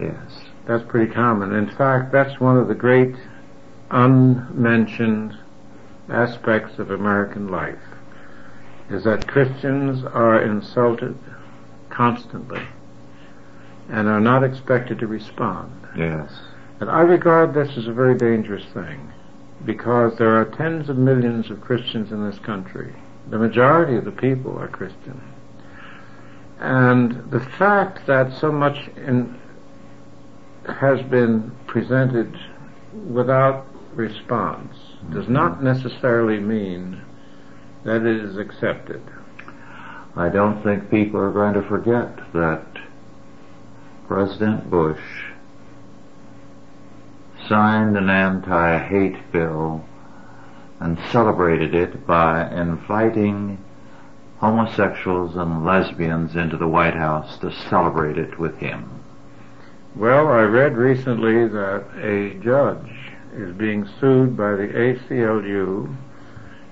Yes. 0.00 0.40
That's 0.66 0.84
pretty 0.88 1.12
common. 1.12 1.52
In 1.52 1.70
fact, 1.76 2.10
that's 2.10 2.40
one 2.40 2.56
of 2.56 2.66
the 2.66 2.74
great 2.74 3.14
unmentioned 3.90 5.38
aspects 6.08 6.78
of 6.78 6.90
American 6.90 7.48
life 7.48 7.78
is 8.90 9.04
that 9.04 9.26
Christians 9.28 10.04
are 10.04 10.42
insulted 10.42 11.16
constantly 11.96 12.60
and 13.88 14.06
are 14.06 14.20
not 14.20 14.44
expected 14.44 14.98
to 14.98 15.06
respond. 15.06 15.72
Yes. 15.96 16.30
And 16.80 16.90
I 16.90 17.00
regard 17.00 17.54
this 17.54 17.76
as 17.78 17.86
a 17.86 17.92
very 17.92 18.16
dangerous 18.16 18.64
thing 18.74 19.12
because 19.64 20.18
there 20.18 20.36
are 20.36 20.44
tens 20.44 20.90
of 20.90 20.98
millions 20.98 21.50
of 21.50 21.60
Christians 21.62 22.12
in 22.12 22.28
this 22.28 22.38
country. 22.40 22.94
The 23.30 23.38
majority 23.38 23.96
of 23.96 24.04
the 24.04 24.12
people 24.12 24.58
are 24.58 24.68
Christian. 24.68 25.20
And 26.60 27.30
the 27.30 27.40
fact 27.40 28.06
that 28.06 28.38
so 28.38 28.52
much 28.52 28.88
in, 28.96 29.40
has 30.68 31.00
been 31.02 31.50
presented 31.66 32.38
without 33.08 33.66
response 33.94 34.76
does 35.12 35.28
not 35.28 35.52
mm-hmm. 35.52 35.64
necessarily 35.64 36.40
mean 36.40 37.00
that 37.84 38.02
it 38.02 38.24
is 38.24 38.36
accepted. 38.36 39.02
I 40.16 40.30
don't 40.30 40.62
think 40.62 40.90
people 40.90 41.20
are 41.20 41.30
going 41.30 41.54
to 41.54 41.62
forget 41.62 42.32
that 42.32 42.64
President 44.08 44.70
Bush 44.70 45.00
signed 47.46 47.98
an 47.98 48.08
anti-hate 48.08 49.30
bill 49.30 49.84
and 50.80 50.98
celebrated 51.10 51.74
it 51.74 52.06
by 52.06 52.50
inviting 52.50 53.58
homosexuals 54.38 55.36
and 55.36 55.64
lesbians 55.64 56.34
into 56.34 56.56
the 56.56 56.68
White 56.68 56.94
House 56.94 57.38
to 57.38 57.52
celebrate 57.68 58.16
it 58.16 58.38
with 58.38 58.56
him. 58.58 58.88
Well, 59.94 60.28
I 60.28 60.42
read 60.42 60.76
recently 60.76 61.46
that 61.48 61.84
a 61.96 62.34
judge 62.42 62.90
is 63.34 63.54
being 63.54 63.88
sued 64.00 64.36
by 64.36 64.52
the 64.52 64.68
ACLU 64.68 65.94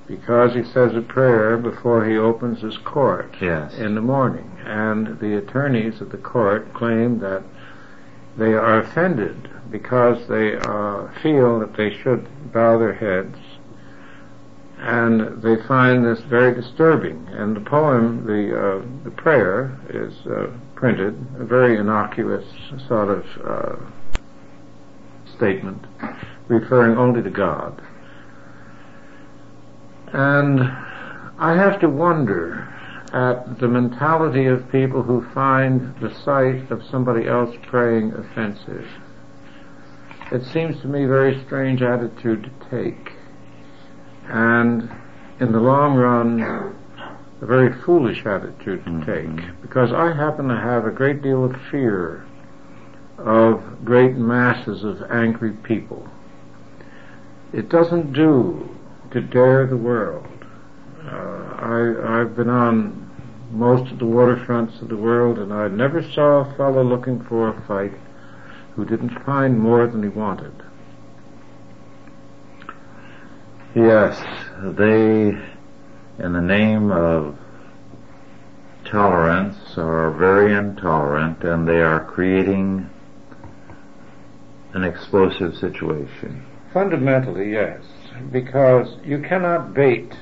because 0.07 0.55
he 0.55 0.63
says 0.63 0.95
a 0.95 1.01
prayer 1.01 1.57
before 1.57 2.05
he 2.05 2.17
opens 2.17 2.61
his 2.61 2.77
court 2.79 3.35
Yes. 3.41 3.75
in 3.75 3.95
the 3.95 4.01
morning. 4.01 4.51
And 4.65 5.19
the 5.21 5.39
attorneys 5.39 6.01
at 6.03 6.11
the 6.11 6.19
court 6.19 6.73
claim 6.75 7.19
that 7.21 7.43
they 8.37 8.53
are 8.55 8.79
offended 8.81 9.49
because 9.71 10.27
they 10.29 10.57
uh, 10.57 11.09
feel 11.23 11.59
that 11.61 11.77
they 11.77 11.97
should 11.97 12.27
bow 12.53 12.79
their 12.79 12.95
heads 12.95 13.37
and 14.79 15.41
they 15.43 15.57
find 15.67 16.05
this 16.05 16.21
very 16.21 16.55
disturbing. 16.55 17.27
And 17.33 17.57
the 17.57 17.61
poem, 17.61 18.27
the 18.27 18.55
uh, 18.55 18.83
the 19.05 19.11
prayer, 19.11 19.79
is 19.89 20.15
uh, 20.27 20.49
printed, 20.75 21.15
a 21.39 21.45
very 21.45 21.79
innocuous 21.79 22.45
sort 22.87 23.09
of 23.09 23.25
uh, 23.45 23.77
statement, 25.37 25.85
referring 26.49 26.99
only 26.99 27.23
to 27.23 27.31
God. 27.31 27.81
And 30.15 30.61
I 31.41 31.57
have 31.57 31.81
to 31.81 31.89
wonder 31.89 32.69
at 33.12 33.59
the 33.59 33.67
mentality 33.67 34.47
of 34.47 34.71
people 34.71 35.03
who 35.03 35.27
find 35.35 35.93
the 36.01 36.15
sight 36.15 36.71
of 36.71 36.85
somebody 36.85 37.27
else 37.27 37.55
praying 37.67 38.12
offensive. 38.12 38.87
It 40.31 40.45
seems 40.45 40.81
to 40.83 40.87
me 40.87 41.05
a 41.05 41.09
very 41.09 41.43
strange 41.45 41.83
attitude 41.83 42.45
to 42.45 42.71
take 42.71 43.12
and 44.29 44.89
in 45.41 45.51
the 45.51 45.61
long 45.61 45.97
run, 45.97 46.41
a 46.41 47.47
very 47.47 47.73
foolish 47.73 48.25
attitude 48.25 48.85
to 48.85 48.91
Mhm. 48.91 49.05
take, 49.05 49.62
because 49.62 49.93
I 49.93 50.12
happen 50.12 50.47
to 50.47 50.57
have 50.57 50.87
a 50.87 50.91
great 50.91 51.23
deal 51.23 51.45
of 51.45 51.57
fear 51.73 52.23
of 53.19 53.85
great 53.85 54.17
masses 54.17 54.85
of 54.85 55.03
angry 55.11 55.51
people. 55.51 56.07
It 57.53 57.69
doesn't 57.69 58.12
do 58.12 58.69
to 59.15 59.21
dare 59.21 59.65
the 59.67 59.77
world. 59.77 60.27
Uh, 61.05 61.09
I, 61.09 62.21
I've 62.21 62.35
been 62.35 62.49
on 62.49 63.01
most 63.53 63.93
of 63.93 64.01
the 64.01 64.05
waterfronts 64.05 64.83
of 64.83 64.89
the 64.89 64.97
world, 64.97 65.39
and 65.39 65.53
I 65.53 65.69
never 65.69 66.03
saw 66.03 66.41
a 66.41 66.57
fellow 66.57 66.83
looking 66.83 67.23
for 67.25 67.49
a 67.49 67.67
fight 67.67 67.93
who 68.75 68.85
didn't 68.85 69.17
find 69.25 69.59
more 69.59 69.87
than 69.87 70.03
he 70.03 70.09
wanted. 70.09 70.53
Yes, 73.77 74.21
they, 74.61 75.29
in 76.19 76.33
the 76.33 76.41
name 76.41 76.91
of 76.91 77.39
tolerance, 78.85 79.79
are 79.79 80.11
very 80.11 80.53
intolerant 80.57 81.43
and 81.45 81.69
they 81.69 81.81
are 81.81 82.05
creating 82.05 82.91
an 84.73 84.83
explosive 84.83 85.57
situation. 85.57 86.45
Fundamentally, 86.73 87.53
yes, 87.53 87.81
because 88.31 88.97
you 89.05 89.21
cannot 89.21 89.75
bait 89.75 90.12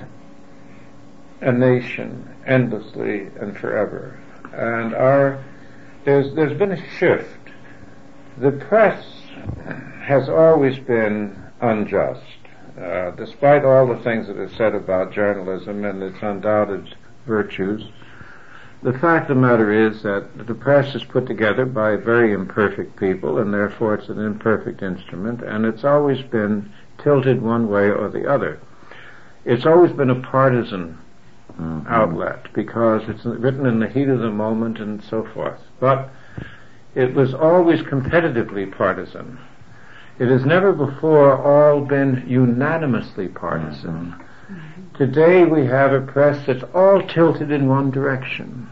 a 1.41 1.53
nation 1.53 2.29
endlessly 2.47 3.29
and 3.41 3.57
forever. 3.57 4.19
And 4.53 4.95
our 4.95 5.43
there's 6.05 6.35
there's 6.35 6.57
been 6.59 6.73
a 6.73 6.91
shift. 6.99 7.39
The 8.39 8.53
press 8.53 9.05
has 10.03 10.29
always 10.29 10.79
been 10.79 11.37
unjust, 11.61 12.23
uh, 12.81 13.11
despite 13.13 13.65
all 13.65 13.87
the 13.87 14.03
things 14.03 14.27
that 14.27 14.37
are 14.37 14.49
said 14.49 14.75
about 14.75 15.13
journalism 15.13 15.85
and 15.85 16.03
its 16.03 16.23
undoubted 16.23 16.97
virtues. 17.27 17.85
The 18.83 18.99
fact 18.99 19.31
of 19.31 19.37
the 19.37 19.43
matter 19.43 19.71
is 19.71 20.03
that 20.03 20.47
the 20.47 20.55
press 20.55 20.97
is 20.97 21.05
put 21.05 21.27
together 21.27 21.65
by 21.65 21.95
very 21.95 22.33
imperfect 22.33 22.97
people, 22.97 23.39
and 23.39 23.55
therefore 23.55 23.95
it's 23.95 24.09
an 24.09 24.19
imperfect 24.19 24.83
instrument, 24.83 25.41
and 25.41 25.65
it's 25.65 25.85
always 25.85 26.21
been 26.23 26.73
tilted 27.03 27.43
one 27.43 27.69
way 27.69 27.91
or 27.91 28.09
the 28.09 28.29
other. 28.29 28.59
It's 29.45 29.67
always 29.67 29.93
been 29.93 30.11
a 30.11 30.15
partisan 30.15 30.99
Mhm. 31.61 31.91
outlet 31.91 32.47
because 32.55 33.03
it's 33.09 33.25
written 33.25 33.67
in 33.67 33.81
the 33.81 33.89
heat 33.89 34.09
of 34.09 34.21
the 34.21 34.31
moment 34.31 34.79
and 34.79 35.03
so 35.03 35.23
forth. 35.23 35.61
But 35.81 36.11
it 36.95 37.15
was 37.15 37.35
always 37.35 37.83
competitively 37.83 38.71
partisan. 38.71 39.39
It 40.19 40.29
has 40.29 40.45
never 40.45 40.73
before 40.73 41.37
all 41.37 41.81
been 41.81 42.23
unanimously 42.27 43.29
partisan. 43.29 44.15
Today 44.95 45.45
we 45.45 45.67
have 45.67 45.93
a 45.93 46.01
press 46.01 46.47
that's 46.47 46.65
all 46.75 47.03
tilted 47.03 47.51
in 47.51 47.67
one 47.69 47.91
direction. 47.91 48.69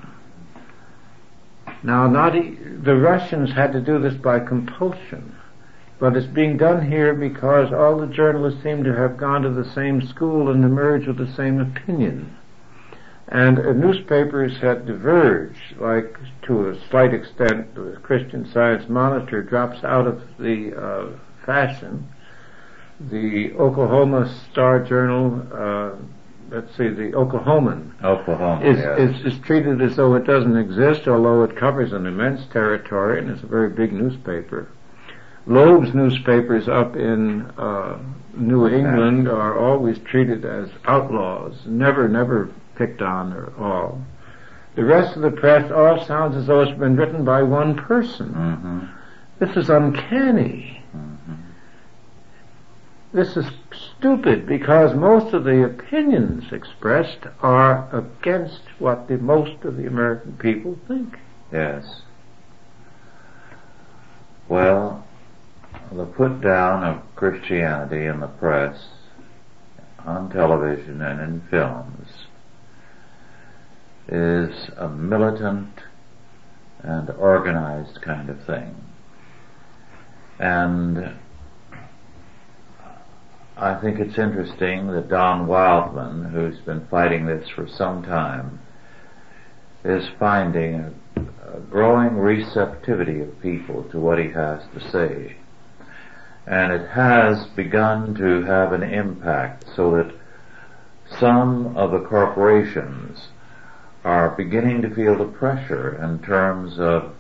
Now, 1.83 2.07
not 2.07 2.37
e- 2.37 2.59
the 2.83 2.97
Russians 2.97 3.53
had 3.53 3.73
to 3.73 3.81
do 3.81 3.99
this 3.99 4.15
by 4.15 4.39
compulsion, 4.41 5.35
but 6.01 6.17
it's 6.17 6.27
being 6.27 6.57
done 6.57 6.91
here 6.91 7.15
because 7.15 7.73
all 7.73 7.99
the 7.99 8.07
journalists 8.07 8.63
seem 8.63 8.83
to 8.83 8.97
have 8.97 9.19
gone 9.19 9.43
to 9.43 9.51
the 9.51 9.71
same 9.73 10.01
school 10.01 10.51
and 10.51 10.65
emerged 10.65 11.07
with 11.07 11.19
the 11.19 11.33
same 11.35 11.61
opinion. 11.61 12.37
And 13.29 13.59
uh, 13.59 13.73
newspapers 13.75 14.57
had 14.57 14.87
diverged, 14.87 15.77
like 15.79 16.17
to 16.43 16.71
a 16.71 16.89
slight 16.89 17.13
extent, 17.15 17.75
the 17.75 17.99
Christian 18.03 18.51
Science 18.51 18.89
Monitor 18.89 19.43
drops 19.43 19.85
out 19.85 20.07
of 20.07 20.23
the 20.39 20.75
uh, 20.75 21.19
fashion. 21.45 22.09
The 22.99 23.53
Oklahoma 23.53 24.35
Star 24.51 24.83
Journal, 24.83 25.47
uh, 25.53 25.97
let's 26.51 26.77
see, 26.77 26.89
the 26.89 27.13
Oklahoman 27.13 27.93
Oklahoma, 28.03 28.65
is, 28.65 28.79
yes. 28.79 29.21
is, 29.25 29.35
is 29.35 29.41
treated 29.41 29.81
as 29.81 29.97
though 29.97 30.15
it 30.15 30.25
doesn't 30.25 30.57
exist, 30.57 31.07
although 31.07 31.45
it 31.45 31.57
covers 31.57 31.93
an 31.93 32.07
immense 32.07 32.41
territory 32.53 33.21
and 33.21 33.31
it's 33.31 33.43
a 33.43 33.47
very 33.47 33.71
big 33.71 33.93
newspaper. 33.93 34.69
Loeb's 35.47 35.95
newspapers 35.95 36.69
up 36.69 36.97
in 36.97 37.43
uh, 37.59 37.99
New 38.35 38.69
England 38.69 39.29
are 39.29 39.59
always 39.59 39.99
treated 40.01 40.45
as 40.45 40.69
outlaws, 40.85 41.55
never, 41.67 42.09
never 42.09 42.51
picked 42.77 43.03
on 43.03 43.33
at 43.33 43.59
all. 43.59 44.03
The 44.77 44.85
rest 44.85 45.17
of 45.17 45.23
the 45.23 45.31
press 45.31 45.71
all 45.71 46.05
sounds 46.07 46.37
as 46.37 46.47
though 46.47 46.61
it's 46.61 46.79
been 46.79 46.97
written 46.97 47.25
by 47.25 47.43
one 47.43 47.75
person. 47.75 48.29
hmm 48.33 48.81
This 49.45 49.57
is 49.57 49.69
uncanny. 49.69 50.83
hmm 50.93 51.35
This 53.13 53.37
is 53.37 53.47
stupid 53.99 54.47
because 54.47 54.95
most 54.95 55.35
of 55.35 55.45
the 55.45 55.65
opinions 55.65 56.53
expressed 56.53 57.27
are 57.43 57.89
against 57.93 58.63
what 58.79 59.09
the 59.09 59.19
most 59.19 59.65
of 59.65 59.77
the 59.77 59.87
American 59.87 60.35
people 60.35 60.79
think. 60.87 61.19
Yes. 61.53 62.03
Well, 64.49 65.05
the 65.93 66.07
put 66.07 66.41
down 66.41 66.85
of 66.85 67.03
Christianity 67.17 68.07
in 68.07 68.21
the 68.21 68.29
press, 68.29 68.77
on 70.07 70.31
television 70.31 71.03
and 71.03 71.21
in 71.21 71.43
films, 71.51 72.09
is 74.09 74.71
a 74.77 74.89
militant 74.89 75.81
and 76.83 77.11
organized 77.11 78.01
kind 78.03 78.31
of 78.31 78.45
thing. 78.45 78.75
And 80.39 81.17
I 83.57 83.79
think 83.79 83.99
it's 83.99 84.19
interesting 84.19 84.87
that 84.93 85.11
Don 85.11 85.47
Wildmon, 85.47 86.33
who's 86.33 86.59
been 86.61 86.87
fighting 86.87 87.27
this 87.27 87.47
for 87.51 87.69
some 87.69 88.03
time, 88.03 88.61
is 89.85 90.09
finding 90.19 90.95
a, 91.17 91.61
growing 91.69 92.17
receptivity 92.17 93.21
of 93.21 93.41
people 93.43 93.85
to 93.91 94.01
what 94.01 94.19
he 94.19 94.31
has 94.31 94.63
to 94.73 94.91
say. 94.91 95.37
And 96.51 96.73
it 96.73 96.89
has 96.91 97.47
begun 97.55 98.13
to 98.17 98.43
have 98.43 98.73
an 98.73 98.83
impact 98.83 99.67
so 99.77 99.93
that 99.93 100.13
some 101.21 101.77
of 101.77 101.93
the 101.93 102.01
corporations 102.01 103.29
are 104.05 104.31
beginning 104.31 104.83
to 104.83 104.93
feel 104.93 105.17
the 105.17 105.27
pressure 105.27 106.03
in 106.03 106.19
terms 106.19 106.81
of 106.81 107.13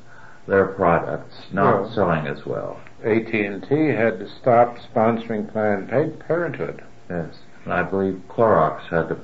their 0.48 0.66
products 0.66 1.46
not 1.52 1.82
Well- 1.82 1.90
selling 1.90 2.26
as 2.26 2.44
well. 2.44 2.78
AT&T 3.04 3.86
had 3.90 4.18
to 4.18 4.28
stop 4.28 4.78
sponsoring 4.78 5.50
Planned 5.50 5.90
Parenthood. 6.26 6.82
Yes. 7.08 7.38
And 7.64 7.72
I 7.72 7.84
believe 7.84 8.20
Clorox 8.28 8.80
had 8.90 9.10
to 9.10 9.16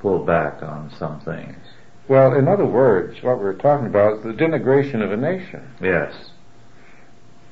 pull 0.00 0.18
back 0.18 0.62
on 0.62 0.90
some 0.90 1.18
things. 1.20 1.56
Well, 2.08 2.34
in 2.34 2.46
other 2.46 2.66
words, 2.66 3.22
what 3.22 3.38
we're 3.38 3.54
talking 3.54 3.86
about 3.86 4.18
is 4.18 4.22
the 4.22 4.34
denigration 4.34 5.02
of 5.02 5.12
a 5.12 5.16
nation. 5.16 5.62
Yes. 5.80 6.12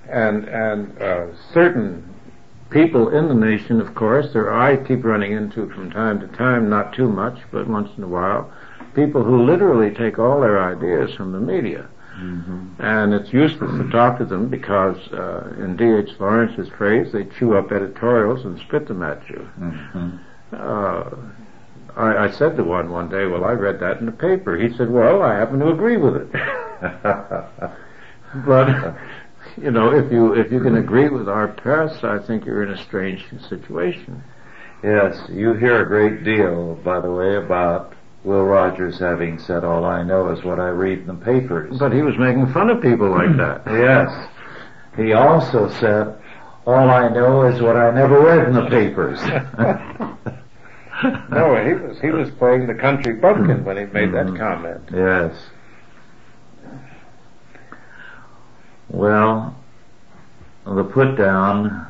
And, 0.09 0.49
and, 0.49 1.03
uh, 1.03 1.27
certain 1.53 2.15
people 2.71 3.09
in 3.09 3.29
the 3.29 3.35
nation, 3.35 3.81
of 3.81 3.95
course, 3.95 4.33
there 4.33 4.53
I 4.53 4.77
keep 4.77 5.05
running 5.05 5.33
into 5.33 5.69
from 5.71 5.91
time 5.91 6.21
to 6.21 6.27
time, 6.37 6.69
not 6.69 6.95
too 6.95 7.09
much, 7.09 7.39
but 7.51 7.69
once 7.69 7.91
in 7.97 8.03
a 8.03 8.09
while, 8.09 8.53
people 8.95 9.23
who 9.23 9.45
literally 9.45 9.95
take 9.95 10.19
all 10.19 10.41
their 10.41 10.63
ideas 10.63 11.15
from 11.15 11.33
the 11.33 11.41
media. 11.41 11.89
Mm-hmm. 12.17 12.81
And 12.81 13.13
it's 13.13 13.33
useless 13.33 13.73
to 13.73 13.91
talk 13.91 14.19
to 14.19 14.25
them 14.25 14.49
because, 14.49 14.97
uh, 15.13 15.53
in 15.59 15.77
D.H. 15.77 16.11
Lawrence's 16.21 16.69
phrase, 16.69 17.13
they 17.13 17.25
chew 17.25 17.57
up 17.57 17.73
editorials 17.73 18.45
and 18.45 18.59
spit 18.61 18.87
them 18.87 19.03
at 19.03 19.29
you. 19.29 19.49
Mm-hmm. 19.59 20.17
Uh, 20.53 21.11
I, 21.97 22.27
I 22.27 22.31
said 22.31 22.57
to 22.57 22.65
one 22.65 22.91
one 22.91 23.09
day, 23.09 23.27
well, 23.27 23.45
I 23.45 23.53
read 23.53 23.81
that 23.81 23.99
in 23.99 24.07
the 24.07 24.13
paper. 24.13 24.57
He 24.57 24.77
said, 24.77 24.91
well, 24.91 25.23
I 25.23 25.35
happen 25.35 25.61
to 25.61 25.69
agree 25.69 25.97
with 25.97 26.17
it. 26.17 26.33
but, 28.47 28.97
you 29.57 29.71
know, 29.71 29.93
if 29.93 30.11
you, 30.13 30.35
if 30.35 30.53
you 30.53 30.61
can 30.61 30.77
agree 30.77 31.09
with 31.09 31.29
our 31.29 31.49
press, 31.49 32.03
I 32.05 32.19
think 32.19 32.45
you're 32.45 32.63
in 32.63 32.71
a 32.71 32.83
strange 32.85 33.25
situation. 33.49 34.23
Yes, 34.83 35.17
you 35.31 35.55
hear 35.55 35.83
a 35.83 35.87
great 35.87 36.25
deal, 36.25 36.75
by 36.85 37.01
the 37.01 37.11
way, 37.11 37.37
about 37.37 37.95
Will 38.25 38.45
Rogers 38.45 38.99
having 38.99 39.39
said, 39.39 39.65
all 39.65 39.85
I 39.85 40.03
know 40.03 40.31
is 40.31 40.45
what 40.45 40.61
I 40.61 40.69
read 40.69 41.01
in 41.01 41.07
the 41.07 41.15
papers. 41.15 41.79
But 41.79 41.93
he 41.93 42.03
was 42.03 42.17
making 42.19 42.53
fun 42.53 42.71
of 42.71 42.83
people 42.83 43.11
like 43.11 43.37
that. 43.37 43.63
Yes. 43.67 44.29
He 44.97 45.13
also 45.13 45.69
said, 45.81 46.17
all 46.67 46.91
I 46.91 47.09
know 47.09 47.43
is 47.47 47.61
what 47.61 47.77
I 47.77 47.91
never 47.95 48.21
read 48.21 48.49
in 48.49 48.55
the 48.55 48.67
papers. 48.69 49.21
no, 51.31 51.57
he 51.65 51.75
was 51.75 52.01
he 52.01 52.11
was 52.11 52.31
playing 52.39 52.67
the 52.67 52.75
country 52.75 53.15
bumpkin 53.15 53.65
when 53.65 53.77
he 53.77 53.85
made 53.87 54.13
that 54.13 54.27
Mhm. 54.27 54.39
comment. 54.39 54.81
Yes. 54.93 55.35
Well, 58.89 59.57
the 60.67 60.85
put 60.85 61.17
down, 61.17 61.87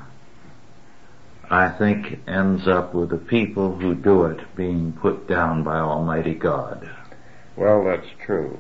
I 1.51 1.69
think, 1.69 2.21
ends 2.27 2.67
up 2.67 2.95
with 2.95 3.11
the 3.11 3.19
people 3.19 3.77
who 3.77 3.95
do 3.95 4.25
it 4.27 4.41
being 4.57 4.93
put 4.93 5.29
down 5.29 5.63
by 5.63 5.79
Almighty 5.79 6.35
God. 6.35 6.89
Well, 7.57 7.85
that's 7.85 8.09
true. 8.25 8.59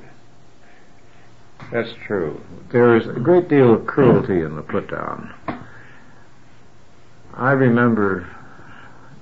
That's 1.72 1.92
true. 2.06 2.40
There 2.70 2.96
is 2.96 3.06
a 3.06 3.20
great 3.20 3.48
deal 3.48 3.74
of 3.74 3.86
cruelty 3.86 4.40
in 4.42 4.56
the 4.56 4.62
put 4.62 4.90
down. 4.90 5.34
I 7.34 7.52
remember 7.52 8.28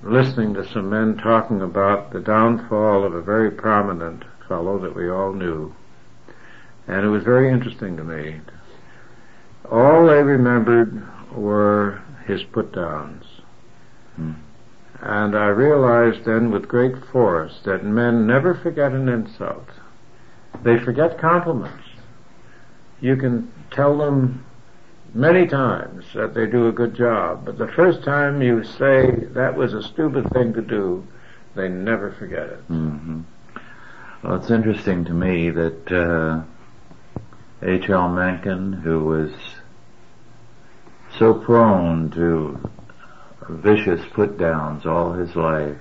listening 0.03 0.53
to 0.53 0.67
some 0.71 0.89
men 0.89 1.17
talking 1.17 1.61
about 1.61 2.11
the 2.11 2.19
downfall 2.19 3.05
of 3.05 3.13
a 3.13 3.21
very 3.21 3.49
prominent 3.49 4.23
fellow 4.47 4.77
that 4.79 4.95
we 4.95 5.09
all 5.09 5.33
knew. 5.33 5.73
And 6.87 7.05
it 7.05 7.09
was 7.09 7.23
very 7.23 7.51
interesting 7.51 7.95
to 7.97 8.03
me. 8.03 8.41
All 9.71 10.07
they 10.07 10.21
remembered 10.21 11.03
were 11.33 12.01
his 12.25 12.43
put 12.43 12.73
downs. 12.73 13.25
Hmm. 14.15 14.33
And 15.01 15.35
I 15.35 15.47
realized 15.47 16.25
then 16.25 16.51
with 16.51 16.67
great 16.67 16.95
force 17.11 17.59
that 17.65 17.83
men 17.83 18.25
never 18.25 18.53
forget 18.53 18.91
an 18.93 19.09
insult. 19.09 19.67
They 20.63 20.79
forget 20.79 21.17
compliments. 21.17 21.83
You 23.01 23.17
can 23.17 23.51
tell 23.71 23.97
them 23.97 24.45
many 25.13 25.45
times 25.47 26.05
that 26.13 26.33
they 26.33 26.45
do 26.45 26.67
a 26.67 26.71
good 26.71 26.95
job, 26.95 27.45
but 27.45 27.57
the 27.57 27.67
first 27.67 28.03
time 28.03 28.41
you 28.41 28.63
say 28.63 29.11
that 29.33 29.55
was 29.55 29.73
a 29.73 29.83
stupid 29.83 30.29
thing 30.31 30.53
to 30.53 30.61
do, 30.61 31.05
they 31.55 31.67
never 31.67 32.11
forget 32.11 32.47
it. 32.49 32.59
hmm 32.67 33.21
Well, 34.23 34.35
it's 34.35 34.49
interesting 34.49 35.05
to 35.05 35.13
me 35.13 35.49
that 35.49 35.91
uh, 35.91 36.43
H.L. 37.65 38.09
Mencken, 38.09 38.73
who 38.73 39.05
was 39.05 39.31
so 41.17 41.33
prone 41.33 42.11
to 42.11 42.59
vicious 43.49 44.05
put 44.13 44.37
downs 44.37 44.85
all 44.85 45.13
his 45.13 45.35
life, 45.35 45.77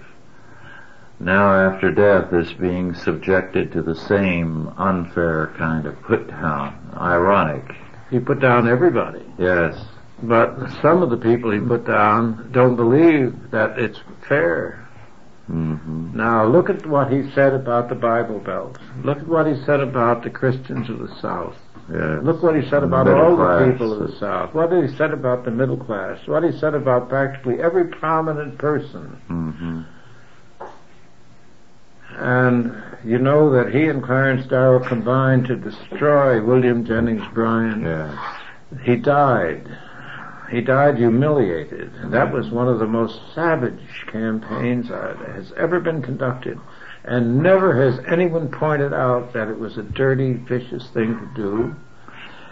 now 1.19 1.53
after 1.53 1.91
death 1.91 2.33
is 2.33 2.53
being 2.53 2.95
subjected 2.95 3.73
to 3.73 3.83
the 3.83 3.95
same 3.95 4.69
unfair 4.77 5.53
kind 5.57 5.87
of 5.87 6.01
put 6.03 6.29
down. 6.29 6.95
Ironic. 6.97 7.65
He 8.11 8.19
put 8.19 8.41
down 8.41 8.69
everybody. 8.69 9.25
Yes. 9.39 9.77
But 10.23 10.71
some 10.83 11.03
of 11.03 11.11
the 11.11 11.17
people 11.17 11.51
he 11.51 11.59
put 11.61 11.85
down 11.87 12.51
don't 12.53 12.77
believe 12.77 13.51
that 13.51 13.79
it's 13.79 13.99
fair. 14.29 14.89
hmm 15.47 16.11
Now 16.15 16.45
look 16.47 16.71
at 16.71 16.87
what 16.87 17.11
he 17.11 17.31
said 17.33 17.55
about 17.55 17.89
the 17.89 17.95
Bible 17.97 18.39
Belt. 18.39 18.79
Look 19.03 19.19
at 19.19 19.27
what 19.27 19.47
he 19.47 19.57
said 19.65 19.81
about 19.81 20.23
the 20.23 20.31
Christians 20.31 20.89
of 20.91 20.99
the 20.99 21.15
South. 21.21 21.57
Look 21.93 22.43
what 22.43 22.57
he 22.57 22.69
said 22.71 22.83
about 22.83 23.07
Middle 23.07 23.21
all 23.21 23.37
class. 23.37 23.67
the 23.67 23.73
people 23.73 23.93
of 23.93 24.11
the 24.11 24.19
South. 24.19 24.55
What 24.55 24.73
he 24.73 24.89
said 24.97 25.13
about 25.13 25.45
the 25.45 25.51
middle 25.51 25.77
class. 25.77 26.27
What 26.27 26.43
he 26.43 26.53
said 26.59 26.75
about 26.75 27.09
practically 27.09 27.61
every 27.61 27.87
prominent 27.87 28.59
person. 28.59 29.07
hmm 29.27 29.83
And 32.17 32.75
you 33.05 33.19
know 33.19 33.51
that 33.51 33.75
he 33.75 33.89
and 33.89 34.03
Clarence 34.03 34.47
Darrow 34.47 34.87
combined 34.87 35.47
to 35.47 35.57
destroy 35.57 36.43
William 36.43 36.85
Jennings 36.85 37.27
Bryan. 37.35 38.17
He 38.85 38.97
died. 38.97 39.67
He 40.51 40.61
died 40.61 40.97
humiliated. 40.99 41.93
And 41.95 42.13
that 42.13 42.33
was 42.33 42.51
one 42.51 42.69
of 42.69 42.79
the 42.79 42.87
most 42.87 43.19
savage 43.35 44.07
campaigns 44.11 44.89
that 44.89 45.17
has 45.17 45.53
ever 45.57 45.81
been 45.81 46.03
conducted. 46.03 46.59
And 47.05 47.43
never 47.43 47.75
has 47.83 47.99
anyone 48.07 48.49
pointed 48.49 48.95
out 48.95 49.33
that 49.33 49.49
it 49.49 49.59
was 49.59 49.77
a 49.77 49.83
dirty, 49.83 50.35
vicious 50.35 50.89
thing 50.91 51.19
to 51.19 51.27
do. 51.35 51.75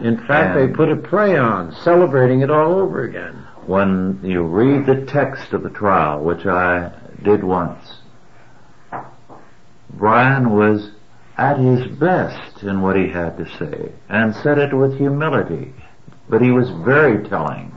In 0.00 0.16
fact, 0.16 0.56
And- 0.56 0.58
they 0.58 0.74
put 0.74 0.90
a 0.90 0.96
play 0.96 1.36
on, 1.36 1.72
celebrating 1.72 2.40
it 2.40 2.50
all 2.50 2.74
over 2.74 3.02
again. 3.02 3.34
when 3.66 4.18
you 4.22 4.42
read 4.42 4.86
the 4.86 5.04
text 5.04 5.52
of 5.52 5.62
the 5.62 5.70
trial, 5.70 6.24
which 6.24 6.46
I 6.46 6.90
did 7.22 7.44
once, 7.44 8.00
Bryan 9.94 10.50
was 10.50 10.90
at 11.36 11.58
his 11.58 11.86
best 11.86 12.62
in 12.62 12.80
what 12.80 12.96
he 12.96 13.08
had 13.08 13.36
to 13.36 13.46
say 13.46 13.92
and 14.08 14.34
said 14.34 14.58
it 14.58 14.74
with 14.74 14.98
humility, 14.98 15.74
but 16.28 16.40
he 16.40 16.50
was 16.50 16.70
very 16.70 17.22
telling. 17.28 17.70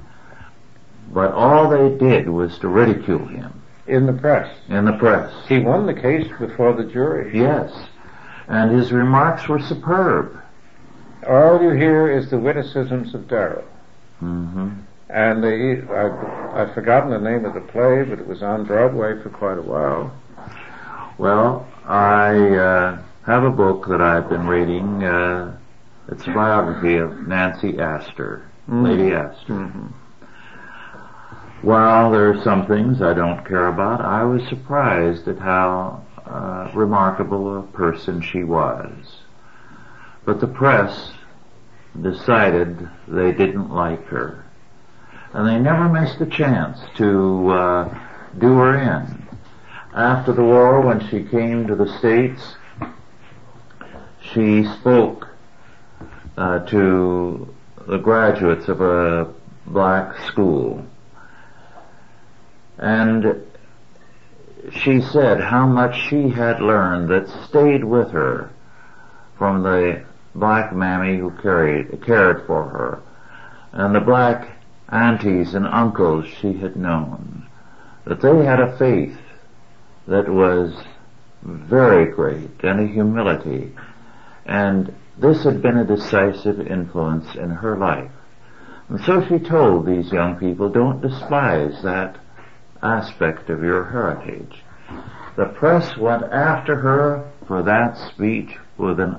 But 1.14 1.34
all 1.34 1.70
they 1.70 1.96
did 1.98 2.30
was 2.30 2.58
to 2.60 2.68
ridicule 2.70 3.26
him 3.26 3.62
In 3.88 4.06
the 4.06 4.14
press. 4.14 4.50
in 4.70 4.86
the 4.86 4.94
press. 4.94 5.32
He 5.48 5.60
won 5.60 5.86
the 5.86 5.94
case 5.94 6.28
before 6.40 6.74
the 6.74 6.86
jury. 6.86 7.38
Yes. 7.38 7.72
And 8.48 8.72
his 8.72 8.92
remarks 8.92 9.48
were 9.48 9.60
superb. 9.60 10.40
All 11.28 11.62
you 11.62 11.72
hear 11.72 12.10
is 12.10 12.30
the 12.30 12.38
witticisms 12.38 13.14
of 13.14 13.28
Darrow. 13.28 13.64
Mm-hmm. 14.22 14.70
And 15.10 15.44
they, 15.44 15.82
I, 15.94 16.62
I've 16.62 16.74
forgotten 16.74 17.10
the 17.12 17.20
name 17.20 17.46
of 17.46 17.54
the 17.54 17.62
play, 17.62 18.04
but 18.04 18.20
it 18.20 18.28
was 18.28 18.42
on 18.42 18.64
Broadway 18.66 19.22
for 19.22 19.30
quite 19.30 19.58
a 19.58 19.62
while. 19.62 20.12
Well, 21.18 21.68
I 21.86 22.36
uh, 22.56 23.02
have 23.26 23.44
a 23.44 23.52
book 23.52 23.88
that 23.90 24.02
I've 24.02 24.28
been 24.30 24.48
reading. 24.48 25.04
Uh, 25.04 25.58
it's 26.10 26.24
a 26.26 26.32
biography 26.32 26.96
of 26.98 27.28
Nancy 27.28 27.80
Astor, 27.80 28.50
Mm. 28.70 28.84
Lady 28.88 29.14
Astor. 29.14 29.54
Mhm. 29.54 29.92
While 31.64 32.12
there 32.12 32.30
are 32.30 32.44
some 32.44 32.68
things 32.68 33.02
I 33.02 33.14
don't 33.14 33.46
care 33.46 33.68
about, 33.68 34.02
I 34.02 34.26
was 34.26 34.46
surprised 34.50 35.30
at 35.30 35.40
how 35.40 36.04
uh, 36.26 36.70
remarkable 36.74 37.58
a 37.58 37.64
person 37.64 38.22
she 38.22 38.44
was. 38.44 38.92
But 40.26 40.42
the 40.42 40.48
press 40.48 41.14
decided 42.02 42.90
they 43.08 43.32
didn't 43.32 43.70
like 43.70 44.06
her. 44.08 44.44
And 45.32 45.48
they 45.48 45.58
never 45.58 45.88
missed 45.88 46.20
a 46.20 46.26
chance 46.26 46.80
to 46.98 47.50
uh, 47.52 48.00
do 48.40 48.58
her 48.58 48.78
in. 48.78 49.26
After 49.96 50.34
the 50.34 50.44
war, 50.44 50.82
when 50.82 51.00
she 51.08 51.24
came 51.24 51.66
to 51.68 51.76
the 51.76 51.98
States, 51.98 52.56
she 54.34 54.66
spoke 54.66 55.30
uh, 56.36 56.60
to 56.66 57.56
the 57.88 58.00
graduates 58.00 58.68
of 58.68 58.82
a 58.82 59.34
black 59.66 60.18
school. 60.28 60.86
And 62.78 63.46
she 64.72 65.02
said 65.02 65.42
how 65.42 65.68
much 65.68 65.96
she 66.10 66.30
had 66.30 66.62
learned 66.62 67.10
that 67.10 67.30
stayed 67.48 67.84
with 67.84 68.12
her 68.12 68.50
from 69.38 69.64
the 69.64 70.04
black 70.36 70.74
mammy 70.74 71.18
who 71.18 71.32
carried, 71.32 72.02
cared 72.04 72.46
for 72.48 72.64
her 72.64 73.02
and 73.74 73.96
the 73.96 74.00
black 74.00 74.48
aunties 74.90 75.56
and 75.56 75.66
uncles 75.66 76.26
she 76.40 76.54
had 76.54 76.76
known. 76.76 77.48
That 78.06 78.22
they 78.22 78.46
had 78.46 78.60
a 78.60 78.78
faith 78.78 79.18
that 80.08 80.30
was 80.30 80.76
very 81.42 82.12
great 82.12 82.64
and 82.64 82.80
a 82.80 82.88
humility. 82.88 83.72
And 84.46 84.94
this 85.18 85.44
had 85.44 85.62
been 85.62 85.78
a 85.78 85.86
decisive 85.86 86.60
influence 86.68 87.36
in 87.36 87.50
her 87.50 87.78
life. 87.78 88.12
And 88.90 89.00
so 89.02 89.26
she 89.28 89.40
told 89.40 89.86
these 89.86 90.12
young 90.12 90.36
people, 90.36 90.70
don't 90.70 91.02
despise 91.02 91.82
that 91.84 92.18
aspect 92.84 93.50
of 93.50 93.64
your 93.64 93.86
heritage. 93.86 94.62
The 95.36 95.46
press 95.46 95.98
went 95.98 96.24
after 96.24 96.76
her 96.76 97.30
for 97.48 97.64
that 97.64 97.98
speech 97.98 98.56
with 98.78 99.00
an 99.00 99.18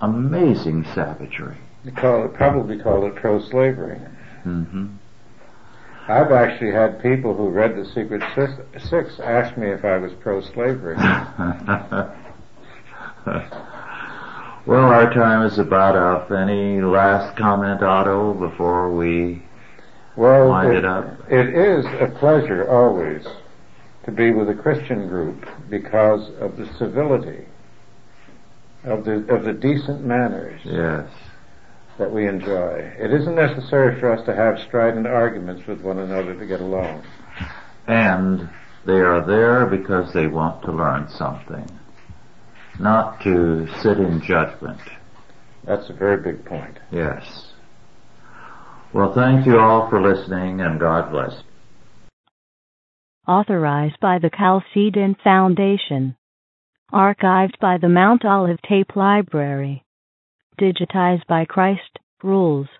amazing 0.00 0.84
savagery. 0.94 1.56
They 1.84 1.90
call 1.90 2.24
it, 2.24 2.34
probably 2.34 2.78
call 2.78 3.06
it 3.06 3.16
pro-slavery. 3.16 3.98
hmm 4.42 4.86
I've 6.08 6.32
actually 6.32 6.72
had 6.72 7.00
people 7.02 7.36
who 7.36 7.50
read 7.50 7.76
The 7.76 7.84
Secret 7.84 8.22
Six 8.34 9.20
ask 9.20 9.56
me 9.56 9.68
if 9.68 9.84
I 9.84 9.98
was 9.98 10.12
pro-slavery. 10.20 10.96
well, 14.66 14.86
our 14.86 15.12
time 15.14 15.46
is 15.46 15.58
about 15.58 15.94
up. 15.94 16.32
Any 16.32 16.80
last 16.80 17.36
comment, 17.36 17.82
Otto, 17.82 18.34
before 18.34 18.90
we 18.90 19.42
well, 20.16 20.48
wind 20.48 20.72
it, 20.72 20.78
it 20.78 20.84
up? 20.84 21.06
It 21.30 21.48
is 21.54 21.84
a 22.00 22.12
pleasure 22.18 22.68
always 22.68 23.26
to 24.04 24.10
be 24.10 24.30
with 24.30 24.48
a 24.48 24.54
Christian 24.54 25.08
group 25.08 25.46
because 25.68 26.30
of 26.40 26.56
the 26.56 26.66
civility, 26.78 27.46
of 28.84 29.04
the 29.04 29.24
of 29.32 29.44
the 29.44 29.52
decent 29.52 30.04
manners. 30.04 30.60
Yes. 30.64 31.08
That 31.98 32.12
we 32.12 32.26
enjoy. 32.26 32.92
It 32.98 33.12
isn't 33.12 33.34
necessary 33.34 34.00
for 34.00 34.10
us 34.10 34.24
to 34.24 34.34
have 34.34 34.58
strident 34.60 35.06
arguments 35.06 35.66
with 35.66 35.82
one 35.82 35.98
another 35.98 36.34
to 36.34 36.46
get 36.46 36.60
along. 36.60 37.04
And 37.86 38.48
they 38.86 39.00
are 39.00 39.24
there 39.26 39.66
because 39.66 40.12
they 40.14 40.26
want 40.26 40.62
to 40.62 40.72
learn 40.72 41.08
something, 41.10 41.68
not 42.78 43.20
to 43.22 43.68
sit 43.82 43.98
in 43.98 44.22
judgment. 44.22 44.80
That's 45.64 45.90
a 45.90 45.92
very 45.92 46.22
big 46.22 46.46
point. 46.46 46.78
Yes. 46.90 47.49
Well, 48.92 49.12
thank 49.14 49.46
you 49.46 49.58
all 49.58 49.88
for 49.88 50.02
listening 50.02 50.60
and 50.60 50.80
God 50.80 51.10
bless. 51.12 51.42
Authorized 53.26 54.00
by 54.00 54.18
the 54.18 54.30
Chalcedon 54.36 55.16
Foundation. 55.22 56.16
Archived 56.92 57.58
by 57.60 57.78
the 57.78 57.88
Mount 57.88 58.24
Olive 58.24 58.60
Tape 58.68 58.96
Library. 58.96 59.84
Digitized 60.60 61.26
by 61.28 61.44
Christ 61.44 62.00
Rules.com. 62.22 62.70